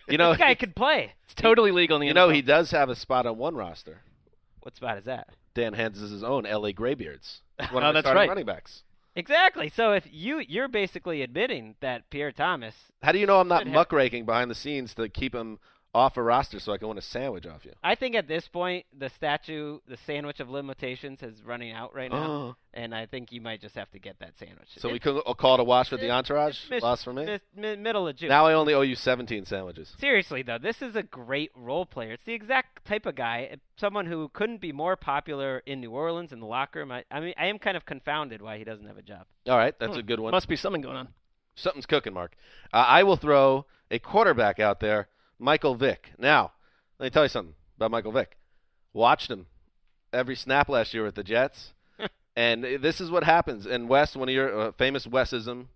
You 0.08 0.18
know, 0.18 0.30
this 0.32 0.38
guy 0.38 0.54
could 0.54 0.76
play. 0.76 1.12
It's 1.24 1.34
totally 1.34 1.70
legal 1.70 1.96
in 1.96 2.00
the 2.00 2.06
you 2.08 2.14
know 2.14 2.28
he 2.28 2.42
does 2.42 2.70
have 2.72 2.88
a 2.90 2.94
spot 2.94 3.26
on 3.26 3.38
one 3.38 3.54
roster. 3.56 4.02
What 4.60 4.76
spot 4.76 4.98
is 4.98 5.04
that? 5.04 5.28
Dan 5.54 5.72
Hans 5.74 5.98
is 6.00 6.10
his 6.10 6.22
own 6.22 6.46
L.A. 6.46 6.72
Graybeards. 6.72 7.40
One 7.70 7.82
Oh, 7.84 7.88
of 7.88 7.94
the 7.94 7.98
that's 7.98 8.04
starting 8.04 8.20
right. 8.20 8.28
running 8.28 8.44
backs. 8.46 8.82
Exactly. 9.16 9.68
So 9.74 9.92
if 9.92 10.04
you 10.10 10.40
you're 10.40 10.68
basically 10.68 11.22
admitting 11.22 11.76
that 11.80 12.10
Pierre 12.10 12.32
Thomas. 12.32 12.74
How 13.02 13.12
do 13.12 13.18
you 13.18 13.26
know 13.26 13.40
I'm 13.40 13.48
not 13.48 13.60
Should 13.60 13.68
have- 13.68 13.74
muckraking 13.74 14.26
behind 14.26 14.50
the 14.50 14.54
scenes 14.54 14.94
to 14.94 15.08
keep 15.08 15.34
him 15.34 15.58
off 15.94 16.16
a 16.16 16.22
roster 16.22 16.58
so 16.58 16.72
I 16.72 16.78
can 16.78 16.88
win 16.88 16.98
a 16.98 17.02
sandwich 17.02 17.46
off 17.46 17.64
you? 17.64 17.72
I 17.82 17.94
think 17.94 18.14
at 18.16 18.26
this 18.26 18.48
point 18.48 18.84
the 18.96 19.08
statue, 19.10 19.78
the 19.86 19.96
sandwich 20.06 20.40
of 20.40 20.50
limitations, 20.50 21.22
is 21.22 21.42
running 21.44 21.72
out 21.72 21.94
right 21.94 22.10
now, 22.10 22.26
Oh. 22.30 22.56
and 22.74 22.92
I 22.94 23.06
think 23.06 23.30
you 23.30 23.40
might 23.40 23.60
just 23.60 23.76
have 23.76 23.90
to 23.92 23.98
get 24.00 24.18
that 24.18 24.36
sandwich. 24.38 24.68
So 24.78 24.90
we 24.90 24.98
could 24.98 25.22
I'll 25.26 25.34
call 25.34 25.54
it 25.54 25.60
a 25.60 25.64
wash 25.64 25.92
with 25.92 26.00
the 26.00 26.10
entourage. 26.10 26.58
mis- 26.68 26.82
Lost 26.82 27.04
for 27.04 27.12
me. 27.12 27.24
mis- 27.24 27.40
mi- 27.54 27.76
middle 27.76 28.08
of 28.08 28.16
June. 28.16 28.28
Now 28.28 28.46
I 28.46 28.54
only 28.54 28.74
owe 28.74 28.80
you 28.80 28.96
17 28.96 29.44
sandwiches. 29.44 29.94
Seriously 29.98 30.42
though, 30.42 30.58
this 30.58 30.82
is 30.82 30.96
a 30.96 31.02
great 31.04 31.52
role 31.54 31.86
player. 31.86 32.12
It's 32.12 32.24
the 32.24 32.34
exact 32.34 32.84
type 32.84 33.06
of 33.06 33.14
guy, 33.14 33.50
uh, 33.52 33.56
someone 33.76 34.06
who 34.06 34.28
couldn't 34.30 34.60
be 34.60 34.72
more 34.72 34.96
popular 34.96 35.62
in 35.66 35.80
New 35.80 35.90
Orleans 35.92 36.32
in 36.32 36.40
the 36.40 36.46
locker 36.46 36.80
room. 36.80 36.90
I, 36.90 37.04
I 37.10 37.20
mean, 37.20 37.34
I 37.38 37.46
am 37.46 37.58
kind 37.58 37.76
of 37.76 37.86
confounded 37.86 38.42
why 38.42 38.58
he 38.58 38.64
doesn't 38.64 38.86
have 38.86 38.98
a 38.98 39.02
job. 39.02 39.26
All 39.48 39.56
right, 39.56 39.78
that's 39.78 39.92
Hmm. 39.94 40.00
a 40.00 40.02
good 40.02 40.18
one. 40.18 40.32
Must 40.32 40.48
be 40.48 40.56
something 40.56 40.80
going 40.82 40.96
on. 40.96 41.08
Something's 41.56 41.86
cooking, 41.86 42.12
Mark. 42.12 42.34
Uh, 42.72 42.78
I 42.78 43.04
will 43.04 43.14
throw 43.16 43.66
a 43.88 44.00
quarterback 44.00 44.58
out 44.58 44.80
there, 44.80 45.06
Michael 45.38 45.74
Vick. 45.74 46.10
Now, 46.18 46.52
let 46.98 47.06
me 47.06 47.10
tell 47.10 47.24
you 47.24 47.28
something 47.28 47.54
about 47.76 47.90
Michael 47.90 48.12
Vick. 48.12 48.36
Watched 48.92 49.30
him 49.30 49.46
every 50.12 50.36
snap 50.36 50.68
last 50.68 50.94
year 50.94 51.04
with 51.04 51.16
the 51.16 51.24
Jets, 51.24 51.72
and 52.36 52.64
this 52.80 53.00
is 53.00 53.10
what 53.10 53.24
happens. 53.24 53.66
And 53.66 53.88
Wes, 53.88 54.16
one 54.16 54.28
of 54.28 54.34
your 54.34 54.58
uh, 54.58 54.72
famous 54.72 55.06
Wesism, 55.06 55.66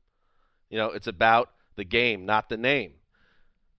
you 0.70 0.78
know, 0.78 0.86
it's 0.86 1.06
about 1.06 1.50
the 1.76 1.84
game, 1.84 2.24
not 2.24 2.48
the 2.48 2.56
name. 2.56 2.94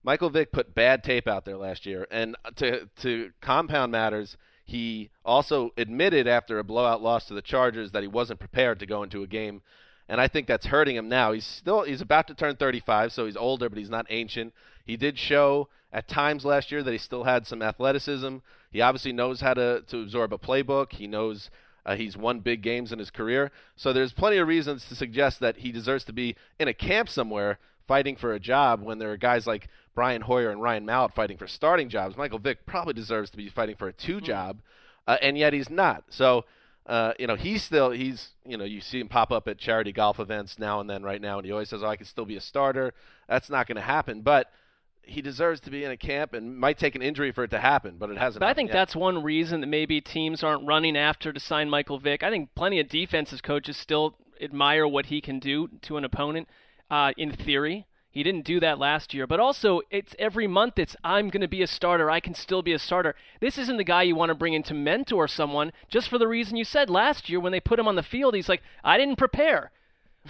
Michael 0.04 0.30
Vick 0.30 0.52
put 0.52 0.74
bad 0.74 1.04
tape 1.04 1.28
out 1.28 1.46
there 1.46 1.58
last 1.58 1.86
year, 1.86 2.08
and 2.10 2.36
to 2.56 2.90
to 3.02 3.32
compound 3.42 3.92
matters, 3.92 4.38
he 4.66 5.10
also 5.26 5.72
admitted 5.78 6.28
after 6.28 6.60
a 6.60 6.64
blowout 6.64 7.02
loss 7.02 7.26
to 7.26 7.34
the 7.34 7.42
Chargers 7.42 7.92
that 7.92 8.04
he 8.04 8.08
wasn't 8.08 8.40
prepared 8.40 8.80
to 8.80 8.86
go 8.86 9.04
into 9.04 9.24
a 9.24 9.28
game, 9.28 9.62
and 10.08 10.22
I 10.22 10.28
think 10.28 10.48
that's 10.48 10.68
hurting 10.68 10.96
him 10.96 11.10
now. 11.10 11.34
He's 11.34 11.46
still 11.46 11.84
he's 11.84 12.02
about 12.02 12.28
to 12.28 12.34
turn 12.34 12.56
35, 12.56 13.12
so 13.12 13.26
he's 13.26 13.38
older, 13.38 13.70
but 13.70 13.78
he's 13.78 13.90
not 13.90 14.06
ancient. 14.10 14.54
He 14.90 14.98
did 14.98 15.20
show 15.20 15.70
at 15.94 16.08
times 16.08 16.44
last 16.44 16.72
year 16.72 16.82
that 16.82 16.92
he 16.92 16.98
still 16.98 17.24
had 17.24 17.46
some 17.46 17.62
athleticism. 17.62 18.38
He 18.72 18.82
obviously 18.82 19.14
knows 19.14 19.40
how 19.40 19.54
to 19.54 19.84
to 19.86 20.02
absorb 20.02 20.34
a 20.34 20.40
playbook. 20.40 20.94
He 20.94 21.06
knows 21.06 21.52
uh, 21.86 21.96
he's 21.96 22.18
won 22.18 22.40
big 22.40 22.64
games 22.64 22.92
in 22.92 22.98
his 22.98 23.12
career, 23.12 23.52
so 23.76 23.94
there's 23.94 24.14
plenty 24.14 24.38
of 24.38 24.48
reasons 24.48 24.86
to 24.86 24.96
suggest 24.96 25.42
that 25.42 25.58
he 25.58 25.72
deserves 25.72 26.06
to 26.06 26.14
be 26.14 26.36
in 26.60 26.68
a 26.68 26.74
camp 26.74 27.08
somewhere 27.08 27.60
fighting 27.88 28.16
for 28.16 28.34
a 28.34 28.40
job 28.40 28.82
when 28.82 28.98
there 28.98 29.12
are 29.12 29.18
guys 29.18 29.46
like 29.46 29.68
Brian 29.94 30.24
Hoyer 30.24 30.50
and 30.50 30.60
Ryan 30.60 30.88
Mallett 30.88 31.14
fighting 31.14 31.38
for 31.38 31.48
starting 31.48 31.88
jobs. 31.88 32.18
Michael 32.18 32.40
Vick 32.40 32.66
probably 32.66 32.94
deserves 32.94 33.30
to 33.30 33.38
be 33.38 33.48
fighting 33.48 33.76
for 33.76 33.90
a 33.90 33.94
two 33.94 34.20
job, 34.20 34.60
uh, 35.08 35.18
and 35.22 35.38
yet 35.38 35.54
he's 35.54 35.70
not. 35.70 36.04
So, 36.10 36.46
uh, 36.88 37.14
you 37.20 37.28
know, 37.28 37.36
he's 37.36 37.62
still 37.62 37.92
he's 37.92 38.30
you 38.44 38.58
know 38.58 38.66
you 38.66 38.82
see 38.82 39.00
him 39.00 39.08
pop 39.08 39.32
up 39.32 39.48
at 39.48 39.60
charity 39.60 39.92
golf 39.92 40.20
events 40.20 40.58
now 40.58 40.80
and 40.80 40.90
then 40.90 41.04
right 41.04 41.22
now, 41.22 41.38
and 41.38 41.46
he 41.46 41.52
always 41.52 41.70
says, 41.70 41.84
"Oh, 41.84 41.88
I 41.88 41.96
can 41.96 42.08
still 42.08 42.26
be 42.26 42.38
a 42.38 42.42
starter." 42.42 42.96
That's 43.28 43.52
not 43.52 43.68
going 43.68 43.76
to 43.76 43.84
happen, 43.84 44.22
but 44.22 44.50
he 45.10 45.22
deserves 45.22 45.60
to 45.62 45.72
be 45.72 45.84
in 45.84 45.92
a 45.92 45.98
camp 45.98 46.34
and 46.34 46.58
might 46.58 46.78
take 46.78 46.96
an 46.96 47.02
injury 47.02 47.32
for 47.32 47.44
it 47.44 47.52
to 47.52 47.60
happen, 47.60 47.96
but 47.98 48.10
it 48.10 48.18
hasn't. 48.18 48.40
But 48.40 48.50
I 48.50 48.54
think 48.54 48.70
yet. 48.70 48.74
that's 48.74 48.96
one 48.96 49.24
reason 49.24 49.62
that 49.62 49.68
maybe 49.68 50.02
teams 50.02 50.44
aren't 50.44 50.66
running 50.66 50.98
after 50.98 51.34
to 51.34 51.40
sign 51.40 51.70
Michael 51.70 52.00
Vick. 52.00 52.24
I 52.24 52.30
think 52.30 52.50
plenty 52.56 52.80
of 52.80 52.88
defensive 52.88 53.44
coaches 53.44 53.78
still 53.78 54.16
admire 54.42 54.88
what 54.88 55.08
he 55.08 55.22
can 55.22 55.40
do 55.40 55.70
to 55.82 55.98
an 55.98 56.06
opponent. 56.06 56.48
Uh, 56.90 57.12
in 57.18 57.32
theory, 57.32 57.86
he 58.12 58.24
didn't 58.24 58.46
do 58.46 58.60
that 58.60 58.80
last 58.80 59.14
year, 59.14 59.28
but 59.28 59.40
also 59.40 59.82
it's 59.92 60.16
every 60.18 60.48
month. 60.48 60.80
It's 60.80 60.96
I'm 61.04 61.30
going 61.30 61.42
to 61.42 61.48
be 61.48 61.62
a 61.62 61.68
starter. 61.68 62.10
I 62.10 62.20
can 62.20 62.34
still 62.34 62.62
be 62.62 62.74
a 62.74 62.80
starter. 62.80 63.16
This 63.40 63.58
isn't 63.58 63.78
the 63.78 63.84
guy 63.84 64.04
you 64.04 64.16
want 64.16 64.30
to 64.30 64.36
bring 64.36 64.54
in 64.54 64.64
to 64.64 64.74
mentor 64.74 65.28
someone 65.28 65.72
just 65.90 66.10
for 66.10 66.18
the 66.18 66.28
reason 66.28 66.58
you 66.58 66.64
said 66.64 66.90
last 66.90 67.30
year 67.30 67.40
when 67.40 67.52
they 67.52 67.60
put 67.60 67.80
him 67.80 67.88
on 67.88 67.96
the 67.96 68.04
field. 68.04 68.34
He's 68.34 68.50
like, 68.50 68.64
I 68.84 68.98
didn't 68.98 69.18
prepare. 69.18 69.72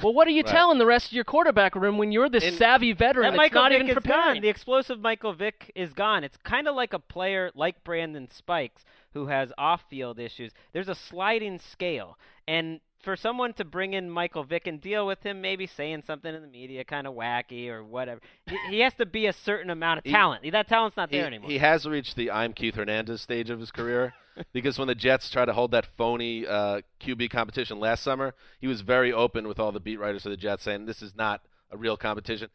Well, 0.01 0.13
what 0.13 0.27
are 0.27 0.31
you 0.31 0.43
Right. 0.43 0.51
telling 0.51 0.77
the 0.77 0.85
rest 0.85 1.07
of 1.07 1.13
your 1.13 1.23
quarterback 1.23 1.75
room 1.75 1.97
when 1.97 2.11
you're 2.11 2.29
this 2.29 2.43
And- 2.45 2.55
savvy 2.55 2.91
veteran 2.93 3.23
That 3.23 3.29
that's 3.31 3.37
Michael 3.37 3.61
not 3.63 3.71
Vick 3.71 3.79
even 3.81 3.89
is 3.89 3.93
preparing? 3.95 4.33
gone. 4.35 4.41
The 4.41 4.49
explosive 4.49 4.99
Michael 4.99 5.33
Vick 5.33 5.71
is 5.75 5.93
gone. 5.93 6.23
It's 6.23 6.37
kind 6.37 6.67
of 6.67 6.75
like 6.75 6.93
a 6.93 6.99
player 6.99 7.51
like 7.55 7.83
Brandon 7.83 8.29
Spikes 8.29 8.85
who 9.13 9.27
has 9.27 9.51
off-field 9.57 10.19
issues. 10.19 10.53
There's 10.71 10.89
a 10.89 10.95
sliding 10.95 11.57
scale, 11.59 12.17
and 12.47 12.79
for 13.01 13.15
someone 13.15 13.53
to 13.53 13.63
bring 13.63 13.93
in 13.93 14.09
Michael 14.09 14.43
Vick 14.43 14.67
and 14.67 14.79
deal 14.81 15.07
with 15.07 15.23
him, 15.23 15.39
maybe 15.41 15.65
saying 15.65 16.01
something 16.01 16.35
in 16.35 16.41
the 16.41 16.47
media, 16.49 16.83
kind 16.83 17.07
of 17.07 17.13
wacky 17.15 17.69
or 17.69 17.81
whatever, 17.83 18.19
he, 18.45 18.57
he 18.69 18.79
has 18.81 18.93
to 18.95 19.05
be 19.05 19.25
a 19.25 19.31
certain 19.33 19.69
amount 19.69 19.99
of 19.99 20.03
talent. 20.03 20.43
He- 20.43 20.51
talent. 20.51 20.67
That 20.69 20.75
talent's 20.75 20.97
not 20.97 21.09
he, 21.09 21.17
there 21.17 21.25
anymore. 21.27 21.49
he 21.49 21.57
has 21.59 21.85
reached 21.87 22.15
the 22.17 22.29
I'm 22.29 22.51
Keith 22.53 22.75
Hernandez 22.75 23.21
stage 23.21 23.49
of 23.49 23.59
his 23.59 23.71
career 23.71 24.13
because 24.53 24.77
when 24.77 24.87
the 24.87 24.95
Jets 24.95 25.29
tried 25.29 25.45
to 25.45 25.53
hold 25.53 25.71
that 25.71 25.85
phony 25.97 26.45
uh, 26.45 26.81
QB 26.99 27.29
competition 27.29 27.79
last 27.79 28.03
summer, 28.03 28.33
he 28.59 28.67
was 28.67 28.81
very 28.81 29.11
open 29.11 29.47
with 29.47 29.59
all 29.59 29.71
the 29.71 29.79
beat 29.79 29.99
writers 29.99 30.25
of 30.25 30.31
the 30.31 30.37
Jets 30.37 30.63
saying 30.63 30.85
this 30.85 31.01
is 31.01 31.15
not 31.15 31.41
a 31.71 31.77
real 31.77 31.97
competition. 31.97 32.49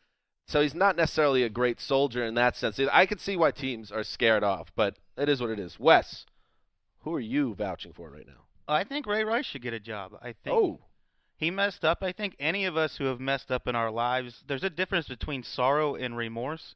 So 0.47 0.61
he's 0.61 0.75
not 0.75 0.97
necessarily 0.97 1.43
a 1.43 1.49
great 1.49 1.81
soldier 1.81 2.25
in 2.25 2.35
that 2.35 2.57
sense. 2.57 2.79
I 2.93 3.07
could 3.07 3.21
see 3.21 3.37
why 3.37 3.51
teams 3.51 3.91
are 3.91 4.05
scared 4.05 4.45
off, 4.45 4.71
but 4.77 4.97
it 5.17 5.29
is 5.29 5.41
what 5.41 5.51
it 5.51 5.59
is. 5.59 5.81
Wes, 5.81 6.27
who 7.01 7.15
are 7.15 7.21
you 7.21 7.55
vouching 7.55 7.93
for 7.93 8.11
right 8.11 8.27
now? 8.27 8.45
I 8.69 8.85
think 8.85 9.07
Ray 9.07 9.25
Rice 9.25 9.47
should 9.47 9.63
get 9.63 9.73
a 9.75 9.81
job. 9.81 10.13
I 10.23 10.35
think 10.45 10.57
Oh, 10.57 10.81
he 11.37 11.51
messed 11.51 11.85
up. 11.85 12.03
I 12.03 12.13
think 12.13 12.37
any 12.39 12.65
of 12.65 12.77
us 12.77 12.97
who 12.97 13.05
have 13.07 13.21
messed 13.21 13.51
up 13.51 13.67
in 13.67 13.75
our 13.75 13.91
lives, 13.91 14.43
there's 14.47 14.65
a 14.65 14.71
difference 14.71 15.09
between 15.09 15.43
sorrow 15.43 15.95
and 15.95 16.17
remorse. 16.17 16.75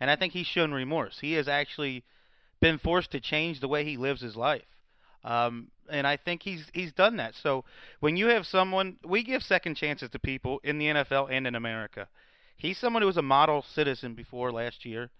And 0.00 0.10
I 0.10 0.16
think 0.16 0.32
he's 0.32 0.46
shown 0.46 0.72
remorse. 0.72 1.20
He 1.20 1.32
has 1.34 1.48
actually 1.48 2.04
been 2.64 2.78
forced 2.78 3.10
to 3.10 3.20
change 3.20 3.60
the 3.60 3.68
way 3.68 3.84
he 3.84 3.98
lives 3.98 4.22
his 4.22 4.36
life. 4.36 4.64
Um, 5.22 5.68
and 5.90 6.06
I 6.06 6.16
think 6.16 6.42
he's 6.42 6.64
he's 6.72 6.94
done 6.94 7.16
that. 7.18 7.34
So 7.34 7.62
when 8.00 8.16
you 8.16 8.28
have 8.28 8.46
someone, 8.46 8.96
we 9.04 9.22
give 9.22 9.42
second 9.42 9.74
chances 9.74 10.08
to 10.08 10.18
people 10.18 10.60
in 10.64 10.78
the 10.78 10.86
NFL 10.86 11.28
and 11.30 11.46
in 11.46 11.56
America. 11.56 12.08
He's 12.56 12.78
someone 12.78 13.02
who 13.02 13.06
was 13.06 13.18
a 13.18 13.22
model 13.36 13.60
citizen 13.74 14.14
before 14.14 14.50
last 14.50 14.86
year. 14.86 15.10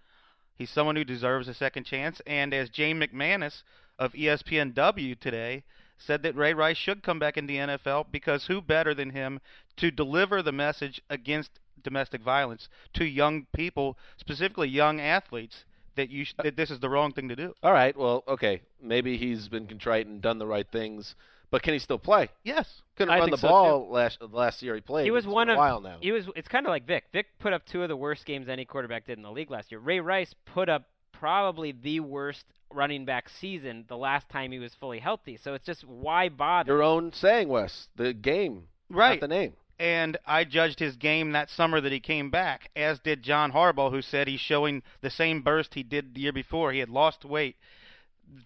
He's 0.55 0.71
someone 0.71 0.95
who 0.95 1.03
deserves 1.03 1.47
a 1.47 1.53
second 1.53 1.83
chance. 1.83 2.19
And 2.25 2.51
as 2.51 2.71
Jane 2.71 2.99
McManus 2.99 3.61
of 3.99 4.13
ESPNW 4.13 5.19
today 5.19 5.65
said 5.99 6.23
that 6.23 6.35
Ray 6.35 6.55
Rice 6.55 6.77
should 6.77 7.03
come 7.03 7.19
back 7.19 7.37
in 7.37 7.45
the 7.45 7.57
NFL 7.57 8.07
because 8.11 8.47
who 8.47 8.59
better 8.59 8.95
than 8.95 9.11
him 9.11 9.39
to 9.77 9.91
deliver 9.91 10.41
the 10.41 10.51
message 10.51 10.99
against 11.11 11.59
domestic 11.83 12.23
violence 12.23 12.69
to 12.93 13.05
young 13.05 13.45
people, 13.53 13.99
specifically 14.17 14.67
young 14.67 14.99
athletes, 14.99 15.63
that 15.95 16.09
you 16.09 16.25
sh- 16.25 16.33
uh, 16.39 16.43
that 16.43 16.55
this 16.55 16.71
is 16.71 16.79
the 16.79 16.89
wrong 16.89 17.11
thing 17.13 17.29
to 17.29 17.35
do. 17.35 17.53
all 17.63 17.71
right. 17.73 17.95
Well, 17.97 18.23
okay. 18.27 18.61
Maybe 18.81 19.17
he's 19.17 19.47
been 19.47 19.67
contrite 19.67 20.07
and 20.07 20.21
done 20.21 20.37
the 20.39 20.45
right 20.47 20.67
things, 20.71 21.15
but 21.51 21.61
can 21.63 21.73
he 21.73 21.79
still 21.79 21.99
play? 21.99 22.29
Yes. 22.43 22.81
Couldn't 22.95 23.13
I 23.13 23.19
run 23.19 23.29
the 23.31 23.37
so, 23.37 23.47
ball 23.49 23.89
last 23.89 24.21
last 24.21 24.61
year 24.61 24.75
he 24.75 24.81
played. 24.81 25.05
he 25.05 25.11
was 25.11 25.25
It's 25.25 25.33
one 25.33 25.47
been 25.47 25.53
of 25.53 25.57
a 25.57 25.59
while 25.59 25.81
now. 25.81 25.97
he 26.01 26.11
was 26.11 26.25
it's 26.35 26.47
kind 26.47 26.65
of 26.65 26.69
like 26.69 26.85
Vick. 26.87 27.05
Vick 27.13 27.27
put 27.39 27.53
up 27.53 27.65
two 27.65 27.83
of 27.83 27.89
the 27.89 27.95
worst 27.97 28.25
games 28.25 28.47
any 28.49 28.65
quarterback 28.65 29.05
did 29.05 29.17
in 29.17 29.23
the 29.23 29.31
league 29.31 29.51
last 29.51 29.71
year. 29.71 29.79
Ray 29.79 29.99
Rice 29.99 30.33
put 30.45 30.69
up 30.69 30.83
probably 31.11 31.71
the 31.71 31.99
worst 32.01 32.45
running 32.73 33.05
back 33.05 33.29
season 33.29 33.85
the 33.87 33.95
last 33.97 34.27
time 34.29 34.51
he 34.51 34.59
was 34.59 34.73
fully 34.75 34.99
healthy. 34.99 35.37
So 35.41 35.53
it's 35.53 35.65
just 35.65 35.83
why 35.85 36.29
bother? 36.29 36.73
Your 36.73 36.83
own 36.83 37.13
saying, 37.13 37.47
Wes. 37.47 37.87
The 37.95 38.13
game, 38.13 38.63
Right. 38.89 39.19
Not 39.21 39.29
the 39.29 39.35
name. 39.35 39.53
And 39.77 40.17
I 40.25 40.45
judged 40.45 40.79
his 40.79 40.95
game 40.95 41.31
that 41.31 41.49
summer 41.49 41.81
that 41.81 41.91
he 41.91 41.99
came 41.99 42.29
back, 42.29 42.69
as 42.75 42.99
did 42.99 43.23
John 43.23 43.51
Harbaugh, 43.51 43.91
who 43.91 44.01
said 44.01 44.27
he's 44.27 44.39
showing 44.39 44.83
the 45.01 45.09
same 45.09 45.41
burst 45.41 45.73
he 45.73 45.83
did 45.83 46.15
the 46.15 46.21
year 46.21 46.31
before. 46.31 46.71
He 46.71 46.79
had 46.79 46.89
lost 46.89 47.25
weight. 47.25 47.57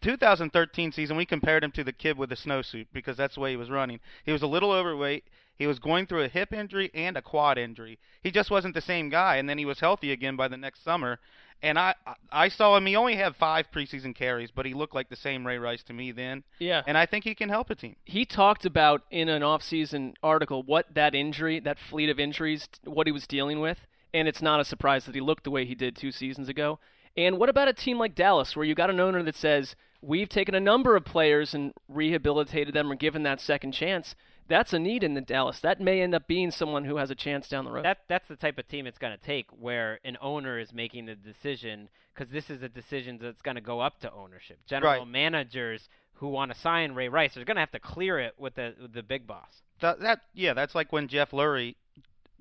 The 0.02 0.10
2013 0.10 0.92
season, 0.92 1.18
we 1.18 1.26
compared 1.26 1.64
him 1.64 1.72
to 1.74 1.84
the 1.84 1.94
kid 1.94 2.18
with 2.18 2.30
the 2.30 2.36
snowsuit 2.36 2.88
because 2.92 3.16
that's 3.16 3.36
the 3.36 3.42
way 3.42 3.52
he 3.52 3.58
was 3.58 3.70
running. 3.70 4.00
He 4.26 4.32
was 4.32 4.42
a 4.42 4.48
little 4.48 4.72
overweight. 4.72 5.26
He 5.56 5.68
was 5.68 5.78
going 5.78 6.08
through 6.08 6.24
a 6.24 6.30
hip 6.30 6.52
injury 6.52 6.90
and 6.94 7.16
a 7.16 7.22
quad 7.22 7.58
injury. 7.58 8.00
He 8.24 8.32
just 8.32 8.50
wasn't 8.50 8.74
the 8.74 8.82
same 8.82 9.10
guy. 9.10 9.36
And 9.36 9.48
then 9.48 9.58
he 9.58 9.66
was 9.66 9.82
healthy 9.82 10.12
again 10.12 10.36
by 10.36 10.48
the 10.48 10.58
next 10.58 10.84
summer. 10.84 11.20
And 11.62 11.78
I, 11.78 11.94
I 12.32 12.48
saw 12.48 12.78
him. 12.78 12.86
He 12.86 12.96
only 12.96 13.16
had 13.16 13.36
five 13.36 13.70
preseason 13.70 14.16
carries, 14.16 14.50
but 14.50 14.66
he 14.66 14.74
looked 14.74 14.96
like 14.96 15.10
the 15.10 15.16
same 15.16 15.46
Ray 15.46 15.58
Rice 15.58 15.84
to 15.84 15.94
me 15.94 16.12
then. 16.12 16.44
Yeah. 16.60 16.84
And 16.88 16.98
I 16.98 17.06
think 17.06 17.26
he 17.26 17.36
can 17.36 17.50
help 17.50 17.70
a 17.70 17.76
team. 17.76 17.96
he 18.06 18.26
talked 18.26 18.66
about 18.66 19.02
in 19.12 19.28
an 19.28 19.44
off-season 19.44 20.14
article 20.24 20.64
what 20.64 20.94
that 20.94 21.14
injury, 21.14 21.60
that 21.60 21.78
fleet 21.78 22.10
of 22.10 22.20
injuries, 22.20 22.70
what 22.86 23.08
he 23.08 23.12
was 23.12 23.28
dealing 23.28 23.60
with, 23.60 23.80
and 24.14 24.28
it's 24.28 24.42
not 24.42 24.60
a 24.60 24.66
surprise 24.66 25.06
that 25.06 25.16
he 25.16 25.22
looked 25.22 25.44
the 25.44 25.52
way 25.52 25.66
he 25.66 25.76
did 25.76 25.96
two 25.96 26.12
seasons 26.12 26.48
ago. 26.50 26.80
And 27.18 27.38
what 27.38 27.50
about 27.50 27.68
a 27.68 27.74
team 27.74 27.98
like 27.98 28.16
Dallas, 28.16 28.56
where 28.56 28.66
you 28.66 28.76
got 28.76 28.90
an 28.90 29.00
owner 29.00 29.22
that 29.24 29.36
says 29.36 29.76
we've 30.02 30.30
taken 30.30 30.56
a 30.56 30.60
number 30.60 30.96
of 30.96 31.04
players 31.04 31.54
and 31.54 31.74
rehabilitated 31.90 32.74
them 32.74 32.92
or 32.92 32.96
given 32.96 33.24
that 33.24 33.42
second 33.42 33.74
chance? 33.74 34.16
That's 34.50 34.74
a 34.74 34.80
need 34.80 35.04
in 35.04 35.14
the 35.14 35.22
Dallas. 35.22 35.60
That 35.62 35.80
may 35.80 36.02
end 36.02 36.14
up 36.14 36.28
being 36.28 36.52
someone 36.52 36.84
who 36.84 36.98
has 36.98 37.10
a 37.12 37.16
chance 37.16 37.48
down 37.48 37.66
the 37.66 37.72
road. 37.72 37.86
That 37.86 38.00
that's 38.08 38.28
the 38.28 38.36
type 38.36 38.58
of 38.58 38.68
team 38.68 38.86
it's 38.88 38.98
going 38.98 39.18
to 39.18 39.24
take, 39.24 39.46
where 39.52 40.00
an 40.04 40.18
owner 40.22 40.60
is 40.60 40.74
making 40.74 41.06
the 41.06 41.16
decision, 41.16 41.88
because 42.14 42.32
this 42.32 42.50
is 42.50 42.62
a 42.64 42.70
decision 42.70 43.20
that's 43.22 43.42
going 43.42 43.56
to 43.56 43.62
go 43.62 43.80
up 43.80 44.00
to 44.02 44.12
ownership. 44.12 44.60
General 44.68 45.00
Right. 45.00 45.08
managers 45.08 45.88
who 46.16 46.28
want 46.28 46.52
to 46.52 46.58
sign 46.60 46.94
Ray 46.94 47.08
Rice 47.08 47.38
are 47.38 47.46
going 47.46 47.56
to 47.56 47.62
have 47.62 47.72
to 47.72 47.80
clear 47.80 48.20
it 48.20 48.34
with 48.38 48.56
the 48.56 48.76
with 48.82 48.94
the 48.94 49.04
big 49.04 49.26
boss. 49.28 49.62
That, 49.82 50.00
that 50.02 50.22
yeah, 50.34 50.54
that's 50.54 50.76
like 50.76 50.92
when 50.92 51.08
Jeff 51.08 51.32
Lurie 51.32 51.76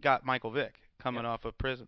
got 0.01 0.25
Michael 0.25 0.51
Vick 0.51 0.81
coming 0.99 1.25
off 1.25 1.45
of 1.45 1.57
prison. 1.59 1.87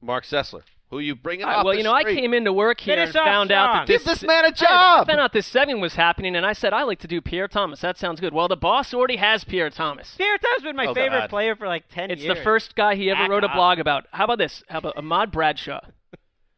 Marc 0.00 0.24
Sessler. 0.24 0.62
Who 0.92 0.98
you 0.98 1.16
bring 1.16 1.42
All 1.42 1.48
right, 1.48 1.56
off 1.56 1.64
well, 1.64 1.72
the 1.72 1.78
you 1.78 1.84
know, 1.84 1.92
I 1.92 2.02
street? 2.02 2.20
came 2.20 2.34
into 2.34 2.52
work 2.52 2.78
here 2.80 2.94
Finish 2.96 3.08
and 3.14 3.16
off 3.16 3.24
found 3.26 3.50
out 3.50 3.72
that 3.72 3.86
this, 3.86 4.02
Give 4.04 4.12
this 4.12 4.22
man 4.22 4.44
a 4.44 4.52
job. 4.52 5.06
found 5.06 5.18
out 5.20 5.32
this 5.32 5.46
segment 5.46 5.80
was 5.80 5.94
happening, 5.94 6.36
and 6.36 6.44
I 6.44 6.52
said 6.52 6.72
I 6.74 6.82
like 6.82 6.98
to 7.00 7.08
do 7.08 7.20
Pierre 7.22 7.48
Thomas. 7.48 7.80
That 7.80 7.96
sounds 7.98 8.20
good. 8.20 8.34
Well, 8.34 8.46
the 8.46 8.56
boss 8.58 8.92
already 8.92 9.16
has 9.16 9.42
Pierre 9.42 9.70
Thomas. 9.70 10.14
Pierre 10.18 10.36
Thomas 10.36 10.62
been 10.62 10.76
my 10.76 10.86
Oh, 10.86 10.94
favorite 10.94 11.20
God. 11.20 11.30
player 11.30 11.56
for 11.56 11.66
like 11.66 11.84
ten 11.88 12.10
It's 12.10 12.22
years. 12.22 12.32
It's 12.32 12.40
the 12.40 12.44
first 12.44 12.76
guy 12.76 12.94
he 12.94 13.10
ever 13.10 13.22
Back 13.22 13.30
wrote 13.30 13.42
a 13.44 13.48
up. 13.48 13.54
blog 13.54 13.78
about. 13.78 14.06
How 14.12 14.24
about 14.24 14.36
this? 14.38 14.62
How 14.68 14.78
about 14.78 14.96
Ahmad 14.98 15.32
Bradshaw? 15.32 15.80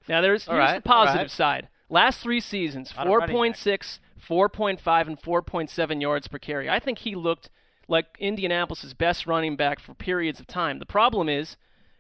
Now, 0.09 0.21
there's 0.21 0.45
here's 0.45 0.59
right, 0.59 0.83
the 0.83 0.87
positive 0.89 1.17
all 1.19 1.23
right. 1.25 1.31
side. 1.31 1.69
Last 1.89 2.21
three 2.21 2.41
seasons, 2.41 2.93
Lot 2.95 3.07
of 3.07 3.13
running 3.15 3.37
4.6, 3.55 3.99
4.5, 4.29 5.07
and 5.07 5.21
4.7 5.23 6.01
yards 6.03 6.29
per 6.29 6.39
carry. 6.39 6.69
I 6.69 6.79
think 6.79 6.99
he 6.99 7.15
looked 7.15 7.49
like 7.89 8.07
Indianapolis' 8.19 8.93
best 8.95 9.27
running 9.27 9.57
back 9.57 9.81
for 9.81 9.95
periods 9.95 10.41
of 10.41 10.47
time. 10.47 10.79
The 10.79 10.87
problem 10.87 11.29
is 11.29 11.57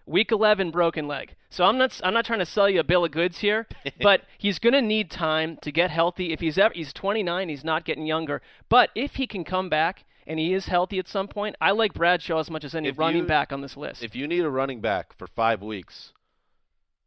week 0.07 0.33
11 0.33 0.71
broken 0.71 1.07
leg. 1.07 1.35
So 1.55 1.65
I'm 1.65 1.79
not 1.79 2.01
I'm 2.03 2.13
not 2.15 2.25
trying 2.25 2.41
to 2.41 2.47
sell 2.47 2.69
you 2.69 2.81
a 2.81 2.85
bill 2.85 3.05
of 3.05 3.13
goods 3.13 3.39
here, 3.39 3.69
but 4.03 4.23
he's 4.39 4.59
going 4.59 4.73
to 4.73 4.83
need 4.83 5.09
time 5.09 5.57
to 5.63 5.71
get 5.71 5.89
healthy. 5.91 6.33
If 6.33 6.41
he's 6.41 6.59
ever 6.59 6.75
he's 6.75 6.93
29, 6.93 7.49
he's 7.49 7.63
not 7.63 7.85
getting 7.85 8.07
younger. 8.07 8.43
But 8.69 8.91
if 8.97 9.15
he 9.15 9.29
can 9.29 9.45
come 9.45 9.69
back 9.69 10.05
and 10.27 10.41
he 10.41 10.53
is 10.53 10.67
healthy 10.67 10.99
at 10.99 11.07
some 11.07 11.29
point, 11.29 11.55
I 11.61 11.71
like 11.71 11.95
Bradshaw 11.95 12.41
as 12.41 12.51
much 12.51 12.65
as 12.65 12.75
any 12.75 12.89
If 12.89 12.99
running 12.99 13.23
you- 13.23 13.29
back 13.29 13.53
on 13.53 13.61
this 13.61 13.77
list. 13.77 14.03
If 14.03 14.17
you 14.17 14.27
need 14.27 14.41
a 14.41 14.51
running 14.51 14.81
back 14.81 15.17
for 15.17 15.29
five 15.29 15.63
weeks, 15.63 16.13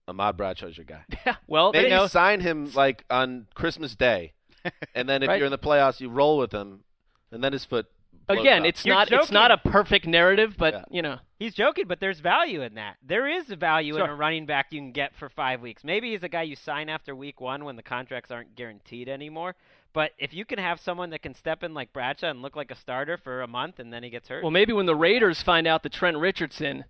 Ahmad 0.08 0.38
Bradshaw's 0.38 0.78
your 0.78 0.86
guy. 0.86 1.04
yeah, 1.26 1.36
well, 1.48 1.74
they 1.74 1.90
know 1.90 2.08
sign 2.08 2.40
him 2.40 2.72
like 2.74 3.04
on 3.10 3.48
Christmas 3.54 3.96
Day, 3.98 4.32
and 4.96 5.10
then 5.10 5.24
if 5.24 5.28
Right. 5.28 5.38
you're 5.40 5.48
in 5.48 5.52
the 5.52 5.58
playoffs, 5.58 6.00
you 6.00 6.08
roll 6.10 6.38
with 6.38 6.54
him, 6.54 6.86
and 7.32 7.44
then 7.44 7.52
his 7.52 7.66
foot. 7.66 7.88
Blows 8.36 8.40
again, 8.42 8.62
up. 8.62 8.68
it's 8.68 8.86
You're 8.86 8.96
not 8.96 9.12
it's 9.12 9.32
not 9.32 9.52
a 9.52 9.58
perfect 9.58 10.06
narrative, 10.08 10.56
but 10.58 10.74
Yeah. 10.74 10.84
you 10.90 11.02
know. 11.02 11.20
He's 11.40 11.54
joking, 11.54 11.86
but 11.88 12.00
there's 12.00 12.20
value 12.20 12.62
in 12.64 12.74
that. 12.76 12.98
There 13.06 13.28
is 13.28 13.50
a 13.52 13.56
value 13.56 13.96
in 13.96 14.02
a 14.10 14.16
running 14.16 14.46
back 14.48 14.68
you 14.72 14.80
can 14.80 14.92
get 14.92 15.16
for 15.16 15.30
five 15.30 15.62
weeks. 15.62 15.84
Maybe 15.84 16.12
he's 16.12 16.24
a 16.24 16.30
guy 16.30 16.42
you 16.42 16.56
sign 16.56 16.90
after 16.90 17.16
week 17.16 17.40
one 17.40 17.64
when 17.64 17.76
the 17.76 17.84
contracts 17.84 18.32
aren't 18.32 18.56
guaranteed 18.56 19.08
anymore. 19.08 19.56
But 19.94 20.12
if 20.18 20.34
you 20.34 20.46
can 20.46 20.60
have 20.60 20.80
someone 20.80 21.12
that 21.12 21.22
can 21.22 21.34
step 21.34 21.64
in 21.64 21.74
like 21.74 21.94
Bradshaw 21.94 22.30
and 22.30 22.42
look 22.42 22.56
like 22.56 22.72
a 22.72 22.76
starter 22.76 23.18
for 23.18 23.42
a 23.42 23.48
month 23.48 23.80
and 23.80 23.94
then 23.94 24.04
he 24.04 24.10
gets 24.10 24.28
hurt, 24.28 24.44
Well, 24.44 24.52
maybe 24.52 24.74
when 24.74 24.86
the 24.88 24.96
Raiders 24.96 25.42
find 25.42 25.66
out 25.68 25.84
that 25.84 25.94
Trent 25.94 26.18
Richardson 26.18 26.86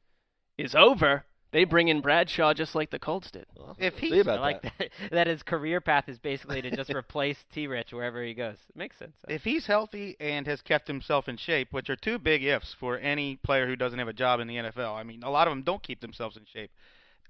is 0.57 0.73
over, 0.75 1.25
they 1.51 1.63
bring 1.63 1.87
in 1.87 2.01
Bradshaw 2.01 2.53
just 2.53 2.75
like 2.75 2.89
the 2.91 2.99
Colts 2.99 3.31
did. 3.31 3.45
Well, 3.55 3.75
If 3.79 3.93
we'll 3.93 4.01
he- 4.01 4.09
see 4.11 4.19
about 4.19 4.41
like 4.41 4.61
that. 4.63 4.73
that. 4.79 4.89
that 5.11 5.27
his 5.27 5.43
career 5.43 5.79
path 5.81 6.09
is 6.09 6.19
basically 6.19 6.61
to 6.61 6.69
just 6.71 6.89
replace 6.93 7.37
T. 7.53 7.67
Rich 7.67 7.93
wherever 7.93 8.21
he 8.23 8.33
goes. 8.33 8.57
It 8.69 8.75
makes 8.75 8.97
sense. 8.97 9.15
If 9.29 9.43
he's 9.43 9.65
healthy 9.67 10.15
and 10.19 10.45
has 10.47 10.61
kept 10.61 10.87
himself 10.87 11.27
in 11.29 11.37
shape, 11.37 11.69
which 11.71 11.89
are 11.89 11.95
two 11.95 12.19
big 12.19 12.43
ifs 12.43 12.73
for 12.77 12.97
any 12.97 13.37
player 13.37 13.65
who 13.67 13.75
doesn't 13.75 13.99
have 13.99 14.07
a 14.07 14.13
job 14.13 14.39
in 14.39 14.47
the 14.47 14.55
NFL. 14.55 14.95
I 14.95 15.03
mean, 15.03 15.23
a 15.23 15.29
lot 15.31 15.47
of 15.47 15.51
them 15.51 15.63
don't 15.63 15.81
keep 15.83 16.01
themselves 16.01 16.35
in 16.37 16.43
shape. 16.45 16.71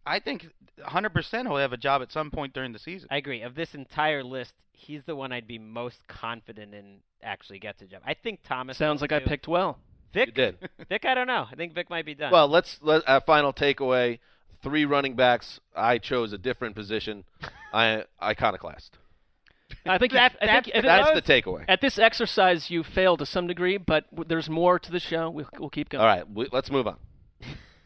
I 0.05 0.19
think 0.19 0.47
100% 0.81 1.41
he'll 1.47 1.57
have 1.57 1.73
a 1.73 1.77
job 1.77 2.01
at 2.01 2.11
some 2.11 2.31
point 2.31 2.53
during 2.53 2.71
the 2.71 2.79
season. 2.79 3.09
I 3.11 3.17
agree. 3.17 3.41
Of 3.41 3.55
this 3.55 3.75
entire 3.75 4.23
list, 4.23 4.53
he's 4.71 5.03
the 5.03 5.15
one 5.15 5.31
I'd 5.33 5.47
be 5.47 5.59
most 5.59 6.07
confident 6.07 6.73
in 6.73 6.99
actually 7.21 7.59
gets 7.59 7.81
a 7.81 7.85
job. 7.87 8.01
I 8.05 8.13
think 8.13 8.39
Thomas 8.43 8.77
Sounds 8.77 9.01
will 9.01 9.07
like 9.11 9.11
I 9.23 9.25
picked 9.25 9.47
well. 9.47 9.79
Vick. 10.13 10.27
You 10.27 10.33
did. 10.33 10.57
Vick, 10.89 11.05
I 11.05 11.13
don't 11.13 11.27
know. 11.27 11.45
I 11.51 11.55
think 11.55 11.73
Vick 11.73 11.89
might 11.89 12.05
be 12.05 12.15
done. 12.15 12.31
Well, 12.31 12.47
let's 12.47 12.79
let 12.81 13.03
a 13.07 13.21
final 13.21 13.53
takeaway. 13.53 14.19
Three 14.63 14.85
running 14.85 15.15
backs. 15.15 15.59
I 15.75 15.97
chose 15.99 16.33
a 16.33 16.37
different 16.37 16.75
position. 16.75 17.23
I 17.73 18.03
iconoclast. 18.21 18.97
I 19.85 19.97
think 19.97 20.13
you- 20.13 20.17
That- 20.19 20.35
I 20.41 20.61
think, 20.61 20.65
that's 20.65 20.67
I 20.69 20.71
think 20.71 20.85
That's 20.85 21.27
the 21.27 21.33
takeaway. 21.33 21.65
at 21.67 21.81
this 21.81 21.99
exercise 21.99 22.69
you 22.71 22.83
failed 22.83 23.19
to 23.19 23.25
some 23.25 23.47
degree, 23.47 23.77
but 23.77 24.05
there's 24.27 24.49
more 24.49 24.79
to 24.79 24.91
the 24.91 24.99
show. 24.99 25.29
We'll, 25.29 25.47
we'll 25.59 25.69
keep 25.69 25.89
going. 25.89 26.01
All 26.01 26.07
right, 26.07 26.27
we, 26.29 26.47
let's 26.51 26.71
move 26.71 26.87
on. 26.87 26.97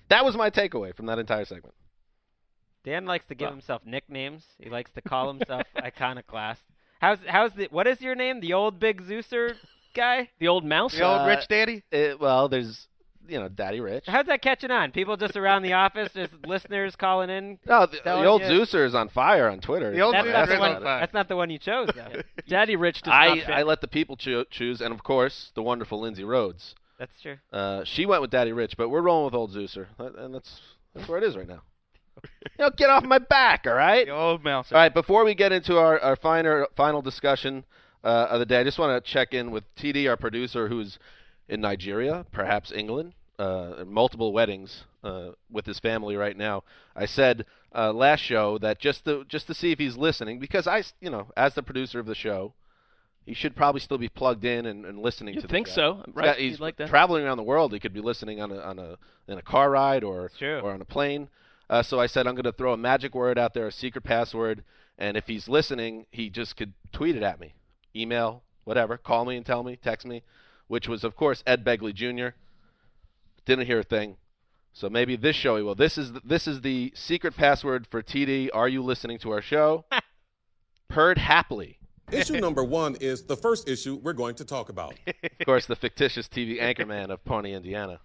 That 0.09 0.23
was 0.23 0.35
my 0.37 0.49
takeaway 0.49 0.95
from 0.95 1.07
that 1.07 1.19
entire 1.19 1.45
segment. 1.45 1.73
Dan 2.83 3.05
likes 3.05 3.25
to 3.27 3.35
give 3.35 3.47
Well. 3.47 3.51
himself 3.53 3.81
nicknames. 3.85 4.43
He 4.59 4.69
likes 4.69 4.91
to 4.91 5.01
call 5.01 5.27
himself 5.33 5.63
iconoclast. 5.77 6.61
How's 6.99 7.19
how's 7.27 7.53
the 7.53 7.67
what 7.71 7.87
is 7.87 7.99
your 8.01 8.15
name? 8.15 8.39
The 8.41 8.53
old 8.53 8.79
Big 8.79 9.01
Zeuser 9.01 9.55
guy? 9.93 10.29
The 10.39 10.47
old 10.47 10.65
mouse. 10.65 10.93
The 10.95 11.03
old 11.03 11.21
Uh, 11.21 11.27
rich 11.27 11.47
daddy? 11.47 11.83
It, 11.91 12.19
well, 12.19 12.47
there's 12.49 12.87
you 13.27 13.39
know 13.39 13.47
Daddy 13.49 13.79
Rich. 13.79 14.05
How's 14.07 14.25
that 14.25 14.41
catching 14.41 14.71
on? 14.71 14.91
People 14.91 15.15
just 15.15 15.37
around 15.37 15.61
the 15.63 15.73
office, 15.73 16.11
just 16.13 16.33
listeners 16.45 16.95
calling 16.95 17.29
in. 17.29 17.59
No, 17.65 17.85
the, 17.85 17.99
the 18.03 18.25
old 18.25 18.41
you. 18.41 18.47
Zeuser 18.47 18.85
is 18.85 18.95
on 18.95 19.09
fire 19.09 19.47
on 19.49 19.59
Twitter. 19.61 19.91
The 19.91 20.01
old 20.01 20.15
That's 20.15 20.27
Zeuser 20.27 20.33
not, 20.33 20.49
the 20.49 20.59
one, 20.59 20.75
on 20.75 20.81
fire. 20.83 20.99
that's 20.99 21.13
not 21.13 21.27
the 21.27 21.35
one 21.35 21.49
you 21.49 21.59
chose, 21.59 21.89
though. 21.95 22.21
Daddy 22.47 22.75
Rich 22.75 23.03
does 23.03 23.11
not 23.11 23.21
I, 23.29 23.39
fit. 23.39 23.49
I 23.49 23.63
let 23.63 23.81
the 23.81 23.87
people 23.87 24.17
choo- 24.17 24.45
choose, 24.49 24.81
and 24.81 24.93
of 24.93 25.03
course, 25.03 25.51
the 25.55 25.61
wonderful 25.63 26.01
Lindsay 26.01 26.23
Rhodes. 26.23 26.75
That's 26.99 27.19
true. 27.21 27.37
Uh, 27.53 27.83
she 27.83 28.05
went 28.05 28.21
with 28.21 28.31
Daddy 28.31 28.51
Rich, 28.51 28.75
but 28.77 28.89
we're 28.89 29.01
rolling 29.01 29.25
with 29.25 29.33
old 29.33 29.51
Zeuser, 29.51 29.87
and 29.97 30.33
that's 30.35 30.59
that's 30.93 31.07
where 31.07 31.17
it 31.17 31.23
is 31.23 31.37
right 31.37 31.47
now. 31.47 31.61
You 32.59 32.65
know, 32.65 32.71
get 32.75 32.89
off 32.91 33.03
my 33.03 33.17
back, 33.17 33.65
all 33.65 33.73
right? 33.73 34.05
The 34.05 34.13
old 34.13 34.43
mouse. 34.43 34.71
All 34.71 34.77
right, 34.77 34.93
before 34.93 35.23
we 35.23 35.33
get 35.33 35.51
into 35.51 35.77
our, 35.79 35.97
our 35.99 36.15
finer, 36.15 36.67
final 36.75 37.01
discussion 37.01 37.63
uh, 38.03 38.27
of 38.31 38.39
the 38.39 38.45
day, 38.45 38.59
I 38.59 38.63
just 38.63 38.79
want 38.79 39.03
to 39.03 39.11
check 39.11 39.33
in 39.33 39.51
with 39.51 39.63
TD, 39.75 40.09
our 40.09 40.17
producer, 40.17 40.67
who's 40.67 40.97
in 41.47 41.61
Nigeria, 41.61 42.25
perhaps 42.31 42.71
England, 42.71 43.13
uh, 43.39 43.83
multiple 43.85 44.31
weddings 44.33 44.83
uh, 45.03 45.31
with 45.51 45.65
his 45.65 45.79
family 45.79 46.15
right 46.15 46.37
now. 46.37 46.63
I 46.95 47.05
said 47.05 47.45
uh, 47.75 47.91
last 47.93 48.19
show 48.21 48.57
that 48.59 48.79
just 48.79 49.05
to 49.05 49.23
just 49.25 49.47
to 49.47 49.53
see 49.53 49.71
if 49.71 49.79
he's 49.79 49.97
listening, 49.97 50.39
because 50.39 50.67
I, 50.67 50.83
you 50.99 51.09
know, 51.09 51.27
as 51.37 51.53
the 51.55 51.63
producer 51.63 51.99
of 51.99 52.05
the 52.05 52.15
show, 52.15 52.53
he 53.25 53.33
should 53.33 53.55
probably 53.55 53.81
still 53.81 53.97
be 53.97 54.09
plugged 54.09 54.45
in 54.45 54.65
and, 54.65 54.85
and 54.85 54.99
listening 54.99 55.35
You 55.35 55.41
to. 55.41 55.47
think 55.47 55.67
so, 55.67 56.01
He's 56.05 56.15
right? 56.15 56.25
got- 56.25 56.37
he's 56.39 56.59
like 56.59 56.77
that? 56.77 56.89
traveling 56.89 57.23
around 57.23 57.37
the 57.37 57.43
world. 57.43 57.71
He 57.73 57.79
could 57.79 57.93
be 57.93 58.01
listening 58.01 58.41
on 58.41 58.51
a 58.51 58.59
on 58.59 58.79
a 58.79 58.97
in 59.27 59.37
a 59.37 59.41
car 59.43 59.69
ride 59.71 60.03
or 60.03 60.29
or 60.63 60.71
on 60.71 60.81
a 60.81 60.85
plane. 60.85 61.29
Uh, 61.69 61.81
so 61.81 61.99
I 61.99 62.07
said 62.07 62.27
I'm 62.27 62.35
going 62.35 62.43
to 62.43 62.51
throw 62.51 62.73
a 62.73 62.77
magic 62.77 63.15
word 63.15 63.37
out 63.39 63.53
there, 63.53 63.67
a 63.67 63.71
secret 63.71 64.03
password, 64.03 64.63
and 64.97 65.15
if 65.15 65.27
he's 65.27 65.47
listening, 65.47 66.05
he 66.11 66.29
just 66.29 66.57
could 66.57 66.73
tweet 66.91 67.15
it 67.15 67.23
at 67.23 67.39
me, 67.39 67.53
email, 67.95 68.43
whatever, 68.63 68.97
call 68.97 69.25
me 69.25 69.37
and 69.37 69.45
tell 69.45 69.63
me, 69.63 69.75
text 69.75 70.05
me, 70.05 70.23
which 70.67 70.87
was 70.87 71.03
of 71.03 71.15
course 71.15 71.43
Ed 71.45 71.63
Begley 71.63 71.93
Jr. 71.93 72.35
Didn't 73.45 73.65
hear 73.65 73.79
a 73.79 73.83
thing, 73.83 74.17
so 74.73 74.89
maybe 74.89 75.15
this 75.15 75.35
show 75.35 75.57
he 75.57 75.63
will. 75.63 75.75
This 75.75 75.97
is 75.97 76.13
the, 76.13 76.21
this 76.23 76.47
is 76.47 76.61
the 76.61 76.91
secret 76.95 77.35
password 77.35 77.87
for 77.87 78.01
TD. 78.01 78.49
Are 78.53 78.69
you 78.69 78.81
listening 78.81 79.17
to 79.19 79.31
our 79.31 79.41
show? 79.41 79.85
Perd 80.89 81.17
Hapley. 81.17 81.77
Issue 82.11 82.39
number 82.39 82.63
one 82.63 82.95
is 82.95 83.23
the 83.23 83.37
first 83.37 83.69
issue 83.69 83.95
we're 83.95 84.13
going 84.13 84.35
to 84.35 84.45
talk 84.45 84.69
about. 84.69 84.95
of 85.07 85.45
course, 85.45 85.65
the 85.65 85.75
fictitious 85.75 86.27
TV 86.27 86.61
anchorman 86.61 87.09
of 87.09 87.23
Pawnee, 87.23 87.53
Indiana, 87.53 87.99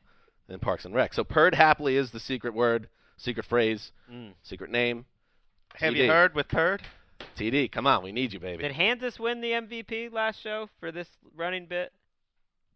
in 0.48 0.60
Parks 0.60 0.84
and 0.84 0.94
Rec. 0.94 1.12
So 1.12 1.24
Perd 1.24 1.54
Hapley 1.54 1.94
is 1.94 2.12
the 2.12 2.20
secret 2.20 2.54
word, 2.54 2.88
secret 3.16 3.44
phrase, 3.44 3.90
mm. 4.10 4.32
secret 4.42 4.70
name. 4.70 5.06
Have 5.74 5.94
TD. 5.94 5.96
you 5.96 6.08
heard 6.08 6.34
with 6.34 6.50
Hurd? 6.52 6.82
TD, 7.36 7.70
come 7.70 7.86
on, 7.86 8.02
we 8.02 8.12
need 8.12 8.32
you, 8.32 8.40
baby. 8.40 8.62
Did 8.62 8.72
Hanzus 8.72 9.18
win 9.18 9.40
the 9.40 9.52
MVP 9.52 10.12
last 10.12 10.40
show 10.40 10.68
for 10.80 10.90
this 10.92 11.08
running 11.34 11.66
bit? 11.66 11.92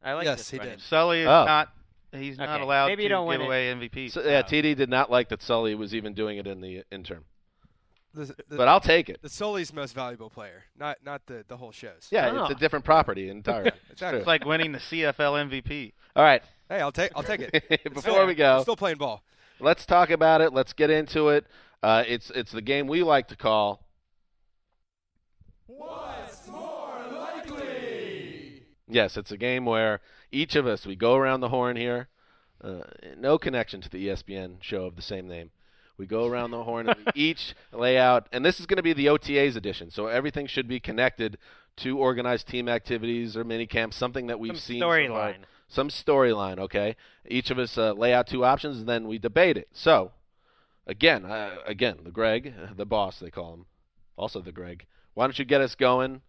I 0.03 0.15
like 0.15 0.25
Yes, 0.25 0.39
this 0.39 0.51
he 0.51 0.59
running 0.59 0.75
did. 0.75 0.83
Sully 0.83 1.21
is 1.23 1.27
Oh. 1.27 1.45
not. 1.45 1.69
He's 2.13 2.39
not 2.39 2.61
allowed 2.61 2.87
maybe 2.89 2.97
to 2.97 3.03
you 3.05 3.09
don't 3.09 3.27
win 3.29 3.39
give 3.39 3.43
it. 3.45 3.47
away 3.47 3.67
MVP. 3.73 4.11
So, 4.11 4.23
yeah, 4.25 4.43
TD 4.43 4.75
did 4.77 4.91
not 4.91 5.11
like 5.13 5.29
that 5.29 5.41
Sully 5.43 5.75
was 5.77 5.95
even 5.95 6.13
doing 6.13 6.39
it 6.39 6.47
in 6.49 6.61
the 6.61 6.83
interim, 6.91 7.25
The, 8.15 8.25
the, 8.49 8.57
but 8.57 8.67
I'll 8.67 8.81
take 8.81 9.09
it. 9.09 9.23
the 9.23 9.29
Sully's 9.29 9.73
most 9.73 9.95
valuable 9.95 10.29
player, 10.29 10.65
not 10.77 10.99
not 11.05 11.25
the 11.27 11.45
the 11.47 11.57
whole 11.57 11.71
shows. 11.71 12.09
Yeah, 12.11 12.31
Oh. 12.35 12.43
it's 12.47 12.57
a 12.57 12.59
different 12.59 12.85
property 12.85 13.29
entirely. 13.29 13.69
It's 13.69 13.93
Exactly. 13.93 14.19
It's 14.21 14.27
like 14.27 14.45
winning 14.45 14.73
the 14.73 14.81
CFL 14.81 15.37
MVP. 15.49 15.93
All 16.17 16.25
right, 16.25 16.43
Hey, 16.69 16.81
I'll 16.81 16.91
take 16.91 17.13
I'll 17.15 17.23
take 17.23 17.43
it. 17.43 17.53
Before 17.95 18.03
fair. 18.15 18.27
we 18.27 18.35
go, 18.35 18.57
I'm 18.57 18.63
still 18.63 18.75
playing 18.77 18.99
ball. 18.99 19.23
let's 19.61 19.87
talk 19.87 20.11
about 20.11 20.41
it. 20.41 20.53
Let's 20.53 20.73
get 20.73 20.91
into 20.91 21.29
it. 21.29 21.47
Uh, 21.83 22.03
it's 22.09 22.31
it's 22.31 22.51
the 22.51 22.61
game 22.63 22.89
we 22.89 23.05
like 23.05 23.29
to 23.29 23.37
call. 23.37 23.85
Yes, 28.89 29.17
it's 29.17 29.31
a 29.31 29.37
game 29.37 29.65
where 29.67 30.01
each 30.33 30.57
of 30.57 30.67
us 30.67 30.85
we 30.85 30.97
go 30.97 31.15
around 31.15 31.41
the 31.41 31.49
horn 31.51 31.77
here. 31.77 32.09
Uh, 32.63 32.81
no 33.17 33.39
connection 33.39 33.81
to 33.81 33.89
the 33.89 34.09
ESPN 34.09 34.57
show 34.61 34.85
of 34.85 34.97
the 34.97 35.03
same 35.03 35.29
name. 35.29 35.51
We 35.97 36.07
go 36.07 36.27
around 36.27 36.51
the 36.51 36.65
horn 36.65 36.89
and 36.89 36.99
we 36.99 37.13
each 37.15 37.55
lay 37.73 37.97
out, 37.99 38.29
and 38.33 38.45
this 38.45 38.59
is 38.59 38.67
going 38.67 38.79
to 38.79 38.83
be 38.83 38.93
the 38.93 39.07
OTAs 39.07 39.55
edition, 39.57 39.91
so 39.91 40.07
everything 40.07 40.47
should 40.47 40.67
be 40.67 40.81
connected 40.81 41.39
to 41.77 41.99
organized 41.99 42.49
team 42.49 42.69
activities 42.69 43.37
or 43.37 43.45
mini 43.45 43.67
camps, 43.67 43.97
something 43.97 44.27
that 44.27 44.41
we've 44.41 44.57
Some 44.57 44.59
seen. 44.59 44.81
so 44.81 44.87
storyline. 44.89 45.37
some 45.69 45.89
storyline. 45.89 46.59
Okay, 46.59 46.97
each 47.29 47.51
of 47.51 47.59
us 47.59 47.79
uh, 47.79 47.93
lay 47.93 48.13
out 48.13 48.27
two 48.27 48.45
options, 48.45 48.79
and 48.79 48.89
then 48.89 49.07
we 49.07 49.19
debate 49.19 49.57
it. 49.57 49.69
So, 49.73 50.13
again, 50.87 51.25
uh, 51.25 51.57
again, 51.67 51.99
the 52.03 52.11
Gregg, 52.11 52.55
uh, 52.61 52.75
the 52.75 52.87
boss, 52.87 53.21
they 53.21 53.31
call 53.31 53.55
him, 53.55 53.67
also 54.17 54.41
the 54.41 54.53
Gregg. 54.53 54.87
Why 55.15 55.27
don't 55.27 55.39
you 55.39 55.45
get 55.45 55.61
us 55.61 55.75
going 55.75 56.23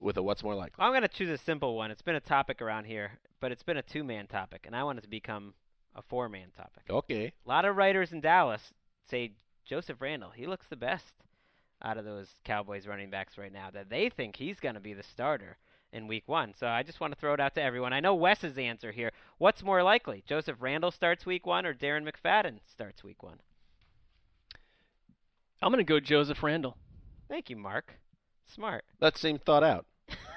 with 0.00 0.16
a 0.16 0.22
what's 0.22 0.42
more 0.42 0.54
likely? 0.54 0.84
I'm 0.84 0.92
going 0.92 1.02
to 1.02 1.08
choose 1.08 1.30
a 1.30 1.38
simple 1.38 1.76
one. 1.76 1.90
It's 1.90 2.02
been 2.02 2.16
a 2.16 2.20
topic 2.20 2.60
around 2.60 2.84
here, 2.84 3.12
but 3.40 3.52
it's 3.52 3.62
been 3.62 3.76
a 3.76 3.82
two 3.82 4.04
man 4.04 4.26
topic, 4.26 4.64
and 4.66 4.74
I 4.74 4.84
want 4.84 4.98
it 4.98 5.02
to 5.02 5.08
become 5.08 5.54
a 5.94 6.02
four 6.02 6.28
man 6.28 6.48
topic. 6.56 6.84
Okay. 6.90 7.32
A 7.44 7.48
lot 7.48 7.64
of 7.64 7.76
writers 7.76 8.12
in 8.12 8.20
Dallas 8.20 8.72
say 9.08 9.32
Joseph 9.64 10.00
Randle, 10.00 10.30
he 10.30 10.46
looks 10.46 10.66
the 10.68 10.76
best 10.76 11.12
out 11.82 11.98
of 11.98 12.04
those 12.04 12.28
Cowboys 12.44 12.86
running 12.86 13.10
backs 13.10 13.36
right 13.36 13.52
now, 13.52 13.70
that 13.70 13.90
they 13.90 14.08
think 14.08 14.36
he's 14.36 14.60
going 14.60 14.74
to 14.74 14.80
be 14.80 14.94
the 14.94 15.02
starter 15.02 15.58
in 15.92 16.08
week 16.08 16.24
one. 16.26 16.54
So 16.58 16.66
I 16.66 16.82
just 16.82 17.00
want 17.00 17.12
to 17.12 17.18
throw 17.18 17.34
it 17.34 17.40
out 17.40 17.54
to 17.54 17.62
everyone. 17.62 17.92
I 17.92 18.00
know 18.00 18.14
Wes's 18.14 18.58
answer 18.58 18.90
here. 18.90 19.12
What's 19.38 19.62
more 19.62 19.82
likely? 19.82 20.24
Joseph 20.26 20.56
Randle 20.60 20.90
starts 20.90 21.26
week 21.26 21.46
one 21.46 21.66
or 21.66 21.74
Darren 21.74 22.08
McFadden 22.08 22.58
starts 22.66 23.04
week 23.04 23.22
one? 23.22 23.38
I'm 25.62 25.70
going 25.70 25.84
to 25.84 25.88
go 25.88 26.00
Joseph 26.00 26.42
Randle. 26.42 26.76
Thank 27.28 27.50
you, 27.50 27.56
Marc. 27.56 27.94
Smart. 28.46 28.84
That 29.00 29.16
seemed 29.16 29.44
thought 29.44 29.64
out. 29.64 29.86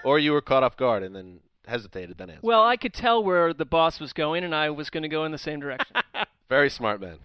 or 0.03 0.17
you 0.19 0.31
were 0.31 0.41
caught 0.41 0.63
off 0.63 0.77
guard 0.77 1.03
and 1.03 1.15
then 1.15 1.39
hesitated, 1.67 2.17
then 2.17 2.29
answered. 2.29 2.43
Well, 2.43 2.63
I 2.63 2.77
could 2.77 2.93
tell 2.93 3.23
where 3.23 3.53
the 3.53 3.65
boss 3.65 3.99
was 3.99 4.13
going, 4.13 4.43
and 4.43 4.55
I 4.55 4.69
was 4.69 4.89
going 4.89 5.03
to 5.03 5.09
go 5.09 5.25
in 5.25 5.31
the 5.31 5.37
same 5.37 5.59
direction. 5.59 5.95
Very 6.49 6.69
smart 6.69 7.01
man. 7.01 7.17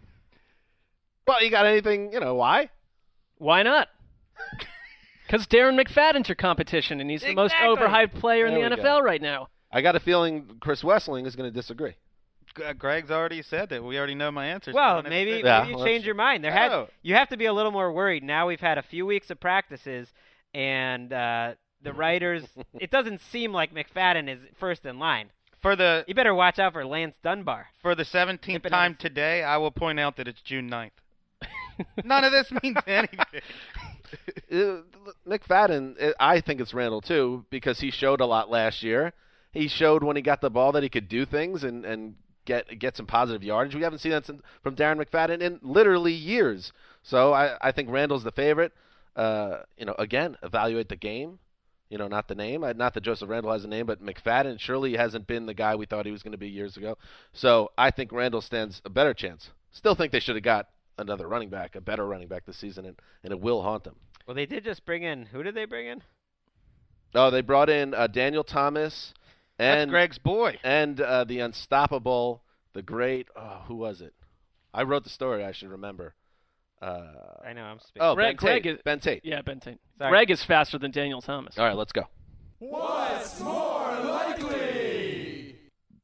Well, 1.26 1.42
you 1.42 1.50
got 1.50 1.66
anything, 1.66 2.12
you 2.12 2.18
know, 2.20 2.34
why? 2.34 2.70
Why 3.38 3.62
not? 3.62 3.88
Because 5.24 5.46
Darren 5.46 5.80
McFadden's 5.82 6.28
your 6.28 6.36
competition, 6.36 7.00
and 7.00 7.08
he's 7.10 7.22
the 7.22 7.34
most 7.34 7.54
Exactly. 7.54 7.76
overhyped 7.86 8.14
player 8.20 8.44
in 8.44 8.52
There 8.52 8.68
the 8.68 8.76
we 8.76 8.82
NFL 8.82 8.98
go. 8.98 9.00
right 9.00 9.22
now. 9.22 9.48
I 9.70 9.80
got 9.80 9.96
a 9.96 10.00
feeling 10.00 10.56
Chris 10.60 10.82
Wesseling 10.82 11.26
is 11.26 11.36
going 11.36 11.50
to 11.50 11.54
disagree. 11.54 11.94
G- 12.56 12.62
uh, 12.64 12.72
Gregg's 12.72 13.10
already 13.10 13.42
said 13.42 13.68
that. 13.70 13.82
We 13.82 13.96
already 13.98 14.14
know 14.14 14.30
my 14.30 14.46
answers. 14.46 14.74
Well, 14.74 15.02
Don't 15.02 15.10
maybe, 15.10 15.40
Yeah, 15.44 15.66
you 15.66 15.76
change 15.84 16.04
your 16.04 16.14
mind. 16.14 16.42
There 16.44 16.52
had 16.52 16.70
Oh. 16.72 16.88
you 17.02 17.14
have 17.14 17.28
to 17.30 17.36
be 17.36 17.46
a 17.46 17.52
little 17.52 17.72
more 17.72 17.92
worried. 17.92 18.22
Now 18.22 18.46
we've 18.48 18.60
had 18.60 18.78
a 18.78 18.82
few 18.82 19.06
weeks 19.06 19.30
of 19.30 19.38
practices, 19.40 20.12
and 20.54 21.12
uh, 21.12 21.54
the 21.82 21.92
writers. 22.02 22.44
it 22.74 22.90
doesn't 22.90 23.20
seem 23.20 23.52
like 23.52 23.74
McFadden 23.74 24.28
is 24.28 24.38
first 24.58 24.84
in 24.86 24.98
line. 24.98 25.30
for 25.60 25.76
the 25.76 26.04
You 26.06 26.14
better 26.14 26.34
watch 26.34 26.58
out 26.58 26.72
for 26.72 26.84
Lance 26.84 27.16
Dunbar. 27.22 27.68
for 27.80 27.94
the 27.94 28.04
17th 28.04 28.68
time 28.68 28.94
today, 28.96 29.42
I 29.42 29.56
will 29.58 29.70
point 29.70 29.98
out 30.00 30.16
that 30.16 30.28
it's 30.28 30.40
June 30.42 30.68
9th. 30.70 30.90
None 32.04 32.24
of 32.24 32.32
this 32.32 32.50
means 32.62 32.76
anything. 32.86 33.18
Uh, 34.52 34.82
McFadden, 35.26 36.00
uh, 36.02 36.12
I 36.20 36.40
think 36.40 36.60
it's 36.60 36.74
Randle 36.74 37.00
too 37.00 37.44
because 37.50 37.80
he 37.80 37.90
showed 37.90 38.20
a 38.20 38.26
lot 38.26 38.50
last 38.50 38.82
year. 38.82 39.12
He 39.52 39.68
showed 39.68 40.02
when 40.02 40.16
he 40.16 40.22
got 40.22 40.40
the 40.40 40.50
ball 40.50 40.72
that 40.72 40.82
he 40.82 40.88
could 40.88 41.08
do 41.08 41.24
things 41.26 41.64
and, 41.64 41.84
and 41.84 42.14
get 42.44 42.78
get 42.78 42.96
some 42.96 43.06
positive 43.06 43.42
yardage. 43.42 43.74
We 43.74 43.82
haven't 43.82 44.00
seen 44.00 44.12
that 44.12 44.26
from 44.62 44.76
Darren 44.76 45.02
McFadden 45.02 45.40
in 45.40 45.58
literally 45.62 46.12
years. 46.12 46.72
So 47.02 47.32
I, 47.32 47.56
I 47.60 47.72
think 47.72 47.90
Randle's 47.90 48.24
the 48.24 48.32
favorite. 48.32 48.72
Uh, 49.14 49.58
you 49.76 49.84
know, 49.84 49.94
again, 49.98 50.36
evaluate 50.42 50.88
the 50.88 50.96
game. 50.96 51.38
You 51.90 51.98
know, 51.98 52.08
not 52.08 52.26
the 52.26 52.34
name. 52.34 52.62
Not 52.62 52.94
that 52.94 53.02
Joseph 53.02 53.28
Randle 53.28 53.52
has 53.52 53.64
a 53.64 53.68
name, 53.68 53.84
but 53.84 54.02
McFadden 54.02 54.58
surely 54.58 54.96
hasn't 54.96 55.26
been 55.26 55.44
the 55.44 55.52
guy 55.52 55.74
we 55.74 55.84
thought 55.84 56.06
he 56.06 56.12
was 56.12 56.22
going 56.22 56.32
to 56.32 56.38
be 56.38 56.48
years 56.48 56.78
ago. 56.78 56.96
So 57.34 57.70
I 57.76 57.90
think 57.90 58.12
Randle 58.12 58.40
stands 58.40 58.80
a 58.86 58.90
better 58.90 59.12
chance. 59.12 59.50
Still 59.72 59.94
think 59.94 60.10
they 60.10 60.20
should 60.20 60.36
have 60.36 60.42
got 60.42 60.68
another 60.96 61.28
running 61.28 61.50
back, 61.50 61.76
a 61.76 61.82
better 61.82 62.06
running 62.06 62.28
back 62.28 62.46
this 62.46 62.56
season, 62.56 62.86
and, 62.86 62.96
and 63.22 63.32
it 63.32 63.40
will 63.40 63.62
haunt 63.62 63.84
them. 63.84 63.96
Well, 64.26 64.34
they 64.34 64.46
did 64.46 64.64
just 64.64 64.86
bring 64.86 65.02
in. 65.02 65.26
Who 65.26 65.42
did 65.42 65.54
they 65.54 65.66
bring 65.66 65.86
in? 65.86 66.02
Oh, 67.14 67.30
they 67.30 67.42
brought 67.42 67.68
in 67.68 67.92
uh, 67.92 68.06
Daniel 68.06 68.44
Thomas 68.44 69.12
That's 69.58 69.82
and 69.82 69.90
Gregg's 69.90 70.18
boy. 70.18 70.58
and 70.64 71.00
uh, 71.00 71.24
the 71.24 71.40
unstoppable, 71.40 72.42
the 72.72 72.82
great. 72.82 73.28
Oh, 73.36 73.62
who 73.66 73.74
was 73.76 74.00
it? 74.00 74.14
I 74.74 74.82
wrote 74.84 75.04
the 75.04 75.10
story. 75.10 75.44
I 75.44 75.52
should 75.52 75.68
remember. 75.70 76.14
Uh, 76.80 77.12
I 77.46 77.52
know 77.52 77.62
I'm 77.62 77.78
speaking. 77.78 78.00
oh, 78.02 78.14
Gregg- 78.14 78.38
Ben 78.40 78.48
Tate. 78.48 78.62
Gregg 78.62 78.66
is- 78.74 78.82
ben 78.84 79.00
Tate. 79.00 79.24
Yeah, 79.24 79.42
Ben 79.42 79.60
Tate. 79.60 79.78
Sorry. 79.98 80.10
Gregg 80.10 80.30
is 80.30 80.42
faster 80.44 80.78
than 80.78 80.90
Daniel 80.90 81.20
Thomas. 81.20 81.56
All 81.58 81.64
right, 81.66 81.76
let's 81.76 81.92
go. 81.92 82.02
What's 82.58 83.40
more 83.40 83.92
likely? 84.00 85.56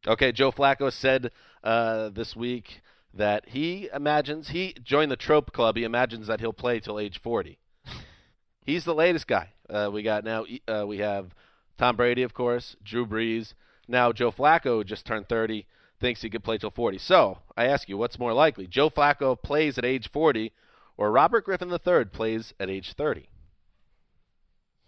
Okay, 0.07 0.33
Joe 0.33 0.53
Flacco 0.53 0.93
said 0.93 1.31
uh, 1.65 2.11
this 2.11 2.37
week 2.37 2.81
that 3.15 3.49
he 3.49 3.89
imagines 3.93 4.49
he 4.51 4.75
joined 4.83 5.11
the 5.11 5.17
Trope 5.17 5.53
Club. 5.53 5.77
He 5.77 5.85
imagines 5.85 6.27
that 6.29 6.41
he'll 6.41 6.53
play 6.53 6.79
till 6.81 6.99
age 7.01 7.21
40. 7.21 7.59
He's 8.65 8.85
the 8.85 8.95
latest 8.95 9.27
guy. 9.27 9.51
Uh, 9.69 9.91
we 9.93 10.03
got 10.03 10.25
now. 10.25 10.45
Uh, 10.67 10.85
we 10.87 10.99
have 10.99 11.35
Tom 11.79 11.97
Brady, 11.97 12.23
of 12.23 12.35
course, 12.35 12.77
Drew 12.83 13.07
Brees. 13.07 13.55
Now 13.87 14.13
Joe 14.13 14.33
Flacco 14.33 14.85
just 14.85 15.07
turned 15.07 15.29
30, 15.29 15.67
thinks 16.01 16.23
he 16.23 16.31
could 16.31 16.45
play 16.45 16.59
till 16.59 16.71
40. 16.71 16.99
So 16.99 17.39
I 17.57 17.67
ask 17.67 17.89
you, 17.89 17.97
what's 17.97 18.19
more 18.19 18.33
likely? 18.33 18.67
Joe 18.67 18.91
Flacco 18.91 19.41
plays 19.41 19.79
at 19.79 19.85
age 19.85 20.11
40, 20.11 20.53
or 20.97 21.13
Robert 21.13 21.45
Griffin 21.45 21.71
III 21.71 22.07
plays 22.07 22.53
at 22.59 22.69
age 22.69 22.95
30? 22.95 23.29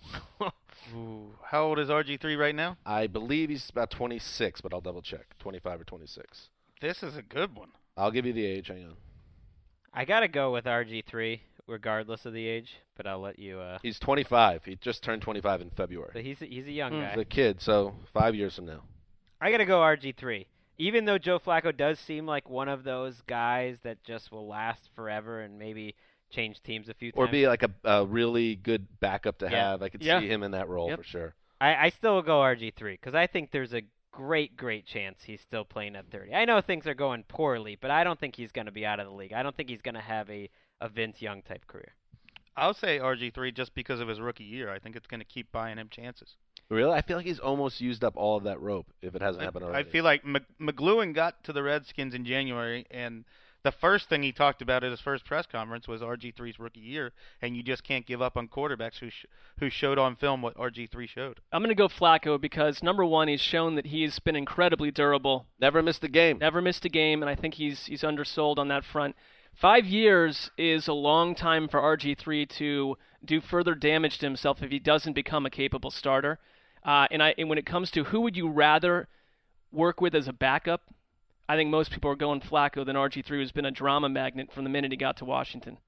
Ooh, 0.95 1.35
how 1.45 1.65
old 1.65 1.79
is 1.79 1.89
RG3 1.89 2.37
right 2.37 2.55
now? 2.55 2.77
I 2.85 3.07
believe 3.07 3.49
he's 3.49 3.71
about 3.71 3.91
26, 3.91 4.61
but 4.61 4.75
I'll 4.75 4.81
double 4.81 5.03
check. 5.03 5.39
25 5.39 5.83
or 5.83 5.85
26. 5.85 6.49
This 6.81 7.03
is 7.03 7.17
a 7.17 7.23
good 7.23 7.55
one. 7.55 7.69
I'll 7.97 8.11
give 8.11 8.27
you 8.27 8.33
the 8.33 8.45
age. 8.45 8.69
Hang 8.69 8.85
on. 8.87 8.97
I 9.93 10.05
gotta 10.05 10.29
go 10.29 10.53
with 10.53 10.65
RG3, 10.65 11.41
regardless 11.71 12.27
of 12.27 12.33
the 12.33 12.47
age. 12.47 12.77
But 12.97 13.07
I'll 13.07 13.21
let 13.21 13.39
you. 13.39 13.61
Uh, 13.61 13.79
He's 13.83 13.99
25. 13.99 14.65
He 14.65 14.77
just 14.77 15.03
turned 15.03 15.23
25 15.23 15.63
in 15.63 15.71
February. 15.71 16.11
but 16.13 16.23
he's 16.23 16.43
a, 16.43 16.47
he's 16.47 16.67
a 16.67 16.73
young 16.73 16.93
Hmm. 16.93 17.01
guy. 17.01 17.09
He's 17.11 17.19
a 17.21 17.25
kid, 17.25 17.61
so 17.61 17.95
five 18.13 18.35
years 18.35 18.57
from 18.57 18.67
now. 18.67 18.83
I 19.41 19.51
gotta 19.51 19.65
go 19.65 19.81
RG3. 19.81 20.47
Even 20.79 21.05
though 21.05 21.19
Joe 21.19 21.39
Flacco 21.39 21.75
does 21.77 21.99
seem 21.99 22.27
like 22.27 22.49
one 22.49 22.69
of 22.69 22.85
those 22.85 23.21
guys 23.27 23.79
that 23.83 24.03
just 24.05 24.33
will 24.33 24.47
last 24.49 24.89
forever 24.95 25.41
and 25.41 25.59
maybe 25.59 25.95
change 26.31 26.63
teams 26.63 26.89
a 26.89 26.95
few 26.95 27.13
times, 27.13 27.19
Or 27.29 27.31
be 27.31 27.47
like 27.49 27.63
a, 27.63 27.71
a 27.85 28.05
really 28.07 28.55
good 28.57 28.87
backup 29.01 29.39
to 29.39 29.47
Yeah. 29.47 29.71
have. 29.71 29.83
I 29.83 29.89
could 29.89 30.03
Yeah. 30.03 30.21
see 30.21 30.29
him 30.29 30.43
in 30.43 30.53
that 30.53 30.69
role 30.69 30.89
Yep. 30.89 30.99
for 30.99 31.05
sure. 31.05 31.35
I, 31.61 31.75
I 31.87 31.89
still 31.91 32.15
will 32.15 32.23
go 32.23 32.41
RG3 32.41 32.93
because 32.95 33.15
I 33.15 33.27
think 33.27 33.51
there's 33.51 33.75
a 33.75 33.83
great, 34.13 34.57
great 34.57 34.87
chance 34.87 35.23
he's 35.25 35.41
still 35.43 35.65
playing 35.65 35.97
at 35.97 36.07
30. 36.11 36.35
I 36.35 36.45
know 36.47 36.61
things 36.61 36.87
are 36.87 36.95
going 36.95 37.25
poorly, 37.25 37.77
but 37.81 37.91
I 37.91 38.03
don't 38.05 38.19
think 38.19 38.37
he's 38.37 38.53
going 38.53 38.67
to 38.67 38.73
be 38.73 38.87
out 38.87 39.01
of 39.01 39.07
the 39.07 39.13
league. 39.13 39.33
I 39.35 39.43
don't 39.43 39.55
think 39.57 39.69
he's 39.69 39.83
going 39.83 39.95
to 39.97 40.01
have 40.01 40.29
a, 40.31 40.49
a 40.81 40.89
Vince 40.89 41.21
Young 41.23 41.43
type 41.43 41.67
career. 41.67 41.95
I'll 42.57 42.75
say 42.75 42.99
RG3 42.99 43.55
just 43.55 43.75
because 43.75 44.01
of 44.01 44.09
his 44.09 44.21
rookie 44.21 44.45
year. 44.45 44.71
I 44.71 44.79
think 44.79 44.97
it's 44.97 45.07
going 45.07 45.21
to 45.21 45.27
keep 45.27 45.51
buying 45.53 45.79
him 45.79 45.89
chances. 45.91 46.37
Really? 46.69 46.93
I 46.93 47.01
feel 47.03 47.17
like 47.17 47.27
he's 47.27 47.39
almost 47.39 47.81
used 47.81 48.05
up 48.05 48.15
all 48.17 48.37
of 48.37 48.45
that 48.45 48.61
rope 48.61 48.87
if 49.03 49.15
it 49.15 49.23
hasn't 49.23 49.43
I, 49.43 49.45
happened 49.47 49.65
already. 49.65 49.89
I 49.89 49.91
feel 49.91 50.05
like 50.05 50.25
Mc- 50.25 50.45
McCloughan 50.61 51.15
got 51.15 51.43
to 51.45 51.53
the 51.53 51.63
Redskins 51.63 52.15
in 52.15 52.25
January, 52.25 52.87
and 52.91 53.25
the 53.63 53.73
first 53.73 54.09
thing 54.09 54.23
he 54.23 54.31
talked 54.33 54.63
about 54.63 54.85
at 54.85 54.91
his 54.91 55.01
first 55.01 55.25
press 55.25 55.47
conference 55.47 55.89
was 55.89 56.01
RG3's 56.01 56.59
rookie 56.59 56.81
year, 56.81 57.13
and 57.43 57.57
you 57.57 57.63
just 57.63 57.83
can't 57.83 58.07
give 58.07 58.23
up 58.23 58.37
on 58.37 58.47
quarterbacks 58.49 58.99
who 59.01 59.11
sh- 59.11 59.27
who 59.59 59.69
showed 59.69 59.99
on 59.99 60.15
film 60.17 60.43
what 60.43 60.57
RG3 60.57 61.09
showed. 61.09 61.41
I'm 61.53 61.61
going 61.63 61.71
to 61.71 61.75
go 61.75 61.89
Flacco 61.89 62.41
because 62.41 62.83
number 62.83 63.05
one, 63.05 63.29
he's 63.29 63.41
shown 63.41 63.75
that 63.75 63.87
he's 63.87 64.19
been 64.19 64.37
incredibly 64.37 64.91
durable, 64.91 65.47
Never 65.61 65.83
missed 65.83 66.05
a 66.05 66.09
game. 66.09 66.39
never 66.39 66.63
missed 66.63 66.85
a 66.85 66.89
game, 66.89 67.23
and 67.23 67.29
I 67.29 67.35
think 67.35 67.55
he's 67.55 67.87
he's 67.87 68.03
undersold 68.03 68.59
on 68.59 68.69
that 68.69 68.85
front. 68.85 69.17
Five 69.55 69.87
years 69.87 70.51
is 70.57 70.89
a 70.89 70.93
long 70.93 71.35
time 71.35 71.69
for 71.69 71.81
RG3 71.81 72.49
to 72.51 72.97
do 73.25 73.41
further 73.41 73.75
damage 73.75 74.19
to 74.19 74.27
himself 74.27 74.63
if 74.63 74.71
he 74.71 74.79
doesn't 74.79 75.13
become 75.13 75.45
a 75.45 75.51
capable 75.51 75.91
starter. 75.91 76.39
Uh, 76.83 77.07
and 77.11 77.23
I 77.23 77.35
and 77.37 77.49
when 77.49 77.59
it 77.59 77.67
comes 77.67 77.91
to 77.91 78.05
who 78.05 78.23
would 78.23 78.37
you 78.37 78.49
rather 78.49 79.09
work 79.71 80.01
with 80.01 80.15
as 80.15 80.29
a 80.29 80.33
backup, 80.33 80.83
I 81.49 81.57
think 81.57 81.69
most 81.69 81.91
people 81.91 82.11
are 82.11 82.17
going 82.17 82.41
Flacco 82.41 82.87
than 82.87 82.97
RG3, 82.97 83.27
who's 83.27 83.53
been 83.53 83.67
a 83.67 83.71
drama 83.71 84.09
magnet 84.09 84.53
from 84.53 84.65
the 84.65 84.71
minute 84.71 84.93
he 84.93 84.97
got 84.97 85.17
to 85.19 85.25
Washington. 85.25 85.79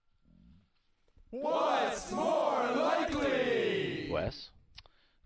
What's 1.31 2.13
more 2.13 2.71
likely? 2.77 4.09
Wes? 4.11 4.51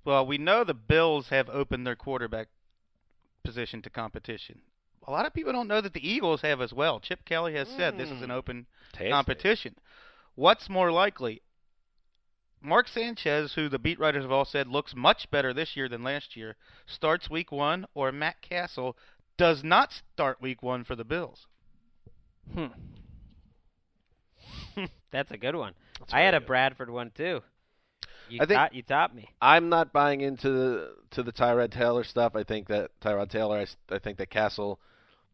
Well, 0.04 0.24
we 0.24 0.38
know 0.38 0.62
the 0.62 0.74
Bills 0.74 1.30
have 1.30 1.48
opened 1.48 1.84
their 1.84 1.96
quarterback 1.96 2.48
position 3.42 3.82
to 3.82 3.90
competition. 3.90 4.60
A 5.06 5.10
lot 5.12 5.24
of 5.26 5.32
people 5.32 5.52
don't 5.52 5.68
know 5.68 5.80
that 5.80 5.92
the 5.92 6.06
Eagles 6.08 6.40
have 6.42 6.60
as 6.60 6.72
well. 6.72 6.98
Chip 7.00 7.24
Kelly 7.24 7.54
has 7.54 7.68
said 7.68 7.96
this 7.96 8.10
is 8.10 8.22
an 8.22 8.30
open 8.30 8.66
Tasty. 8.92 9.10
competition. 9.10 9.76
What's 10.34 10.68
more 10.68 10.90
likely? 10.90 11.42
Mark 12.60 12.88
Sanchez, 12.88 13.52
who 13.54 13.68
the 13.68 13.78
beat 13.78 14.00
writers 14.00 14.24
have 14.24 14.32
all 14.32 14.44
said 14.44 14.66
looks 14.66 14.94
much 14.96 15.30
better 15.30 15.52
this 15.54 15.76
year 15.76 15.88
than 15.88 16.02
last 16.02 16.36
year, 16.36 16.56
starts 16.86 17.30
week 17.30 17.52
one, 17.52 17.86
or 17.94 18.10
Matt 18.10 18.42
Cassel 18.42 18.96
does 19.36 19.62
not 19.62 19.92
start 20.12 20.40
week 20.42 20.62
one 20.62 20.82
for 20.82 20.96
the 20.96 21.04
Bills. 21.04 21.46
Hmm. 22.52 22.66
That's 25.12 25.30
a 25.30 25.36
good 25.38 25.54
one. 25.54 25.74
That's 26.00 26.12
I 26.12 26.20
had 26.20 26.32
very 26.32 26.36
a 26.36 26.40
good. 26.40 26.46
Bradford 26.46 26.90
one 26.90 27.10
too. 27.14 27.42
You, 28.28 28.40
I 28.42 28.46
think- 28.46 28.58
top, 28.58 28.74
you 28.74 28.82
topped 28.82 29.14
me. 29.14 29.28
I'm 29.40 29.68
not 29.68 29.92
buying 29.92 30.20
into 30.20 30.50
the 30.50 30.94
to 31.12 31.22
the 31.22 31.32
Tyrod 31.32 31.70
Taylor 31.70 32.02
stuff. 32.04 32.34
I 32.34 32.42
think 32.42 32.66
that 32.68 32.90
Tyrod 33.00 33.30
Taylor. 33.30 33.58
I, 33.58 33.94
I 33.94 33.98
think 34.00 34.18
that 34.18 34.30
Cassel. 34.30 34.80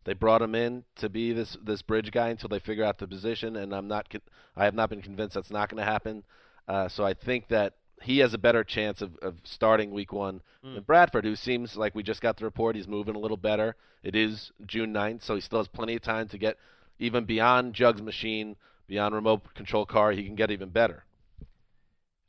They 0.05 0.15
brought 0.15 0.43
him 0.43 0.55
in 0.55 0.85
to 0.97 1.09
be 1.09 1.33
this 1.33 1.57
this 1.63 1.83
bridge 1.83 2.11
guy 2.11 2.29
until 2.29 2.49
they 2.49 2.59
figure 2.59 2.85
out 2.85 2.99
the 2.99 3.07
position, 3.07 3.57
and 3.57 3.75
I'm 3.75 3.89
not. 3.89 4.13
I 4.57 4.65
have 4.65 4.75
not 4.75 4.91
been 4.91 5.03
convinced 5.03 5.35
that's 5.35 5.51
not 5.51 5.69
going 5.69 5.85
to 5.85 5.91
happen. 5.91 6.25
Uh, 6.67 6.89
so 6.89 7.05
I 7.05 7.15
think 7.15 7.49
that 7.49 7.75
he 8.03 8.19
has 8.19 8.35
a 8.35 8.39
better 8.39 8.65
chance 8.65 9.01
of, 9.01 9.17
of 9.23 9.37
starting 9.45 9.93
Week 9.93 10.13
One 10.13 10.43
than 10.63 10.83
Bradford, 10.83 11.25
who 11.25 11.37
seems 11.37 11.77
like 11.77 11.95
we 11.95 12.03
just 12.03 12.21
got 12.21 12.37
the 12.37 12.45
report 12.45 12.77
he's 12.77 12.89
moving 12.89 13.15
a 13.15 13.19
little 13.19 13.37
better. 13.37 13.77
It 14.03 14.17
is 14.17 14.51
June 14.67 14.93
9th, 14.93 15.23
so 15.23 15.35
he 15.35 15.41
still 15.41 15.61
has 15.61 15.69
plenty 15.69 15.95
of 15.95 16.03
time 16.03 16.29
to 16.29 16.39
get 16.39 16.57
even 16.99 17.25
beyond 17.25 17.75
Jug's 17.75 18.03
machine, 18.03 18.57
beyond 18.87 19.15
remote 19.15 19.55
control 19.55 19.87
car. 19.87 20.13
He 20.13 20.25
can 20.25 20.35
get 20.35 20.51
even 20.51 20.71
better. 20.71 21.05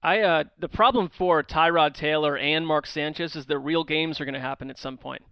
I 0.01 0.19
uh, 0.19 0.43
the 0.59 0.67
problem 0.67 1.09
for 1.09 1.41
Tyrod 1.43 1.93
Taylor 1.93 2.37
and 2.37 2.67
Mark 2.67 2.85
Sanchez 2.85 3.35
is 3.35 3.45
that 3.45 3.59
real 3.59 3.83
games 3.83 4.19
are 4.19 4.25
going 4.25 4.33
to 4.33 4.39
happen 4.39 4.69
at 4.69 4.77
some 4.77 4.97
point. 4.97 5.23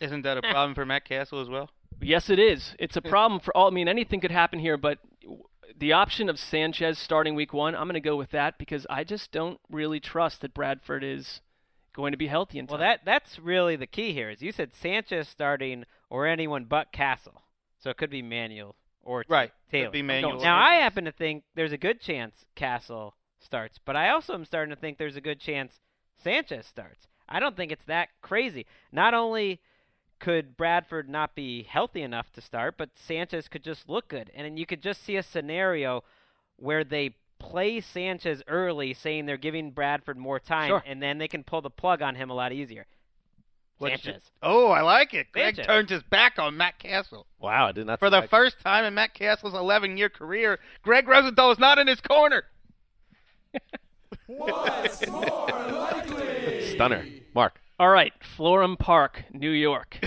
Isn't 0.00 0.22
that 0.22 0.38
a 0.38 0.42
problem 0.42 0.74
for 0.74 0.84
Matt 0.84 1.04
Cassel 1.04 1.40
as 1.40 1.48
well? 1.48 1.70
Yes, 2.00 2.28
it 2.28 2.38
is. 2.38 2.74
It's 2.78 2.96
a 2.96 3.02
problem 3.02 3.40
for 3.40 3.56
all. 3.56 3.68
I 3.68 3.70
mean, 3.70 3.88
anything 3.88 4.20
could 4.20 4.30
happen 4.30 4.58
here, 4.58 4.76
but 4.76 4.98
the 5.78 5.92
option 5.92 6.28
of 6.28 6.38
Sanchez 6.38 6.98
starting 6.98 7.34
week 7.34 7.52
one, 7.52 7.74
I'm 7.74 7.84
going 7.84 7.94
to 7.94 8.00
go 8.00 8.16
with 8.16 8.30
that 8.30 8.58
because 8.58 8.86
I 8.90 9.04
just 9.04 9.32
don't 9.32 9.58
really 9.70 10.00
trust 10.00 10.40
that 10.42 10.54
Bradford 10.54 11.02
is 11.02 11.40
going 11.94 12.12
to 12.12 12.18
be 12.18 12.26
healthy 12.26 12.58
in 12.58 12.66
time. 12.66 12.78
Well, 12.78 12.86
that 12.86 13.00
that's 13.04 13.38
really 13.38 13.76
the 13.76 13.86
key 13.86 14.12
here. 14.12 14.30
Is 14.30 14.42
you 14.42 14.52
said 14.52 14.74
Sanchez 14.74 15.28
starting 15.28 15.84
or 16.10 16.26
anyone 16.26 16.64
but 16.64 16.92
Cassel, 16.92 17.42
so 17.78 17.90
it 17.90 17.96
could 17.96 18.10
be 18.10 18.22
Manuel 18.22 18.74
or 19.02 19.24
Right. 19.28 19.52
Taylor. 19.70 19.84
It'd 19.84 19.92
be 19.92 20.02
Manuel 20.02 20.40
Now 20.40 20.58
I 20.58 20.74
happen 20.76 21.04
to 21.04 21.12
think 21.12 21.44
there's 21.54 21.72
a 21.72 21.78
good 21.78 22.00
chance 22.00 22.44
Cassel 22.54 23.14
starts, 23.38 23.78
but 23.84 23.96
I 23.96 24.10
also 24.10 24.34
am 24.34 24.44
starting 24.44 24.74
to 24.74 24.80
think 24.80 24.98
there's 24.98 25.16
a 25.16 25.20
good 25.20 25.40
chance 25.40 25.80
Sanchez 26.22 26.66
starts. 26.66 27.06
I 27.28 27.40
don't 27.40 27.56
think 27.56 27.72
it's 27.72 27.84
that 27.86 28.08
crazy. 28.22 28.66
Not 28.92 29.14
only 29.14 29.60
could 30.20 30.56
Bradford 30.56 31.08
not 31.08 31.34
be 31.34 31.62
healthy 31.64 32.02
enough 32.02 32.32
to 32.32 32.40
start, 32.40 32.76
but 32.78 32.90
Sanchez 32.94 33.48
could 33.48 33.62
just 33.64 33.88
look 33.88 34.08
good. 34.08 34.30
And 34.34 34.44
then 34.44 34.56
you 34.56 34.66
could 34.66 34.82
just 34.82 35.04
see 35.04 35.16
a 35.16 35.22
scenario 35.22 36.04
where 36.56 36.84
they 36.84 37.14
play 37.38 37.80
Sanchez 37.80 38.42
early, 38.46 38.94
saying 38.94 39.26
they're 39.26 39.36
giving 39.36 39.70
Bradford 39.70 40.16
more 40.16 40.38
time, 40.38 40.68
Sure. 40.68 40.82
and 40.86 41.02
then 41.02 41.18
they 41.18 41.28
can 41.28 41.42
pull 41.44 41.60
the 41.60 41.70
plug 41.70 42.00
on 42.00 42.14
him 42.14 42.30
a 42.30 42.34
lot 42.34 42.52
easier. 42.52 42.86
What's 43.78 44.02
Sanchez. 44.04 44.22
Oh, 44.40 44.68
I 44.70 44.82
like 44.82 45.12
it. 45.14 45.32
Gregg 45.32 45.56
Sanchez. 45.56 45.66
turns 45.66 45.90
his 45.90 46.02
back 46.04 46.38
on 46.38 46.56
Matt 46.56 46.78
Cassel. 46.78 47.26
Wow, 47.40 47.66
I 47.68 47.72
did 47.72 47.86
not 47.86 47.98
For 47.98 48.08
the 48.08 48.22
first 48.22 48.60
time 48.60 48.84
in 48.84 48.94
Matt 48.94 49.14
Cassel's 49.14 49.52
11 49.52 49.96
year 49.96 50.08
career, 50.08 50.60
Gregg 50.82 51.08
Rosenthal 51.08 51.50
is 51.50 51.58
not 51.58 51.78
in 51.78 51.86
his 51.88 52.00
corner. 52.00 52.44
stunner. 56.72 57.04
Marc. 57.34 57.60
All 57.78 57.88
right, 57.88 58.12
Florham 58.36 58.78
Park, 58.78 59.24
New 59.32 59.50
York. 59.50 59.98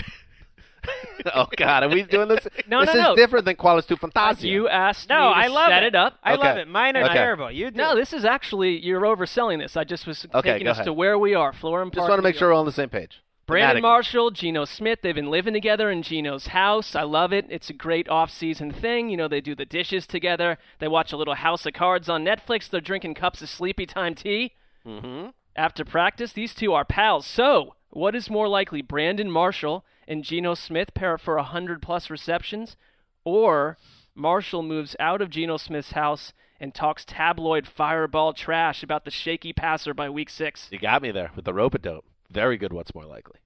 oh 1.34 1.46
God, 1.56 1.82
are 1.82 1.88
we 1.88 2.02
doing 2.02 2.28
this? 2.28 2.46
No, 2.68 2.80
this 2.84 2.94
no, 2.94 3.00
is 3.00 3.04
no. 3.08 3.16
different 3.16 3.44
than 3.44 3.56
Qualis 3.56 3.86
tu 3.86 3.96
Fantasia. 3.96 4.46
You 4.46 4.68
asked 4.68 5.08
No, 5.08 5.28
me 5.28 5.34
to 5.34 5.40
I 5.40 5.46
love 5.48 5.68
set 5.70 5.82
it. 5.82 5.86
it 5.88 5.94
up. 5.94 6.18
I 6.22 6.34
love 6.34 6.56
it. 6.58 6.68
Mine 6.68 6.96
are 6.96 7.04
Okay. 7.04 7.14
terrible. 7.14 7.50
You 7.50 7.70
do. 7.70 7.76
No, 7.78 7.94
this 7.94 8.12
is 8.12 8.24
actually 8.24 8.78
you're 8.84 9.00
overselling 9.02 9.58
this. 9.58 9.76
I 9.76 9.84
just 9.84 10.06
was 10.06 10.26
Okay, 10.34 10.52
taking 10.52 10.64
go 10.66 10.70
us 10.72 10.76
ahead. 10.76 10.86
to 10.86 10.92
where 10.92 11.18
we 11.18 11.34
are, 11.34 11.52
Florham 11.52 11.84
Park. 11.90 11.94
Just 11.94 12.08
want 12.08 12.18
to 12.18 12.22
New 12.22 12.28
make 12.28 12.36
sure 12.36 12.48
York. 12.48 12.50
we're 12.50 12.54
all 12.54 12.60
on 12.60 12.66
the 12.66 12.72
same 12.72 12.88
page. 12.88 13.20
Brandon 13.48 13.82
Marshall, 13.82 14.30
Geno 14.30 14.64
Smith, 14.66 15.00
they've 15.02 15.14
been 15.14 15.30
living 15.30 15.54
together 15.54 15.90
in 15.90 16.02
Geno's 16.02 16.48
house. 16.48 16.94
I 16.94 17.02
love 17.02 17.32
it. 17.32 17.46
It's 17.48 17.70
a 17.70 17.72
great 17.72 18.08
off-season 18.08 18.72
thing. 18.72 19.08
You 19.08 19.16
know, 19.16 19.26
they 19.26 19.40
do 19.40 19.54
the 19.54 19.64
dishes 19.64 20.06
together. 20.06 20.58
They 20.78 20.86
watch 20.88 21.12
a 21.12 21.16
little 21.16 21.34
House 21.34 21.64
of 21.66 21.72
Cards 21.72 22.08
on 22.08 22.24
Netflix. 22.24 22.68
They're 22.68 22.80
drinking 22.80 23.14
cups 23.14 23.42
of 23.42 23.48
sleepy 23.48 23.86
time 23.86 24.14
tea 24.14 24.52
Mm-hmm. 24.86 25.30
after 25.56 25.84
practice. 25.84 26.32
These 26.32 26.54
two 26.54 26.72
are 26.72 26.84
pals. 26.84 27.26
So, 27.26 27.74
what 27.90 28.14
is 28.14 28.30
more 28.30 28.48
likely, 28.48 28.80
Brandon 28.82 29.30
Marshall 29.30 29.84
and 30.06 30.22
Geno 30.24 30.54
Smith 30.54 30.94
pair 30.94 31.18
for 31.18 31.36
100 31.36 31.82
plus 31.82 32.08
receptions, 32.10 32.76
or 33.24 33.76
Marshall 34.14 34.62
moves 34.62 34.94
out 35.00 35.20
of 35.20 35.30
Geno 35.30 35.56
Smith's 35.56 35.92
house 35.92 36.32
and 36.60 36.74
talks 36.74 37.04
tabloid 37.04 37.66
fireball 37.66 38.32
trash 38.32 38.82
about 38.82 39.04
the 39.04 39.10
shaky 39.10 39.52
passer 39.52 39.92
by 39.94 40.08
week 40.08 40.30
six? 40.30 40.68
You 40.70 40.78
got 40.78 41.02
me 41.02 41.10
there 41.10 41.30
with 41.34 41.44
the 41.44 41.54
rope 41.54 41.74
a 41.74 41.78
dope. 41.78 42.04
Very 42.30 42.56
good. 42.58 42.72
What's 42.72 42.94
more 42.94 43.04
likely? 43.06 43.38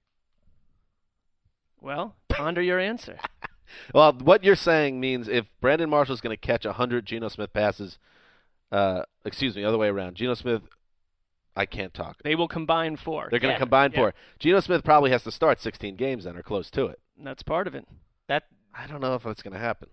Well, 1.81 2.15
ponder 2.29 2.61
your 2.61 2.79
answer. 2.79 3.17
Well, 3.91 4.13
what 4.13 4.43
you're 4.43 4.55
saying 4.55 4.99
means 4.99 5.27
if 5.27 5.45
Brandon 5.59 5.89
Marshall's 5.89 6.21
going 6.21 6.35
to 6.35 6.39
catch 6.39 6.63
100 6.63 7.07
Geno 7.07 7.27
Smith 7.27 7.51
passes, 7.53 7.97
uh, 8.71 9.01
excuse 9.25 9.55
me, 9.55 9.63
other 9.63 9.79
way 9.79 9.87
around. 9.87 10.13
Geno 10.15 10.35
Smith, 10.35 10.61
I 11.55 11.65
can't 11.65 11.91
talk. 11.91 12.17
They 12.23 12.35
will 12.35 12.47
combine 12.47 12.97
four. 12.97 13.29
They're 13.31 13.39
going 13.39 13.53
to 13.53 13.55
Yeah. 13.55 13.59
combine 13.59 13.91
Yeah. 13.93 13.97
for. 13.97 14.13
Geno 14.37 14.59
Smith 14.59 14.83
probably 14.83 15.09
has 15.09 15.23
to 15.23 15.31
start 15.31 15.59
16 15.59 15.95
games 15.95 16.25
then 16.25 16.37
or 16.37 16.43
close 16.43 16.69
to 16.71 16.85
it. 16.85 16.99
That's 17.17 17.41
part 17.41 17.65
of 17.65 17.73
it. 17.73 17.87
That 18.27 18.43
I 18.75 18.85
don't 18.85 19.01
know 19.01 19.15
if 19.15 19.23
that's 19.23 19.41
going 19.41 19.53
to 19.53 19.59
happen. 19.59 19.89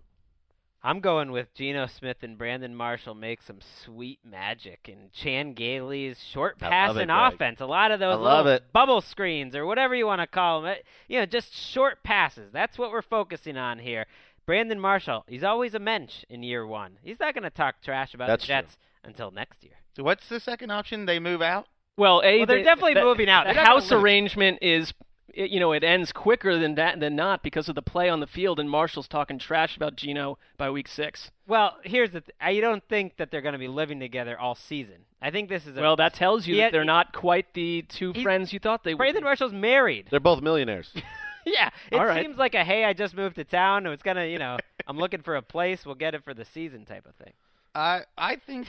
I'm 0.82 1.00
going 1.00 1.30
with 1.30 1.52
Geno 1.54 1.86
Smith 1.86 2.18
and 2.22 2.38
Brandon 2.38 2.74
Marshall 2.74 3.14
make 3.14 3.42
some 3.42 3.58
sweet 3.84 4.18
magic 4.24 4.88
and 4.90 5.12
Chan 5.12 5.52
Gailey's 5.52 6.18
short 6.32 6.56
I 6.62 6.68
pass 6.70 6.96
and 6.96 7.10
offense. 7.10 7.60
A 7.60 7.66
lot 7.66 7.90
of 7.90 8.00
those 8.00 8.18
love 8.18 8.46
little 8.46 8.56
it. 8.58 8.72
bubble 8.72 9.02
screens 9.02 9.54
or 9.54 9.66
whatever 9.66 9.94
you 9.94 10.06
want 10.06 10.22
to 10.22 10.26
call 10.26 10.62
them. 10.62 10.70
Eh, 10.70 10.82
you 11.08 11.18
know, 11.18 11.26
just 11.26 11.52
short 11.54 12.02
passes. 12.02 12.50
That's 12.52 12.78
what 12.78 12.92
we're 12.92 13.02
focusing 13.02 13.58
on 13.58 13.78
here. 13.78 14.06
Brandon 14.46 14.80
Marshall, 14.80 15.24
he's 15.28 15.44
always 15.44 15.74
a 15.74 15.78
mensch 15.78 16.24
in 16.30 16.42
year 16.42 16.66
one. 16.66 16.98
He's 17.02 17.20
not 17.20 17.34
going 17.34 17.44
to 17.44 17.50
talk 17.50 17.82
trash 17.82 18.14
about 18.14 18.28
That's 18.28 18.42
the 18.44 18.46
true. 18.46 18.54
Jets 18.62 18.78
until 19.04 19.30
next 19.30 19.62
year. 19.62 19.74
So 19.94 20.02
what's 20.02 20.28
the 20.30 20.40
second 20.40 20.70
option? 20.70 21.04
They 21.04 21.18
move 21.18 21.42
out? 21.42 21.66
Well, 21.98 22.22
a 22.24 22.38
Well, 22.38 22.46
they're 22.46 22.56
they- 22.58 22.62
definitely 22.62 22.94
the- 22.94 23.02
moving 23.02 23.28
out. 23.28 23.42
The 23.46 23.48
They're 23.52 23.62
not 23.62 23.68
gonna 23.68 23.80
house 23.80 23.92
arrangement 23.92 24.60
is, 24.62 24.94
it, 25.34 25.50
you 25.50 25.60
know, 25.60 25.72
it 25.72 25.82
ends 25.84 26.12
quicker 26.12 26.58
than 26.58 26.74
that 26.76 27.00
than 27.00 27.16
not 27.16 27.42
because 27.42 27.68
of 27.68 27.74
the 27.74 27.82
play 27.82 28.08
on 28.08 28.20
the 28.20 28.26
field, 28.26 28.58
and 28.60 28.68
Marshall's 28.70 29.08
talking 29.08 29.38
trash 29.38 29.76
about 29.76 29.96
Geno 29.96 30.38
by 30.56 30.70
week 30.70 30.88
six. 30.88 31.30
Well, 31.46 31.76
here's 31.84 32.12
the 32.12 32.20
th- 32.20 32.34
I 32.40 32.60
don't 32.60 32.82
think 32.88 33.16
that 33.16 33.30
they're 33.30 33.40
going 33.42 33.54
to 33.54 33.58
be 33.58 33.68
living 33.68 33.98
together 34.00 34.38
all 34.38 34.54
season. 34.54 35.06
I 35.22 35.30
think 35.30 35.48
this 35.48 35.66
is 35.66 35.76
a 35.76 35.80
Well, 35.80 35.96
that 35.96 36.14
tells 36.14 36.46
you 36.46 36.54
He 36.54 36.60
that 36.60 36.64
had- 36.66 36.74
they're 36.74 36.84
not 36.84 37.12
quite 37.12 37.52
the 37.54 37.82
two 37.88 38.14
friends 38.14 38.52
you 38.52 38.58
thought 38.58 38.84
they 38.84 38.94
would. 38.94 38.98
Brandon 38.98 39.22
be. 39.22 39.24
Marshall's 39.24 39.52
married. 39.52 40.06
They're 40.10 40.20
both 40.20 40.40
millionaires. 40.42 40.92
Yeah, 41.46 41.70
it 41.90 41.96
All 41.96 42.04
right. 42.04 42.22
seems 42.22 42.36
like 42.36 42.54
a 42.54 42.62
hey, 42.62 42.84
I 42.84 42.92
just 42.92 43.16
moved 43.16 43.36
to 43.36 43.44
town. 43.44 43.86
It's 43.86 44.02
gonna, 44.02 44.26
you 44.26 44.38
know, 44.38 44.58
I'm 44.86 44.98
looking 44.98 45.22
for 45.22 45.36
a 45.36 45.42
place. 45.42 45.86
We'll 45.86 45.94
get 45.94 46.14
it 46.14 46.22
for 46.22 46.34
the 46.34 46.44
season 46.44 46.84
type 46.84 47.06
of 47.06 47.14
thing. 47.14 47.32
I 47.74 48.02
I 48.18 48.36
think 48.36 48.68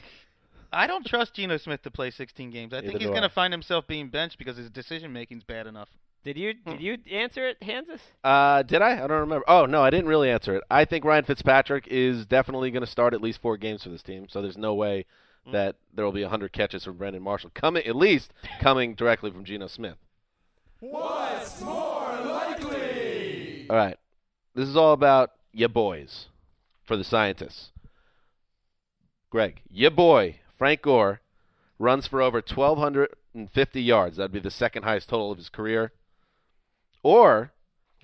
I 0.71 0.87
don't 0.87 1.05
trust 1.05 1.33
Geno 1.33 1.57
Smith 1.57 1.81
to 1.83 1.91
play 1.91 2.11
16 2.11 2.49
games. 2.49 2.71
I 2.73 2.77
Neither 2.77 2.87
think 2.87 3.01
he's 3.01 3.09
going 3.09 3.23
to 3.23 3.29
find 3.29 3.51
himself 3.53 3.87
being 3.87 4.07
benched 4.07 4.37
because 4.37 4.55
his 4.55 4.69
decision 4.69 5.11
making's 5.11 5.43
bad 5.43 5.67
enough. 5.67 5.89
Did 6.23 6.37
you 6.37 6.53
Hmm. 6.65 6.71
did 6.71 6.81
you 6.81 6.97
answer 7.11 7.47
it, 7.49 7.59
Hanzus? 7.61 7.99
Uh, 8.23 8.61
did 8.63 8.81
I? 8.81 8.91
I 8.93 9.07
don't 9.07 9.11
remember. 9.21 9.43
Oh 9.47 9.65
no, 9.65 9.81
I 9.83 9.89
didn't 9.89 10.07
really 10.07 10.29
answer 10.29 10.55
it. 10.55 10.63
I 10.69 10.85
think 10.85 11.03
Ryan 11.03 11.23
Fitzpatrick 11.25 11.87
is 11.87 12.25
definitely 12.27 12.69
going 12.71 12.85
to 12.85 12.91
start 12.91 13.13
at 13.13 13.21
least 13.21 13.41
four 13.41 13.57
games 13.57 13.83
for 13.83 13.89
this 13.89 14.03
team. 14.03 14.27
So 14.29 14.41
there's 14.41 14.57
no 14.57 14.73
way 14.75 15.05
Hmm. 15.45 15.51
that 15.53 15.75
there 15.93 16.05
will 16.05 16.11
be 16.11 16.21
100 16.21 16.53
catches 16.53 16.83
from 16.83 16.97
Brandon 16.97 17.23
Marshall 17.23 17.49
coming, 17.55 17.83
at 17.85 17.95
least 17.95 18.31
coming 18.59 18.93
directly 18.93 19.31
from 19.31 19.43
Geno 19.43 19.65
Smith. 19.67 19.97
What's 20.79 21.59
more 21.61 22.19
likely? 22.25 23.65
All 23.69 23.75
right, 23.75 23.97
this 24.53 24.67
is 24.69 24.75
all 24.77 24.93
about 24.93 25.31
ya 25.53 25.67
boys 25.67 26.27
for 26.83 26.95
the 26.97 27.03
scientists. 27.03 27.71
Gregg, 29.31 29.61
your 29.71 29.91
boy 29.91 30.39
Frank 30.57 30.81
Gore 30.83 31.21
runs 31.79 32.05
for 32.05 32.21
over 32.21 32.41
1,250 32.41 33.81
yards. 33.81 34.17
That'd 34.17 34.31
be 34.31 34.39
the 34.39 34.51
second 34.51 34.83
highest 34.83 35.09
total 35.09 35.31
of 35.31 35.37
his 35.39 35.49
career. 35.49 35.91
Or 37.03 37.51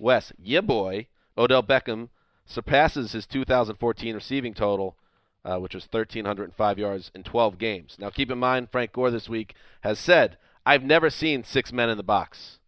Wes, 0.00 0.32
ya 0.38 0.60
boy 0.60 1.08
Odell 1.36 1.62
Beckham 1.62 2.08
surpasses 2.44 3.12
his 3.12 3.26
2014 3.26 4.14
receiving 4.14 4.54
total, 4.54 4.96
uh, 5.44 5.58
which 5.58 5.74
was 5.74 5.84
1,305 5.84 6.78
yards 6.78 7.10
in 7.14 7.22
12 7.22 7.58
games. 7.58 7.96
Now, 7.98 8.10
keep 8.10 8.30
in 8.30 8.38
mind, 8.38 8.70
Frank 8.70 8.92
Gore 8.92 9.10
this 9.10 9.28
week 9.28 9.54
has 9.82 9.98
said, 9.98 10.38
"I've 10.64 10.82
never 10.82 11.10
seen 11.10 11.44
six 11.44 11.72
men 11.72 11.90
in 11.90 11.96
the 11.96 12.02
box. 12.02 12.58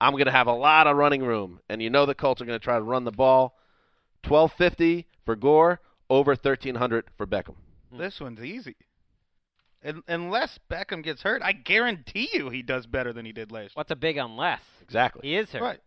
I'm 0.00 0.12
going 0.12 0.26
to 0.26 0.30
have 0.30 0.46
a 0.46 0.52
lot 0.52 0.86
of 0.86 0.96
running 0.96 1.24
room, 1.24 1.60
and 1.68 1.82
you 1.82 1.90
know 1.90 2.06
the 2.06 2.14
Colts 2.14 2.40
are 2.40 2.44
going 2.44 2.58
to 2.58 2.64
try 2.64 2.76
to 2.76 2.82
run 2.82 3.04
the 3.04 3.10
ball. 3.10 3.56
1,250 4.26 5.06
for 5.24 5.34
Gore, 5.34 5.80
over 6.08 6.32
1,300 6.32 7.06
for 7.16 7.26
Beckham. 7.26 7.56
This 7.90 8.20
one's 8.20 8.42
easy. 8.42 8.76
Un 9.84 10.02
unless 10.08 10.58
Beckham 10.70 11.02
gets 11.02 11.22
hurt, 11.22 11.42
I 11.42 11.52
guarantee 11.52 12.28
you 12.32 12.50
he 12.50 12.62
does 12.62 12.86
better 12.86 13.12
than 13.12 13.24
he 13.24 13.32
did 13.32 13.52
last. 13.52 13.76
What's 13.76 13.90
a 13.90 13.96
big 13.96 14.16
unless? 14.16 14.60
Exactly. 14.82 15.28
He 15.28 15.36
is 15.36 15.50
hurt. 15.50 15.62
Right. 15.62 15.80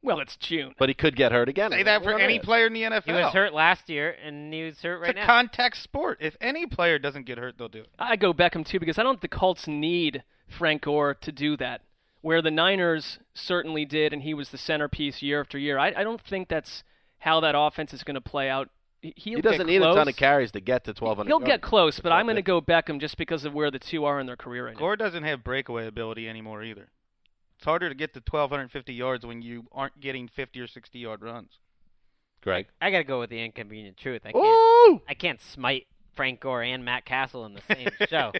Well, 0.00 0.20
it's 0.20 0.36
June. 0.36 0.74
But 0.78 0.88
he 0.88 0.94
could 0.94 1.16
get 1.16 1.32
hurt 1.32 1.48
again. 1.48 1.72
Say 1.72 1.82
that 1.82 2.04
for 2.04 2.16
any 2.16 2.36
it 2.36 2.40
is. 2.40 2.44
player 2.44 2.66
in 2.66 2.72
the 2.72 2.82
NFL. 2.82 3.04
He 3.04 3.12
was 3.12 3.32
hurt 3.32 3.52
last 3.52 3.90
year, 3.90 4.14
and 4.24 4.54
he 4.54 4.62
was 4.62 4.80
hurt 4.80 5.00
right 5.00 5.10
it's 5.10 5.16
a 5.16 5.20
now. 5.20 5.26
contact 5.26 5.76
sport. 5.76 6.18
If 6.20 6.36
any 6.40 6.66
player 6.66 6.98
doesn't 6.98 7.26
get 7.26 7.36
hurt, 7.36 7.58
they'll 7.58 7.68
do 7.68 7.80
it. 7.80 7.88
I 7.98 8.16
go 8.16 8.32
Beckham 8.32 8.64
too 8.64 8.78
because 8.78 8.98
I 8.98 9.02
don't 9.02 9.20
think 9.20 9.32
the 9.32 9.36
Colts 9.36 9.66
need 9.66 10.22
Frank 10.46 10.82
Gore 10.82 11.14
to 11.14 11.32
do 11.32 11.56
that. 11.56 11.82
Where 12.20 12.42
the 12.42 12.50
Niners 12.50 13.18
certainly 13.34 13.84
did, 13.84 14.12
and 14.12 14.22
he 14.22 14.34
was 14.34 14.50
the 14.50 14.58
centerpiece 14.58 15.22
year 15.22 15.40
after 15.40 15.58
year. 15.58 15.78
I, 15.78 15.92
I 15.96 16.04
don't 16.04 16.20
think 16.20 16.48
that's 16.48 16.82
how 17.18 17.40
that 17.40 17.54
offense 17.56 17.92
is 17.92 18.02
going 18.04 18.14
to 18.14 18.20
play 18.20 18.48
out. 18.48 18.70
He, 19.00 19.14
he'll 19.16 19.36
He 19.36 19.42
doesn't 19.42 19.58
get 19.58 19.66
need 19.66 19.82
a 19.82 19.94
ton 19.94 20.08
of 20.08 20.16
carries 20.16 20.50
to 20.52 20.60
get 20.60 20.84
to 20.84 20.90
1,200 20.90 21.28
He'll 21.28 21.38
get 21.38 21.62
close, 21.62 22.00
but 22.00 22.10
I'm 22.10 22.26
going 22.26 22.36
to 22.36 22.42
go 22.42 22.60
Beckham 22.60 23.00
just 23.00 23.16
because 23.16 23.44
of 23.44 23.54
where 23.54 23.70
the 23.70 23.78
two 23.78 24.04
are 24.04 24.18
in 24.18 24.26
their 24.26 24.36
career 24.36 24.66
right 24.66 24.74
now. 24.74 24.80
Gore 24.80 24.96
doesn't 24.96 25.22
have 25.22 25.44
breakaway 25.44 25.86
ability 25.86 26.28
anymore 26.28 26.62
either. 26.62 26.88
It's 27.56 27.64
harder 27.64 27.88
to 27.88 27.94
get 27.94 28.14
to 28.14 28.20
1,250 28.20 28.92
yards 28.92 29.26
when 29.26 29.42
you 29.42 29.66
aren't 29.72 30.00
getting 30.00 30.28
50 30.28 30.60
or 30.60 30.66
60 30.66 30.98
yard 30.98 31.22
runs. 31.22 31.58
Gregg. 32.40 32.66
I 32.80 32.90
got 32.90 32.98
to 32.98 33.04
go 33.04 33.20
with 33.20 33.30
the 33.30 33.44
inconvenient 33.44 33.96
truth. 33.96 34.22
I 34.24 34.32
can't. 34.32 34.44
Ooh! 34.44 35.02
I 35.08 35.14
can't 35.14 35.40
smite 35.40 35.86
Frank 36.14 36.40
Gore 36.40 36.62
and 36.62 36.84
Matt 36.84 37.04
Cassel 37.04 37.46
in 37.46 37.54
the 37.54 37.62
same 37.72 37.88
show. 38.08 38.32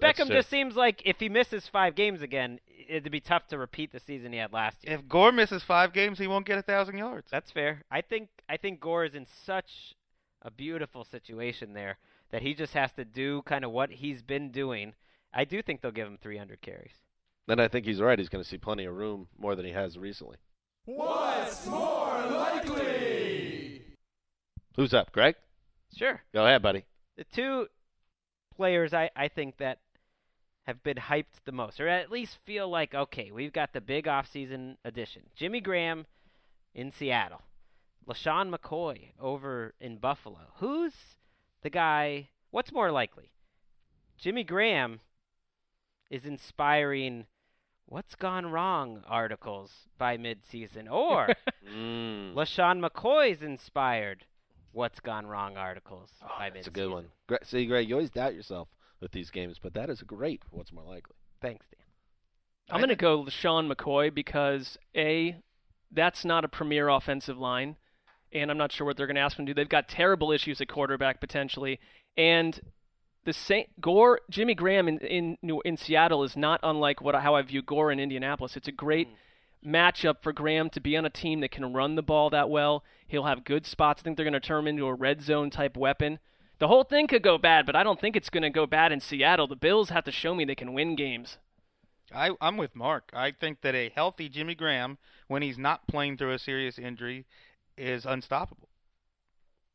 That's 0.00 0.20
Beckham 0.20 0.28
just 0.28 0.48
seems 0.48 0.76
like 0.76 1.02
if 1.04 1.20
he 1.20 1.28
misses 1.28 1.66
five 1.66 1.94
games 1.94 2.22
again, 2.22 2.58
it'd 2.88 3.10
be 3.10 3.20
tough 3.20 3.46
to 3.48 3.58
repeat 3.58 3.92
the 3.92 4.00
season 4.00 4.32
he 4.32 4.38
had 4.38 4.52
last 4.52 4.84
year. 4.84 4.94
If 4.94 5.08
Gore 5.08 5.32
misses 5.32 5.62
five 5.62 5.92
games, 5.92 6.18
he 6.18 6.26
won't 6.26 6.46
get 6.46 6.58
a 6.58 6.62
thousand 6.62 6.98
yards. 6.98 7.28
That's 7.30 7.50
fair. 7.50 7.82
I 7.90 8.00
think 8.00 8.28
I 8.48 8.56
think 8.56 8.80
Gore 8.80 9.04
is 9.04 9.14
in 9.14 9.26
such 9.44 9.94
a 10.42 10.50
beautiful 10.50 11.04
situation 11.04 11.74
there 11.74 11.98
that 12.30 12.42
he 12.42 12.54
just 12.54 12.72
has 12.74 12.92
to 12.92 13.04
do 13.04 13.42
kind 13.42 13.64
of 13.64 13.70
what 13.70 13.90
he's 13.90 14.22
been 14.22 14.50
doing. 14.50 14.94
I 15.32 15.44
do 15.44 15.62
think 15.62 15.80
they'll 15.80 15.90
give 15.90 16.08
him 16.08 16.18
300 16.20 16.60
carries. 16.60 16.94
Then 17.46 17.60
I 17.60 17.68
think 17.68 17.86
he's 17.86 18.00
right. 18.00 18.18
He's 18.18 18.28
going 18.28 18.42
to 18.42 18.48
see 18.48 18.58
plenty 18.58 18.84
of 18.84 18.94
room 18.94 19.28
more 19.38 19.54
than 19.54 19.66
he 19.66 19.72
has 19.72 19.98
recently. 19.98 20.36
What's 20.84 21.66
more 21.66 22.26
likely? 22.26 23.82
Who's 24.76 24.94
up, 24.94 25.12
Gregg? 25.12 25.34
Sure. 25.96 26.20
Go 26.32 26.46
ahead, 26.46 26.62
buddy. 26.62 26.84
The 27.16 27.24
two 27.24 27.66
players 28.56 28.94
I, 28.94 29.10
I 29.16 29.28
think 29.28 29.58
that 29.58 29.78
have 30.66 30.82
been 30.82 30.96
hyped 30.96 31.42
the 31.44 31.52
most, 31.52 31.80
or 31.80 31.88
at 31.88 32.10
least 32.10 32.38
feel 32.44 32.68
like, 32.68 32.94
okay, 32.94 33.30
we've 33.30 33.52
got 33.52 33.72
the 33.72 33.80
big 33.80 34.04
offseason 34.06 34.76
addition. 34.84 35.22
Jimmy 35.34 35.60
Graham 35.60 36.06
in 36.74 36.90
Seattle. 36.90 37.42
LeSean 38.08 38.54
McCoy 38.54 39.12
over 39.20 39.74
in 39.80 39.96
Buffalo. 39.98 40.38
Who's 40.56 40.92
the 41.62 41.70
guy? 41.70 42.28
What's 42.50 42.72
more 42.72 42.90
likely? 42.90 43.30
Jimmy 44.18 44.44
Graham 44.44 45.00
is 46.10 46.24
inspiring 46.24 47.26
what's 47.86 48.14
gone 48.14 48.46
wrong 48.46 49.02
articles 49.06 49.70
by 49.98 50.16
midseason, 50.16 50.90
or 50.90 51.28
Mm. 51.72 52.34
LeSean 52.34 52.84
McCoy's 52.84 53.42
inspired 53.42 54.24
what's 54.72 54.98
gone 54.98 55.26
wrong 55.26 55.56
articles 55.56 56.10
by 56.38 56.50
midseason. 56.50 56.54
That's 56.54 56.66
a 56.66 56.70
good 56.70 56.90
one. 56.90 57.06
See, 57.44 57.66
Gregg, 57.66 57.88
you 57.88 57.94
always 57.94 58.10
doubt 58.10 58.34
yourself 58.34 58.68
with 59.00 59.12
these 59.12 59.30
games, 59.30 59.58
but 59.60 59.74
that 59.74 59.90
is 59.90 60.02
a 60.02 60.04
great. 60.04 60.42
What's 60.50 60.72
more 60.72 60.84
likely? 60.84 61.16
Thanks, 61.40 61.66
Dan. 61.70 61.84
I'm 62.70 62.80
going 62.80 62.90
to 62.90 62.96
go 62.96 63.26
Sean 63.28 63.68
McCoy 63.68 64.14
because 64.14 64.78
a 64.96 65.36
that's 65.90 66.24
not 66.24 66.44
a 66.44 66.48
premier 66.48 66.88
offensive 66.88 67.38
line, 67.38 67.76
and 68.32 68.50
I'm 68.50 68.58
not 68.58 68.72
sure 68.72 68.86
what 68.86 68.96
they're 68.96 69.06
going 69.06 69.16
to 69.16 69.22
ask 69.22 69.38
him 69.38 69.46
to 69.46 69.52
do. 69.52 69.54
They've 69.54 69.68
got 69.68 69.88
terrible 69.88 70.30
issues 70.30 70.60
at 70.60 70.68
quarterback 70.68 71.20
potentially, 71.20 71.80
and 72.16 72.60
the 73.24 73.32
Saint 73.32 73.80
Gore 73.80 74.20
Jimmy 74.30 74.54
Graham 74.54 74.88
in 74.88 74.98
in 74.98 75.38
New, 75.42 75.60
in 75.64 75.76
Seattle 75.76 76.22
is 76.22 76.36
not 76.36 76.60
unlike 76.62 77.00
what 77.00 77.14
how 77.16 77.34
I 77.34 77.42
view 77.42 77.62
Gore 77.62 77.90
in 77.90 77.98
Indianapolis. 77.98 78.56
It's 78.56 78.68
a 78.68 78.72
great 78.72 79.08
mm. 79.08 79.70
matchup 79.72 80.22
for 80.22 80.32
Graham 80.32 80.70
to 80.70 80.80
be 80.80 80.96
on 80.96 81.04
a 81.04 81.10
team 81.10 81.40
that 81.40 81.50
can 81.50 81.72
run 81.72 81.96
the 81.96 82.02
ball 82.02 82.30
that 82.30 82.50
well. 82.50 82.84
He'll 83.06 83.24
have 83.24 83.44
good 83.44 83.66
spots. 83.66 84.00
I 84.00 84.04
think 84.04 84.16
they're 84.16 84.24
going 84.24 84.32
to 84.34 84.40
turn 84.40 84.60
him 84.60 84.68
into 84.68 84.86
a 84.86 84.94
red 84.94 85.22
zone 85.22 85.50
type 85.50 85.76
weapon. 85.76 86.20
The 86.60 86.68
whole 86.68 86.84
thing 86.84 87.06
could 87.06 87.22
go 87.22 87.38
bad, 87.38 87.64
but 87.64 87.74
I 87.74 87.82
don't 87.82 87.98
think 87.98 88.16
it's 88.16 88.28
going 88.28 88.42
to 88.42 88.50
go 88.50 88.66
bad 88.66 88.92
in 88.92 89.00
Seattle. 89.00 89.46
The 89.46 89.56
Bills 89.56 89.88
have 89.88 90.04
to 90.04 90.12
show 90.12 90.34
me 90.34 90.44
they 90.44 90.54
can 90.54 90.74
win 90.74 90.94
games. 90.94 91.38
I, 92.14 92.32
I'm 92.38 92.58
with 92.58 92.76
Marc. 92.76 93.10
I 93.14 93.30
think 93.30 93.62
that 93.62 93.74
a 93.74 93.90
healthy 93.94 94.28
Jimmy 94.28 94.54
Graham, 94.54 94.98
when 95.26 95.40
he's 95.40 95.56
not 95.56 95.86
playing 95.88 96.18
through 96.18 96.32
a 96.32 96.38
serious 96.38 96.78
injury, 96.78 97.24
is 97.78 98.04
unstoppable. 98.04 98.68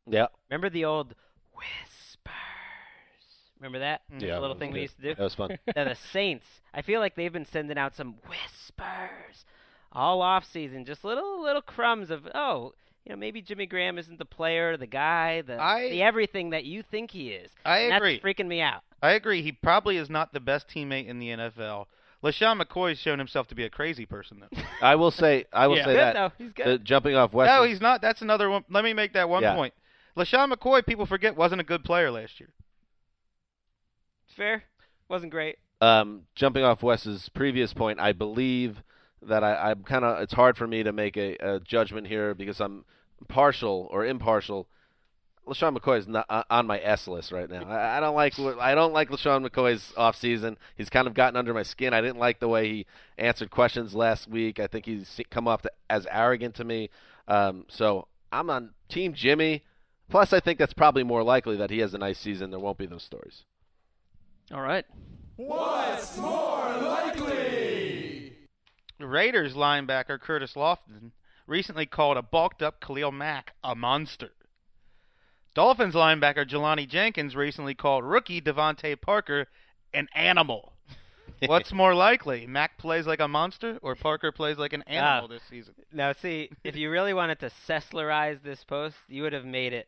Yeah. 0.08 0.28
Remember 0.48 0.70
the 0.70 0.86
old 0.86 1.16
whispers? 1.54 2.34
Remember 3.60 3.80
that? 3.80 4.02
Hmm. 4.12 4.20
Yeah, 4.20 4.36
The 4.36 4.42
little 4.42 4.56
thing 4.56 4.70
was 4.70 4.76
we 4.76 4.82
used 4.82 4.98
to 4.98 5.02
do? 5.02 5.16
That 5.16 5.24
was 5.24 5.36
fun. 5.36 5.58
now 5.76 5.86
the 5.86 5.96
Saints, 5.96 6.46
I 6.72 6.84
feel 6.84 7.00
like 7.00 7.16
they've 7.16 7.34
been 7.34 7.46
sending 7.46 7.80
out 7.80 7.96
some 7.96 8.16
whispers 8.28 9.46
all 9.92 10.22
off 10.22 10.46
season, 10.46 10.86
just 10.86 11.04
little 11.04 11.42
little 11.42 11.64
crumbs 11.64 12.12
of 12.12 12.28
oh, 12.36 12.74
you 13.06 13.12
know, 13.12 13.16
maybe 13.18 13.41
Jimmy 13.41 13.66
Graham 13.68 13.97
isn't 13.97 14.18
the 14.20 14.26
player, 14.26 14.78
the 14.78 14.88
guy, 14.88 15.41
the 15.41 15.58
I- 15.62 15.89
the 15.89 16.01
everything 16.01 16.49
that 16.51 16.66
you 16.66 16.82
think 16.84 17.12
he 17.12 17.30
is. 17.30 17.51
I 17.64 17.80
And 17.80 17.93
agree. 17.95 18.20
That's 18.22 18.26
freaking 18.39 18.47
me 18.47 18.62
out. 18.62 18.82
I 19.01 19.12
agree. 19.12 19.41
He 19.43 19.51
probably 19.51 19.97
is 19.97 20.10
not 20.10 20.34
the 20.34 20.39
best 20.39 20.68
teammate 20.68 21.08
in 21.08 21.20
the 21.20 21.30
NFL. 21.30 21.86
LeSean 22.24 22.60
McCoy's 22.60 22.97
shown 22.97 23.20
himself 23.20 23.47
to 23.49 23.56
be 23.56 23.64
a 23.64 23.70
crazy 23.70 24.06
person, 24.08 24.39
though. 24.41 24.58
I 24.82 24.95
will 24.95 25.12
say. 25.12 25.45
I 25.53 25.68
will 25.68 25.78
Yeah. 25.78 25.86
say 25.86 25.91
Good, 25.93 25.99
that. 25.99 26.14
though. 26.14 26.32
He's 26.43 26.53
good. 26.53 26.66
the 26.68 26.78
jumping 26.80 27.16
off 27.16 27.34
West. 27.34 27.49
no, 27.51 27.64
he's 27.64 27.82
not. 27.82 28.01
That's 28.01 28.24
another 28.24 28.49
one. 28.49 28.64
Let 28.70 28.84
me 28.84 28.93
make 28.93 29.14
that 29.14 29.30
one 29.30 29.43
Yeah. 29.43 29.53
point. 29.53 29.74
LeSean 30.18 30.51
McCoy, 30.51 30.84
people 30.86 31.06
forget, 31.06 31.36
wasn't 31.36 31.62
a 31.62 31.64
good 31.64 31.84
player 31.84 32.10
last 32.10 32.39
year. 32.39 32.49
Fair. 34.36 34.64
Wasn't 35.10 35.32
great. 35.32 35.58
um, 35.82 36.22
jumping 36.36 36.64
off 36.64 36.82
Wes's 36.82 37.30
previous 37.30 37.74
point, 37.74 37.99
I 37.99 38.14
believe 38.14 38.82
that 39.28 39.44
I, 39.44 39.72
I'm 39.72 39.84
kind 39.84 40.04
of. 40.06 40.22
It's 40.22 40.34
hard 40.34 40.58
for 40.58 40.68
me 40.68 40.84
to 40.84 40.92
make 40.92 41.18
a, 41.18 41.36
a 41.40 41.60
judgment 41.60 42.08
here 42.08 42.34
because 42.34 42.60
I'm 42.60 42.86
partial 43.28 43.88
or 43.92 44.06
impartial. 44.06 44.68
LeSean 45.48 45.78
McCoy 45.78 46.00
is 46.00 46.08
not 46.08 46.26
uh, 46.28 46.42
on 46.50 46.66
my 46.66 46.80
S 46.80 47.08
list 47.08 47.32
right 47.32 47.48
now. 47.50 47.66
I, 47.70 47.98
I 47.98 48.00
don't 48.00 48.16
like. 48.16 48.36
what- 48.38 48.58
I 48.60 48.74
don't 48.74 48.94
like 48.94 49.10
LeSean 49.10 49.48
McCoy's 49.48 49.94
off 49.96 50.16
season. 50.16 50.58
He's 50.76 50.90
kind 50.90 51.06
of 51.08 51.14
gotten 51.14 51.38
under 51.38 51.54
my 51.54 51.62
skin. 51.64 51.94
I 51.94 52.02
didn't 52.02 52.18
like 52.18 52.40
the 52.40 52.48
way 52.48 52.68
he 52.68 52.86
answered 53.20 53.52
questions 53.52 53.94
last 53.94 54.28
week. 54.28 54.60
I 54.60 54.66
think 54.68 54.86
he's 54.86 55.20
come 55.30 55.48
off 55.48 55.62
to, 55.62 55.72
as 55.90 56.08
arrogant 56.10 56.56
to 56.56 56.64
me. 56.64 56.90
Um, 57.28 57.66
so 57.70 58.08
I'm 58.32 58.50
on 58.50 58.72
Team 58.90 59.14
Jimmy. 59.14 59.64
Plus, 60.10 60.34
I 60.34 60.40
think 60.40 60.58
that's 60.60 60.74
probably 60.74 61.04
more 61.04 61.24
likely 61.24 61.58
that 61.58 61.70
he 61.72 61.80
has 61.80 61.94
a 61.94 61.98
nice 62.00 62.20
season. 62.20 62.50
There 62.52 62.60
won't 62.60 62.78
be 62.80 62.86
those 62.88 63.04
stories. 63.04 63.44
All 64.52 64.62
right. 64.62 64.86
What's 65.36 66.18
more 66.18 66.78
likely? 66.78 67.64
Raiders 69.00 69.54
linebacker 69.54 70.20
Curtis 70.20 70.54
Lofton 70.54 71.12
recently 71.48 71.86
called 71.86 72.18
a 72.18 72.22
bulked 72.22 72.62
up 72.62 72.80
Khalil 72.82 73.12
Mack 73.12 73.54
a 73.64 73.76
monster. 73.76 74.32
Dolphins 75.54 75.96
linebacker 75.96 76.48
Jelani 76.48 76.88
Jenkins 76.88 77.36
recently 77.36 77.76
called 77.76 78.04
rookie 78.04 78.41
DeVante 78.41 79.00
Parker 79.00 79.48
an 79.93 80.08
animal. 80.14 80.74
What's 81.46 81.72
more 81.74 81.93
likely? 81.93 82.46
Mack 82.48 82.78
plays 82.78 83.06
like 83.08 83.20
a 83.20 83.28
monster 83.28 83.78
or 83.82 83.96
Parker 83.96 84.32
plays 84.32 84.58
like 84.58 84.74
an 84.74 84.84
animal 84.84 85.26
Ah. 85.26 85.28
this 85.28 85.43
season? 85.50 85.76
Now, 85.93 86.12
see, 86.14 86.50
if 86.64 86.76
you 86.76 86.89
really 86.89 87.14
wanted 87.14 87.39
to 87.41 87.52
Sesslerize 87.68 88.41
this 88.41 88.64
post, 88.64 88.96
you 89.08 89.24
would 89.24 89.34
have 89.34 89.46
made 89.46 89.74
it 89.74 89.88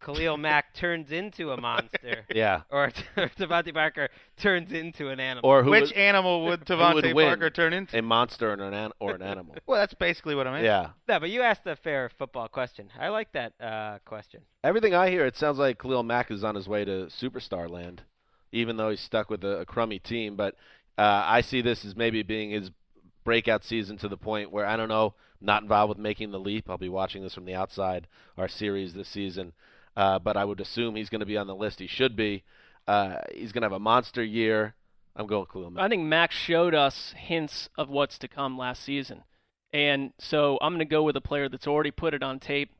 Khalil 0.00 0.36
Mack 0.36 0.74
turns 0.74 1.10
into 1.10 1.50
a 1.52 1.60
monster. 1.60 2.24
Yeah. 2.34 2.62
Or 2.70 2.90
DeVante 3.16 3.74
Parker 3.74 4.08
turns 4.36 4.70
into 4.72 5.08
an 5.08 5.18
animal. 5.20 5.48
Or 5.50 5.62
who 5.64 5.70
Which 5.70 5.82
would- 5.90 5.92
animal 5.92 6.44
would 6.44 6.60
who 6.68 6.74
DeVante 6.74 7.14
would? 7.14 7.24
Parker 7.26 7.50
turn 7.50 7.72
into? 7.72 7.98
A 7.98 8.02
monster 8.02 8.50
or 8.50 8.52
an, 8.54 8.74
an- 8.74 8.92
or 9.00 9.14
an 9.14 9.22
animal. 9.22 9.56
Well, 9.66 9.80
that's 9.80 9.94
basically 9.94 10.34
what 10.34 10.46
I 10.46 10.52
meant. 10.52 10.64
yeah. 10.64 10.90
No, 11.08 11.18
but 11.20 11.30
you 11.30 11.42
asked 11.42 11.66
a 11.66 11.76
fair 11.76 12.08
football 12.18 12.48
question. 12.48 12.88
I 12.98 13.08
like 13.08 13.32
that 13.32 13.52
uh, 13.60 13.98
question. 14.04 14.42
Everything 14.62 14.94
I 14.94 15.10
hear, 15.10 15.26
it 15.26 15.36
sounds 15.36 15.58
like 15.58 15.78
Khalil 15.80 16.02
Mack 16.04 16.30
is 16.30 16.44
on 16.44 16.54
his 16.54 16.68
way 16.68 16.84
to 16.84 17.06
superstar 17.06 17.68
land, 17.68 18.02
even 18.52 18.76
though 18.76 18.90
he's 18.90 19.00
stuck 19.00 19.28
with 19.30 19.42
a, 19.44 19.60
a 19.60 19.64
crummy 19.66 19.98
team. 19.98 20.36
But 20.36 20.54
uh, 20.96 21.24
I 21.26 21.40
see 21.40 21.60
this 21.60 21.84
as 21.84 21.96
maybe 21.96 22.22
being 22.22 22.50
his 22.50 22.70
breakout 23.24 23.64
season 23.64 23.96
to 23.98 24.08
the 24.08 24.16
point 24.16 24.50
where 24.52 24.64
I 24.66 24.76
don't 24.76 24.88
know, 24.88 25.14
not 25.40 25.62
involved 25.62 25.90
with 25.90 25.98
making 25.98 26.30
the 26.30 26.40
leap. 26.40 26.70
I'll 26.70 26.78
be 26.78 26.88
watching 26.88 27.22
this 27.22 27.34
from 27.34 27.44
the 27.44 27.54
outside, 27.54 28.06
our 28.36 28.48
series 28.48 28.94
this 28.94 29.08
season. 29.08 29.52
Uh, 29.98 30.16
but 30.20 30.36
I 30.36 30.44
would 30.44 30.60
assume 30.60 30.94
he's 30.94 31.08
going 31.08 31.18
to 31.20 31.26
be 31.26 31.36
on 31.36 31.48
the 31.48 31.56
list. 31.56 31.80
He 31.80 31.88
should 31.88 32.14
be. 32.14 32.44
Uh, 32.86 33.16
he's 33.34 33.50
going 33.50 33.62
to 33.62 33.64
have 33.66 33.72
a 33.72 33.80
monster 33.80 34.22
year. 34.22 34.76
I'm 35.16 35.26
going 35.26 35.44
Khalil 35.52 35.72
Mack. 35.72 35.82
I 35.82 35.88
think 35.88 36.04
Max 36.04 36.36
showed 36.36 36.72
us 36.72 37.14
hints 37.16 37.68
of 37.76 37.90
what's 37.90 38.16
to 38.18 38.28
come 38.28 38.56
last 38.56 38.84
season. 38.84 39.24
And 39.72 40.12
so 40.20 40.56
I'm 40.62 40.70
going 40.72 40.78
to 40.78 40.84
go 40.84 41.02
with 41.02 41.16
a 41.16 41.20
player 41.20 41.48
that's 41.48 41.66
already 41.66 41.90
put 41.90 42.14
it 42.14 42.22
on 42.22 42.38
tape. 42.38 42.70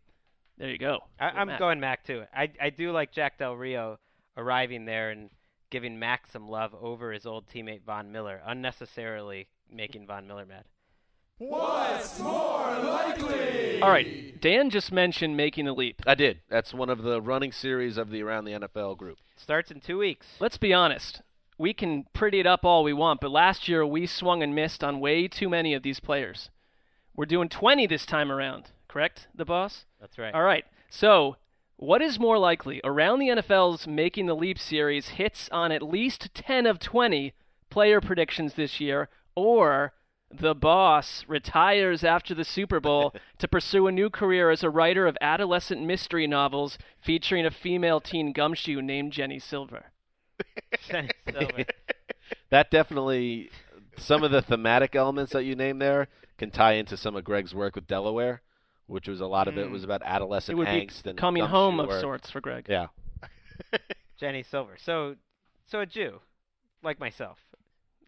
There 0.58 0.70
you 0.70 0.78
go. 0.78 1.00
I, 1.18 1.30
I'm 1.30 1.48
Mack. 1.48 1.58
going 1.58 1.80
Mack 1.80 2.04
too. 2.04 2.22
I 2.32 2.52
I 2.62 2.70
do 2.70 2.92
like 2.92 3.10
Jack 3.10 3.38
Del 3.38 3.56
Rio 3.56 3.98
arriving 4.36 4.84
there 4.84 5.10
and 5.10 5.28
giving 5.70 5.98
Mack 5.98 6.28
some 6.28 6.48
love 6.48 6.72
over 6.80 7.12
his 7.12 7.26
old 7.26 7.48
teammate 7.48 7.82
Von 7.82 8.12
Miller, 8.12 8.40
unnecessarily 8.46 9.48
making 9.68 10.06
Von 10.06 10.28
Miller 10.28 10.46
mad. 10.46 10.64
What's 11.38 12.18
more 12.18 12.78
likely? 12.80 13.80
All 13.80 13.90
right. 13.90 14.40
Dan 14.40 14.70
just 14.70 14.92
mentioned 14.92 15.36
making 15.36 15.64
the 15.66 15.72
leap. 15.72 16.02
I 16.06 16.14
did. 16.14 16.40
That's 16.48 16.74
one 16.74 16.90
of 16.90 17.02
the 17.02 17.20
running 17.20 17.52
series 17.52 17.96
of 17.96 18.10
the 18.10 18.22
Around 18.22 18.44
the 18.44 18.52
NFL 18.52 18.96
group. 18.98 19.18
Starts 19.36 19.70
in 19.70 19.80
two 19.80 19.98
weeks. 19.98 20.26
Let's 20.40 20.58
be 20.58 20.72
honest. 20.72 21.22
We 21.56 21.72
can 21.72 22.06
pretty 22.12 22.40
it 22.40 22.46
up 22.46 22.64
all 22.64 22.84
we 22.84 22.92
want, 22.92 23.20
but 23.20 23.30
last 23.30 23.68
year 23.68 23.84
we 23.86 24.06
swung 24.06 24.42
and 24.42 24.54
missed 24.54 24.84
on 24.84 25.00
way 25.00 25.26
too 25.28 25.48
many 25.48 25.74
of 25.74 25.82
these 25.82 26.00
players. 26.00 26.50
We're 27.16 27.26
doing 27.26 27.48
20 27.48 27.86
this 27.86 28.06
time 28.06 28.30
around, 28.30 28.70
correct, 28.86 29.26
the 29.34 29.44
boss? 29.44 29.84
That's 30.00 30.18
right. 30.18 30.34
All 30.34 30.44
right. 30.44 30.64
So, 30.88 31.36
what 31.76 32.00
is 32.00 32.18
more 32.18 32.38
likely? 32.38 32.80
Around 32.84 33.18
the 33.18 33.28
NFL's 33.28 33.86
Making 33.88 34.26
the 34.26 34.36
Leap 34.36 34.58
series 34.58 35.08
hits 35.10 35.48
on 35.50 35.72
at 35.72 35.82
least 35.82 36.32
10 36.34 36.66
of 36.66 36.78
20 36.78 37.32
player 37.70 38.00
predictions 38.00 38.54
this 38.54 38.80
year, 38.80 39.08
or 39.34 39.92
the 40.30 40.54
boss 40.54 41.24
retires 41.26 42.04
after 42.04 42.34
the 42.34 42.44
Super 42.44 42.80
Bowl 42.80 43.14
to 43.38 43.48
pursue 43.48 43.86
a 43.86 43.92
new 43.92 44.10
career 44.10 44.50
as 44.50 44.62
a 44.62 44.70
writer 44.70 45.06
of 45.06 45.16
adolescent 45.20 45.82
mystery 45.82 46.26
novels 46.26 46.76
featuring 47.00 47.46
a 47.46 47.50
female 47.50 48.00
teen 48.00 48.32
gumshoe 48.32 48.82
named 48.82 49.12
Jenny 49.12 49.38
Silver. 49.38 49.86
Jenny 50.88 51.08
Silver. 51.32 51.64
that 52.50 52.70
definitely 52.70 53.50
some 53.96 54.22
of 54.22 54.30
the 54.30 54.42
thematic 54.42 54.94
elements 54.94 55.32
that 55.32 55.44
you 55.44 55.56
named 55.56 55.80
there 55.80 56.08
can 56.36 56.50
tie 56.50 56.74
into 56.74 56.96
some 56.96 57.16
of 57.16 57.24
Gregg's 57.24 57.54
work 57.54 57.74
with 57.74 57.86
Delaware, 57.88 58.42
which 58.86 59.08
was 59.08 59.20
a 59.20 59.26
lot 59.26 59.48
of 59.48 59.56
it 59.58 59.66
Mm. 59.68 59.72
was 59.72 59.82
about 59.82 60.02
adolescent 60.04 60.56
It 60.56 60.58
would 60.58 60.66
be 60.68 60.86
angst 60.86 61.06
and 61.06 61.18
coming 61.18 61.44
home 61.44 61.80
of 61.80 61.88
work. 61.88 62.00
sorts 62.00 62.30
for 62.30 62.40
Gregg. 62.40 62.66
Yeah. 62.68 62.88
Jenny 64.20 64.42
Silver. 64.42 64.76
So, 64.78 65.16
so 65.66 65.80
a 65.80 65.86
Jew, 65.86 66.20
like 66.82 67.00
myself. 67.00 67.38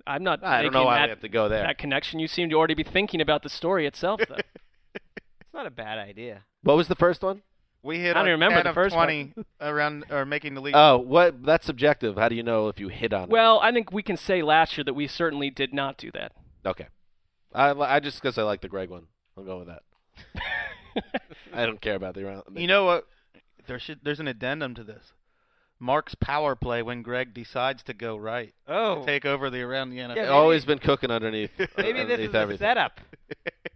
I'm 0.07 0.23
not. 0.23 0.45
I 0.45 0.63
don't 0.63 0.73
know 0.73 0.85
why 0.85 0.99
that, 0.99 1.05
we 1.05 1.11
have 1.11 1.21
to 1.21 1.29
go 1.29 1.49
there. 1.49 1.63
That 1.63 1.79
connection. 1.79 2.21
You 2.21 2.29
seem 2.29 2.51
to 2.51 2.57
already 2.57 2.75
be 2.75 2.83
thinking 2.83 3.21
about 3.21 3.43
the 3.43 3.49
story 3.49 3.87
itself, 3.87 4.21
though. 4.29 4.37
It's 5.51 5.55
not 5.55 5.67
a 5.67 5.71
bad 5.71 5.99
idea. 5.99 6.45
What 6.63 6.77
was 6.77 6.87
the 6.87 6.95
first 6.95 7.23
one? 7.23 7.43
We 7.83 7.99
hit 7.99 8.17
I 8.17 8.21
don't 8.21 8.31
remember 8.31 8.63
10 8.63 8.67
the 8.67 8.73
first 8.73 8.95
one. 8.95 9.35
around 9.61 10.05
or 10.09 10.25
making 10.25 10.55
the 10.55 10.61
league. 10.61 10.77
Oh, 10.77 10.99
what? 10.99 11.43
That's 11.45 11.67
subjective. 11.67 12.17
How 12.17 12.29
do 12.29 12.37
you 12.37 12.45
know 12.45 12.69
if 12.69 12.79
you 12.79 12.87
hit 12.87 13.13
on 13.13 13.29
well, 13.29 13.59
I 13.61 13.73
think 13.73 13.91
we 13.91 14.05
can 14.05 14.17
say 14.17 14.43
last 14.43 14.77
year 14.77 14.85
that 14.85 14.95
we 14.95 15.09
certainly 15.09 15.51
did 15.51 15.75
not 15.75 15.97
do 15.97 16.13
that. 16.13 16.33
Okay. 16.65 16.87
I, 17.53 17.73
I 17.73 17.99
just 17.99 18.23
because 18.23 18.39
I 18.39 18.43
like 18.43 18.61
the 18.61 18.69
Gregg 18.69 18.91
one. 18.91 19.07
I'll 19.37 19.45
go 19.45 19.59
with 19.59 19.69
that. 19.69 19.83
I 21.53 21.67
don't 21.67 21.81
care 21.81 21.97
about 21.97 22.15
the 22.15 22.25
round. 22.25 22.45
You 22.55 22.69
know 22.69 22.85
what? 22.85 23.07
There 23.67 23.79
should 23.79 24.01
there's 24.05 24.21
an 24.21 24.29
addendum 24.29 24.75
to 24.77 24.85
this. 24.85 25.13
Marc's 25.81 26.15
power 26.15 26.55
play 26.55 26.83
when 26.83 27.03
Gregg 27.03 27.33
decides 27.33 27.83
to 27.85 27.95
go 27.95 28.17
right. 28.17 28.53
Oh. 28.69 29.01
To 29.01 29.07
take 29.07 29.25
over 29.25 29.49
the 29.51 29.63
around 29.63 29.91
the 29.91 29.99
NFL. 29.99 30.17
Yeah, 30.17 30.29
always 30.29 30.65
been 30.67 30.79
cooking 30.79 31.11
underneath. 31.11 31.51
Maybe 31.77 32.05
this 32.05 32.29
underneath 32.29 32.35
is 32.35 32.55
a 32.55 32.59
setup. 32.59 33.01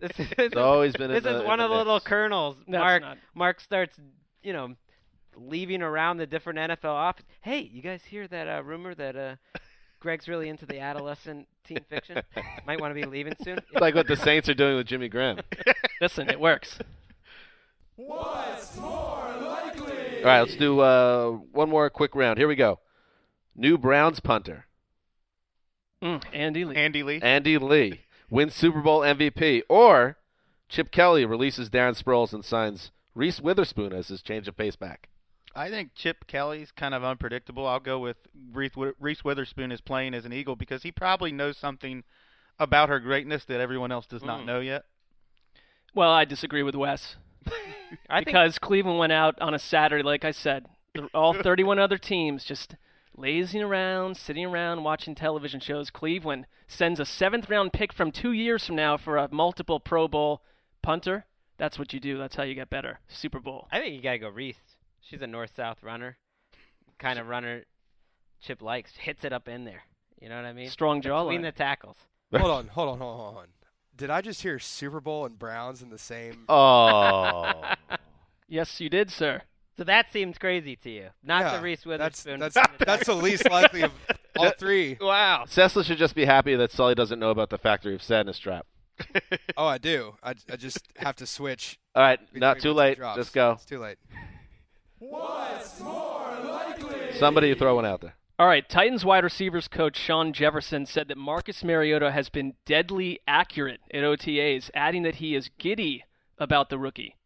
This 0.01 0.19
is, 0.19 0.27
It's 0.37 0.57
always 0.57 0.93
been 0.95 1.11
in 1.11 1.15
This 1.15 1.23
the- 1.25 1.41
is 1.41 1.47
one 1.47 1.61
of 1.61 1.71
the 1.71 1.77
little 1.77 2.01
kernels. 2.01 2.57
No, 2.67 2.81
Marc. 2.81 3.03
Marc 3.35 3.61
starts, 3.61 3.97
you 4.43 4.53
know, 4.53 4.75
leaving 5.37 5.81
around 5.81 6.19
the 6.19 6.27
different 6.27 6.59
NFL 6.59 6.91
office. 6.91 7.25
Hey, 7.41 7.61
you 7.61 7.81
guys 7.81 8.03
hear 8.05 8.27
that 8.29 8.49
uh, 8.49 8.63
rumor 8.65 8.95
that 8.97 9.17
uh, 9.17 9.37
Gregg's 10.01 10.29
really 10.29 10.49
into 10.51 10.67
the 10.67 10.81
adolescent 10.81 11.47
teen 11.65 11.79
fiction? 11.89 12.21
Might 12.67 12.81
want 12.81 12.91
to 12.95 13.01
be 13.01 13.07
leaving 13.07 13.35
soon. 13.43 13.59
It's 13.59 13.81
like 13.81 13.95
what 13.95 14.07
the 14.09 14.17
Saints 14.17 14.49
are 14.49 14.55
doing 14.55 14.77
with 14.77 14.87
Jimmy 14.89 15.09
Graham. 15.09 15.39
Listen, 16.03 16.29
it 16.29 16.39
works. 16.41 16.79
All 20.25 20.31
right, 20.31 20.41
let's 20.41 20.57
do 20.57 20.81
uh, 20.81 21.31
one 21.53 21.68
more 21.68 21.91
quick 21.91 22.14
round. 22.14 22.39
Here 22.39 22.49
we 22.49 22.57
go. 22.57 22.81
New 23.55 23.79
Browns 23.79 24.20
punter 24.20 24.66
Mm, 26.03 26.22
Andy 26.35 26.64
Lee. 26.64 26.77
Andy 26.77 27.03
Lee. 27.03 27.20
Andy 27.22 27.57
Lee 27.59 28.01
wins 28.29 28.55
Super 28.55 28.81
Bowl 28.83 29.01
MVP, 29.01 29.62
or 29.70 30.16
Chip 30.68 30.91
Kelly 30.91 31.25
releases 31.25 31.70
Darren 31.70 31.97
Sproles 32.01 32.33
and 32.35 32.45
signs 32.45 32.91
Reese 33.14 33.41
Witherspoon 33.41 33.93
as 33.93 34.09
his 34.09 34.20
change 34.22 34.47
of 34.49 34.57
pace 34.57 34.77
back. 34.77 35.09
I 35.55 35.70
think 35.70 35.95
Chip 35.95 36.27
Kelly's 36.27 36.72
kind 36.72 36.95
of 36.95 37.05
unpredictable. 37.05 37.66
I'll 37.66 37.81
go 37.81 38.01
with 38.01 38.16
Reese, 38.53 39.25
Witherspoon 39.25 39.70
is 39.72 39.81
playing 39.81 40.12
as 40.14 40.25
an 40.25 40.33
Eagle 40.33 40.57
because 40.57 40.83
he 40.83 40.91
probably 40.91 41.33
knows 41.33 41.57
something 41.57 42.03
about 42.59 42.89
her 42.89 42.99
greatness 42.99 43.45
that 43.47 43.61
everyone 43.61 43.93
else 43.93 44.07
does 44.07 44.22
not 44.25 44.41
Mm. 44.41 44.47
know 44.47 44.61
yet. 44.61 44.85
Well, 45.95 46.11
I 46.11 46.25
disagree 46.25 46.64
with 46.64 46.75
Wes. 46.75 47.16
I 48.09 48.19
think 48.19 48.27
because 48.27 48.59
Cleveland 48.59 48.99
went 48.99 49.13
out 49.13 49.41
on 49.41 49.55
a 49.55 49.59
Saturday, 49.59 50.03
like 50.03 50.25
I 50.25 50.31
said. 50.31 50.67
All 51.13 51.35
31 51.43 51.79
other 51.79 51.99
teams 51.99 52.45
just 52.45 52.77
lazing 53.17 53.63
around, 53.63 54.17
sitting 54.17 54.45
around, 54.45 54.85
watching 54.85 55.15
television 55.15 55.61
shows. 55.61 55.91
Cleveland 55.91 56.47
sends 56.67 57.01
a 57.01 57.05
seventh 57.05 57.49
round 57.49 57.73
pick 57.73 57.93
from 57.93 58.11
two 58.11 58.33
years 58.33 58.67
from 58.67 58.77
now 58.77 58.97
for 58.97 59.17
a 59.17 59.29
multiple 59.33 59.81
Pro 59.81 60.09
Bowl 60.09 60.43
punter. 60.83 61.27
That's 61.57 61.79
what 61.79 61.93
you 61.93 62.01
do. 62.01 62.19
That's 62.19 62.37
how 62.37 62.43
you 62.43 62.55
get 62.55 62.71
better. 62.71 63.01
Super 63.09 63.41
Bowl. 63.41 63.69
I 63.71 63.79
think 63.81 63.95
you 63.95 64.03
gotta 64.03 64.19
go 64.19 64.29
Reese. 64.29 64.57
She's 65.01 65.23
a 65.23 65.27
north-south 65.27 65.83
runner, 65.83 66.17
kind 66.99 67.19
of 67.19 67.29
runner. 67.29 67.65
Chip 68.41 68.63
likes 68.63 68.97
hits 68.97 69.25
it 69.25 69.33
up 69.33 69.49
in 69.49 69.65
there. 69.65 69.83
You 70.21 70.29
know 70.29 70.37
what 70.37 70.45
I 70.45 70.53
mean? 70.53 70.69
Strong 70.69 71.03
jawline. 71.03 71.29
Between 71.29 71.41
jawline. 71.41 71.45
the 71.45 71.53
tackles. 71.53 71.97
hold 72.35 72.51
on, 72.51 72.69
hold 72.69 72.89
on, 72.89 72.99
hold 72.99 73.13
on, 73.13 73.21
hold 73.21 73.37
on. 73.37 73.47
Did 73.97 74.11
I 74.11 74.21
just 74.21 74.43
hear 74.43 74.59
Super 74.59 75.01
Bowl 75.01 75.25
and 75.27 75.39
Browns 75.39 75.81
in 75.83 75.91
the 75.91 75.99
same? 75.99 76.45
Oh, 76.49 77.75
Yes, 78.49 78.81
you 78.81 78.89
did, 78.89 79.11
sir. 79.11 79.43
So 79.77 79.85
that 79.85 80.13
seems 80.13 80.39
crazy 80.39 80.77
to 80.77 80.91
you, 80.91 81.09
not 81.25 81.43
Yeah, 81.43 81.57
the 81.57 81.63
Reese 81.63 81.85
Witherspoon. 81.87 82.39
that's 82.39 82.57
that's 82.79 83.07
the 83.07 83.15
least 83.15 83.49
likely 83.51 83.83
of 83.83 83.93
all 84.37 84.53
three. 84.59 84.97
wow. 85.01 85.45
Sessler 85.49 85.85
should 85.85 85.99
just 85.99 86.15
be 86.15 86.25
happy 86.25 86.55
that 86.55 86.71
Sully 86.71 86.95
doesn't 86.95 87.19
know 87.19 87.31
about 87.31 87.51
the 87.51 87.59
Factory 87.59 87.95
of 87.95 88.03
Sadness 88.03 88.39
trap. 88.39 88.67
Oh, 89.57 89.67
I 89.67 89.79
do. 89.79 90.15
I, 90.23 90.35
I 90.51 90.57
just 90.57 90.81
have 90.97 91.17
to 91.17 91.27
switch. 91.27 91.79
All 91.95 92.03
right, 92.03 92.19
not 92.35 92.61
too 92.61 92.73
late. 92.73 92.99
drops. 92.99 93.17
Just 93.19 93.33
go. 93.33 93.53
It's 93.53 93.65
too 93.65 93.79
late. 93.79 93.99
What's 94.99 95.81
more 95.81 96.33
likely? 96.45 97.13
Somebody 97.19 97.55
throw 97.55 97.75
one 97.77 97.85
out 97.87 98.01
there. 98.01 98.15
All 98.37 98.49
right, 98.49 98.68
Titans 98.68 99.05
wide 99.05 99.22
receivers 99.22 99.68
coach 99.68 99.97
Shawn 99.97 100.32
Jefferson 100.32 100.87
said 100.87 101.07
that 101.07 101.16
Marcus 101.16 101.62
Mariota 101.62 102.11
has 102.11 102.28
been 102.28 102.55
deadly 102.66 103.20
accurate 103.28 103.80
at 103.93 104.03
OTAs, 104.03 104.70
adding 104.74 105.05
that 105.05 105.16
he 105.16 105.37
is 105.37 105.51
giddy 105.57 106.05
about 106.37 106.68
the 106.68 106.78
rookie. 106.78 107.16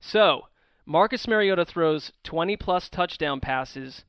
So, 0.00 0.48
Marcus 0.84 1.28
Mariota 1.28 1.64
throws 1.64 2.10
20 2.24 2.56
plus 2.56 2.88
touchdown 2.88 3.38
passes 3.38 4.04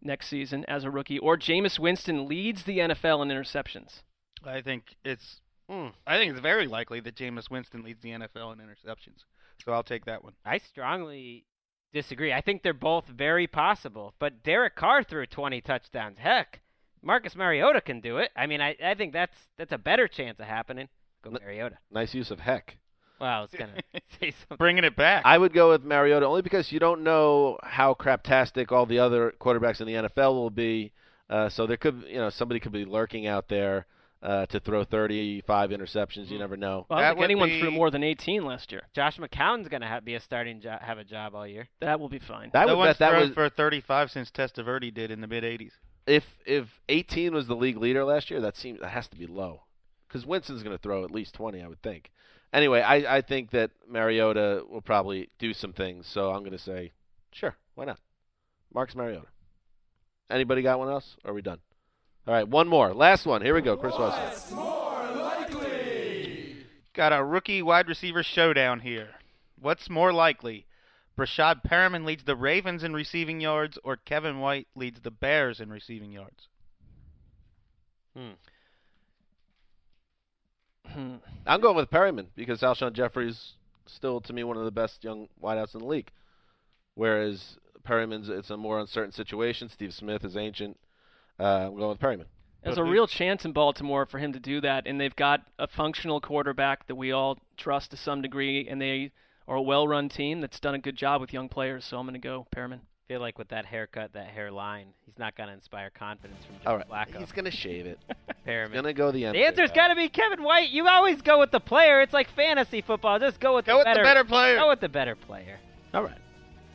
next 0.00 0.28
season 0.28 0.64
as 0.68 0.84
a 0.84 0.90
rookie, 0.90 1.18
or 1.18 1.36
Jameis 1.36 1.80
Winston 1.80 2.28
leads 2.28 2.62
the 2.62 2.78
NFL 2.78 3.22
in 3.22 3.28
interceptions. 3.28 4.02
I 4.44 4.60
think 4.60 4.96
it's 5.04 5.40
hmm. 5.68 5.88
I 6.06 6.16
think 6.16 6.30
it's 6.30 6.40
very 6.40 6.68
likely 6.68 7.00
that 7.00 7.16
Jameis 7.16 7.50
Winston 7.50 7.82
leads 7.82 8.02
the 8.02 8.10
NFL 8.10 8.52
in 8.52 8.60
interceptions. 8.60 9.24
So 9.64 9.72
I'll 9.72 9.82
take 9.82 10.04
that 10.04 10.22
one. 10.22 10.34
I 10.44 10.58
strongly 10.58 11.44
disagree. 11.92 12.32
I 12.32 12.40
think 12.40 12.62
they're 12.62 12.72
both 12.72 13.06
very 13.06 13.46
possible. 13.46 14.14
But 14.18 14.42
Derek 14.42 14.76
Carr 14.76 15.02
threw 15.02 15.26
20 15.26 15.60
touchdowns. 15.60 16.18
Heck, 16.18 16.60
Marcus 17.02 17.36
Mariota 17.36 17.80
can 17.80 18.00
do 18.00 18.18
it. 18.18 18.30
I 18.36 18.46
mean, 18.46 18.60
I, 18.60 18.76
I 18.82 18.94
think 18.94 19.12
that's 19.12 19.36
that's 19.56 19.72
a 19.72 19.78
better 19.78 20.08
chance 20.08 20.38
of 20.40 20.46
happening. 20.46 20.88
Go 21.22 21.30
Mariota. 21.30 21.78
Nice 21.90 22.14
use 22.14 22.30
of 22.30 22.40
heck. 22.40 22.78
Well, 23.20 23.30
I 23.30 23.40
was 23.40 23.50
gonna 23.50 23.74
say 24.20 24.32
something. 24.32 24.56
Bringing 24.56 24.84
it 24.84 24.96
back. 24.96 25.22
I 25.24 25.38
would 25.38 25.52
go 25.52 25.70
with 25.70 25.84
Mariota 25.84 26.26
only 26.26 26.42
because 26.42 26.72
you 26.72 26.80
don't 26.80 27.02
know 27.02 27.58
how 27.62 27.94
craptastic 27.94 28.72
all 28.72 28.86
the 28.86 28.98
other 28.98 29.32
quarterbacks 29.40 29.80
in 29.80 29.86
the 29.86 30.08
NFL 30.08 30.34
will 30.34 30.50
be. 30.50 30.92
Uh, 31.30 31.48
so 31.48 31.66
there 31.66 31.76
could, 31.76 32.04
you 32.08 32.16
know, 32.16 32.30
somebody 32.30 32.60
could 32.60 32.72
be 32.72 32.84
lurking 32.84 33.26
out 33.26 33.48
there 33.48 33.86
uh, 34.22 34.46
to 34.46 34.60
throw 34.60 34.84
35 34.84 35.70
interceptions. 35.70 36.30
You 36.30 36.38
never 36.38 36.56
know. 36.56 36.86
Well, 36.88 36.98
I 36.98 37.02
don't 37.08 37.14
think 37.16 37.24
anyone 37.24 37.48
be- 37.48 37.60
threw 37.60 37.70
more 37.70 37.90
than 37.90 38.02
18 38.04 38.44
last 38.44 38.70
year. 38.72 38.82
Josh 38.94 39.18
McCown's 39.18 39.68
gonna 39.68 39.88
ha- 39.88 40.00
be 40.00 40.14
a 40.14 40.20
starting 40.20 40.60
jo- 40.60 40.78
have 40.80 40.98
a 40.98 41.04
job 41.04 41.34
all 41.34 41.46
year. 41.46 41.68
That 41.80 41.98
will 42.00 42.08
be 42.08 42.18
fine. 42.20 42.50
That 42.52 42.66
no 42.66 42.74
would 42.74 42.78
one's 42.86 42.98
that, 42.98 43.10
that 43.10 43.10
thrown 43.18 43.28
was 43.28 43.34
for 43.34 43.48
35 43.48 44.10
since 44.10 44.30
Testaverde 44.30 44.92
did 44.94 45.10
in 45.10 45.20
the 45.20 45.26
mid 45.26 45.42
80s. 45.44 45.72
if 46.06 46.24
if 46.46 46.68
18 46.88 47.34
was 47.34 47.46
the 47.46 47.56
league 47.56 47.76
leader 47.76 48.04
last 48.04 48.30
year. 48.30 48.40
That 48.40 48.56
seems 48.56 48.80
that 48.80 48.88
has 48.90 49.08
to 49.08 49.16
be 49.16 49.26
low 49.26 49.62
because 50.08 50.24
Winston's 50.26 50.62
going 50.62 50.76
to 50.76 50.82
throw 50.82 51.04
at 51.04 51.10
least 51.10 51.34
20, 51.34 51.62
I 51.62 51.66
would 51.68 51.80
think. 51.82 52.10
Anyway, 52.52 52.80
I 52.82 53.16
I 53.16 53.20
think 53.22 53.50
that 53.52 53.70
Mariota 53.88 54.62
will 54.68 54.82
probably 54.82 55.30
do 55.38 55.52
some 55.54 55.72
things. 55.72 56.06
So 56.06 56.30
I'm 56.30 56.40
going 56.40 56.52
to 56.52 56.58
say, 56.58 56.92
sure, 57.32 57.56
why 57.74 57.86
not? 57.86 57.98
Marks 58.74 58.94
Mariota. 58.94 59.26
Anybody 60.30 60.62
got 60.62 60.78
one 60.78 60.88
else? 60.88 61.16
Or 61.24 61.30
are 61.30 61.34
we 61.34 61.42
done? 61.42 61.58
All 62.26 62.34
right, 62.34 62.46
one 62.46 62.68
more, 62.68 62.94
last 62.94 63.26
one. 63.26 63.42
Here 63.42 63.54
we 63.54 63.62
go, 63.62 63.76
Chris 63.76 63.94
Wesson. 63.98 64.56
Got 66.94 67.12
a 67.12 67.24
rookie 67.24 67.62
wide 67.62 67.88
receiver 67.88 68.22
showdown 68.22 68.80
here. 68.80 69.08
What's 69.60 69.90
more 69.90 70.12
likely? 70.12 70.66
Breshad 71.18 71.62
Perriman 71.64 72.04
leads 72.04 72.24
the 72.24 72.36
Ravens 72.36 72.84
in 72.84 72.92
receiving 72.94 73.40
yards, 73.40 73.78
or 73.82 73.96
Kevin 73.96 74.38
White 74.40 74.68
leads 74.74 75.00
the 75.00 75.10
Bears 75.10 75.60
in 75.60 75.70
receiving 75.70 76.12
yards? 76.12 76.48
Hmm. 78.14 78.32
I'm 81.46 81.60
going 81.60 81.76
with 81.76 81.90
Perriman 81.90 82.26
because 82.36 82.60
Alshon 82.60 82.92
Jeffery's 82.92 83.54
still 83.86 84.20
to 84.20 84.32
me 84.32 84.44
one 84.44 84.56
of 84.56 84.64
the 84.64 84.70
best 84.70 85.02
young 85.02 85.28
wideouts 85.42 85.74
in 85.74 85.80
the 85.80 85.86
league. 85.86 86.10
Whereas 86.94 87.56
Perriman's 87.82 88.28
it's 88.28 88.50
a 88.50 88.56
more 88.56 88.78
uncertain 88.78 89.12
situation. 89.12 89.68
Steve 89.68 89.94
Smith 89.94 90.24
is 90.24 90.36
ancient. 90.36 90.78
Uh, 91.42 91.66
I'm 91.66 91.76
going 91.76 91.88
with 91.88 92.00
Perriman. 92.00 92.26
There's 92.62 92.78
a 92.78 92.84
real 92.84 93.08
chance 93.08 93.44
in 93.44 93.50
Baltimore 93.52 94.06
for 94.06 94.18
him 94.18 94.32
to 94.34 94.38
do 94.38 94.60
that, 94.60 94.86
and 94.86 95.00
they've 95.00 95.16
got 95.16 95.40
a 95.58 95.66
functional 95.66 96.20
quarterback 96.20 96.86
that 96.86 96.94
we 96.94 97.10
all 97.10 97.38
trust 97.56 97.90
to 97.90 97.96
some 97.96 98.22
degree, 98.22 98.68
and 98.68 98.80
they 98.80 99.10
are 99.48 99.56
a 99.56 99.62
well-run 99.62 100.08
team 100.08 100.40
that's 100.40 100.60
done 100.60 100.74
a 100.76 100.78
good 100.78 100.94
job 100.94 101.20
with 101.20 101.32
young 101.32 101.48
players. 101.48 101.84
So 101.84 101.98
I'm 101.98 102.06
going 102.06 102.14
to 102.14 102.20
go 102.20 102.46
Perriman. 102.54 102.78
I 102.78 103.14
feel 103.14 103.20
like 103.20 103.36
with 103.36 103.48
that 103.48 103.66
haircut, 103.66 104.12
that 104.12 104.28
hairline, 104.28 104.86
he's 105.04 105.18
not 105.18 105.36
gonna 105.36 105.52
inspire 105.52 105.90
confidence 105.90 106.38
from 106.46 106.54
Joe 106.62 106.70
All 106.70 106.76
right, 106.76 106.88
Flacco. 106.88 107.18
he's 107.18 107.32
gonna 107.32 107.50
shave 107.50 107.84
it. 107.84 107.98
Perriman. 108.46 108.74
Gonna 108.74 108.92
go 108.94 109.10
the 109.10 109.26
end. 109.26 109.34
The 109.34 109.44
empty 109.44 109.60
answer's 109.60 109.70
route. 109.70 109.76
got 109.76 109.88
to 109.88 109.96
be 109.96 110.08
Kevin 110.08 110.42
White. 110.44 110.70
You 110.70 110.86
always 110.86 111.20
go 111.20 111.40
with 111.40 111.50
the 111.50 111.60
player. 111.60 112.00
It's 112.00 112.12
like 112.14 112.30
fantasy 112.30 112.80
football. 112.80 113.18
Just 113.18 113.40
go 113.40 113.56
with 113.56 113.66
Go 113.66 113.72
the 113.72 113.78
with 113.78 113.84
the 113.86 113.90
better 113.90 114.02
better 114.04 114.24
player. 114.24 114.56
Go 114.56 114.68
with 114.68 114.80
the 114.80 114.88
better 114.88 115.16
player. 115.16 115.58
All 115.92 116.04
right. 116.04 116.16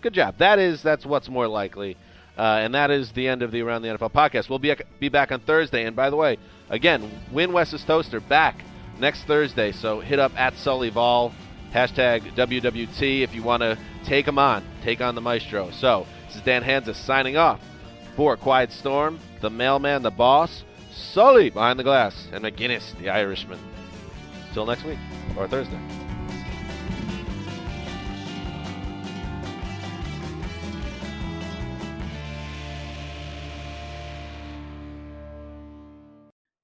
Good 0.02 0.14
job. 0.14 0.38
That 0.38 0.60
is 0.60 0.84
that's 0.84 1.06
what's 1.06 1.30
more 1.30 1.48
likely, 1.48 1.96
uh, 2.38 2.60
and 2.62 2.76
that 2.76 2.92
is 2.92 3.12
the 3.12 3.28
end 3.28 3.42
of 3.42 3.52
the 3.52 3.62
Around 3.62 3.82
the 3.82 3.90
NFL 3.90 4.12
podcast. 4.12 4.50
We'll 4.50 4.60
be 4.60 4.76
be 5.00 5.10
back 5.10 5.32
on 5.32 5.40
Thursday. 5.40 5.86
And 5.86 5.96
by 5.96 6.10
the 6.10 6.16
way, 6.16 6.38
again, 6.70 7.10
Win 7.32 7.52
Wes's 7.52 7.84
Toaster 7.84 8.20
back 8.20 8.64
next 9.00 9.24
Thursday. 9.24 9.72
So 9.72 10.00
hit 10.00 10.20
up 10.20 10.38
at 10.38 10.56
Sully 10.56 10.90
Vol 10.90 11.34
hashtag 11.74 12.34
WWT 12.36 13.22
if 13.22 13.36
you 13.36 13.44
want 13.44 13.62
to 13.62 13.78
take 14.04 14.28
him 14.28 14.40
on, 14.40 14.64
take 14.84 15.02
on 15.02 15.16
the 15.16 15.22
Maestro. 15.22 15.72
So 15.72 16.06
this 16.28 16.38
is 16.38 16.42
Dan 16.42 16.64
Hanzus 16.64 16.96
signing 16.96 17.38
off 17.38 17.60
for 18.16 18.38
Quiet 18.38 18.72
Storm, 18.72 19.20
the 19.42 19.50
Mailman, 19.50 20.02
the 20.02 20.12
Boss, 20.12 20.64
Sully 20.92 21.50
behind 21.50 21.78
the 21.78 21.84
glass, 21.84 22.28
and 22.32 22.44
McGinnis, 22.44 22.98
the 22.98 23.10
Irishman. 23.10 23.60
Till 24.54 24.66
next 24.66 24.84
week 24.84 24.98
or 25.38 25.48
Thursday. 25.48 26.07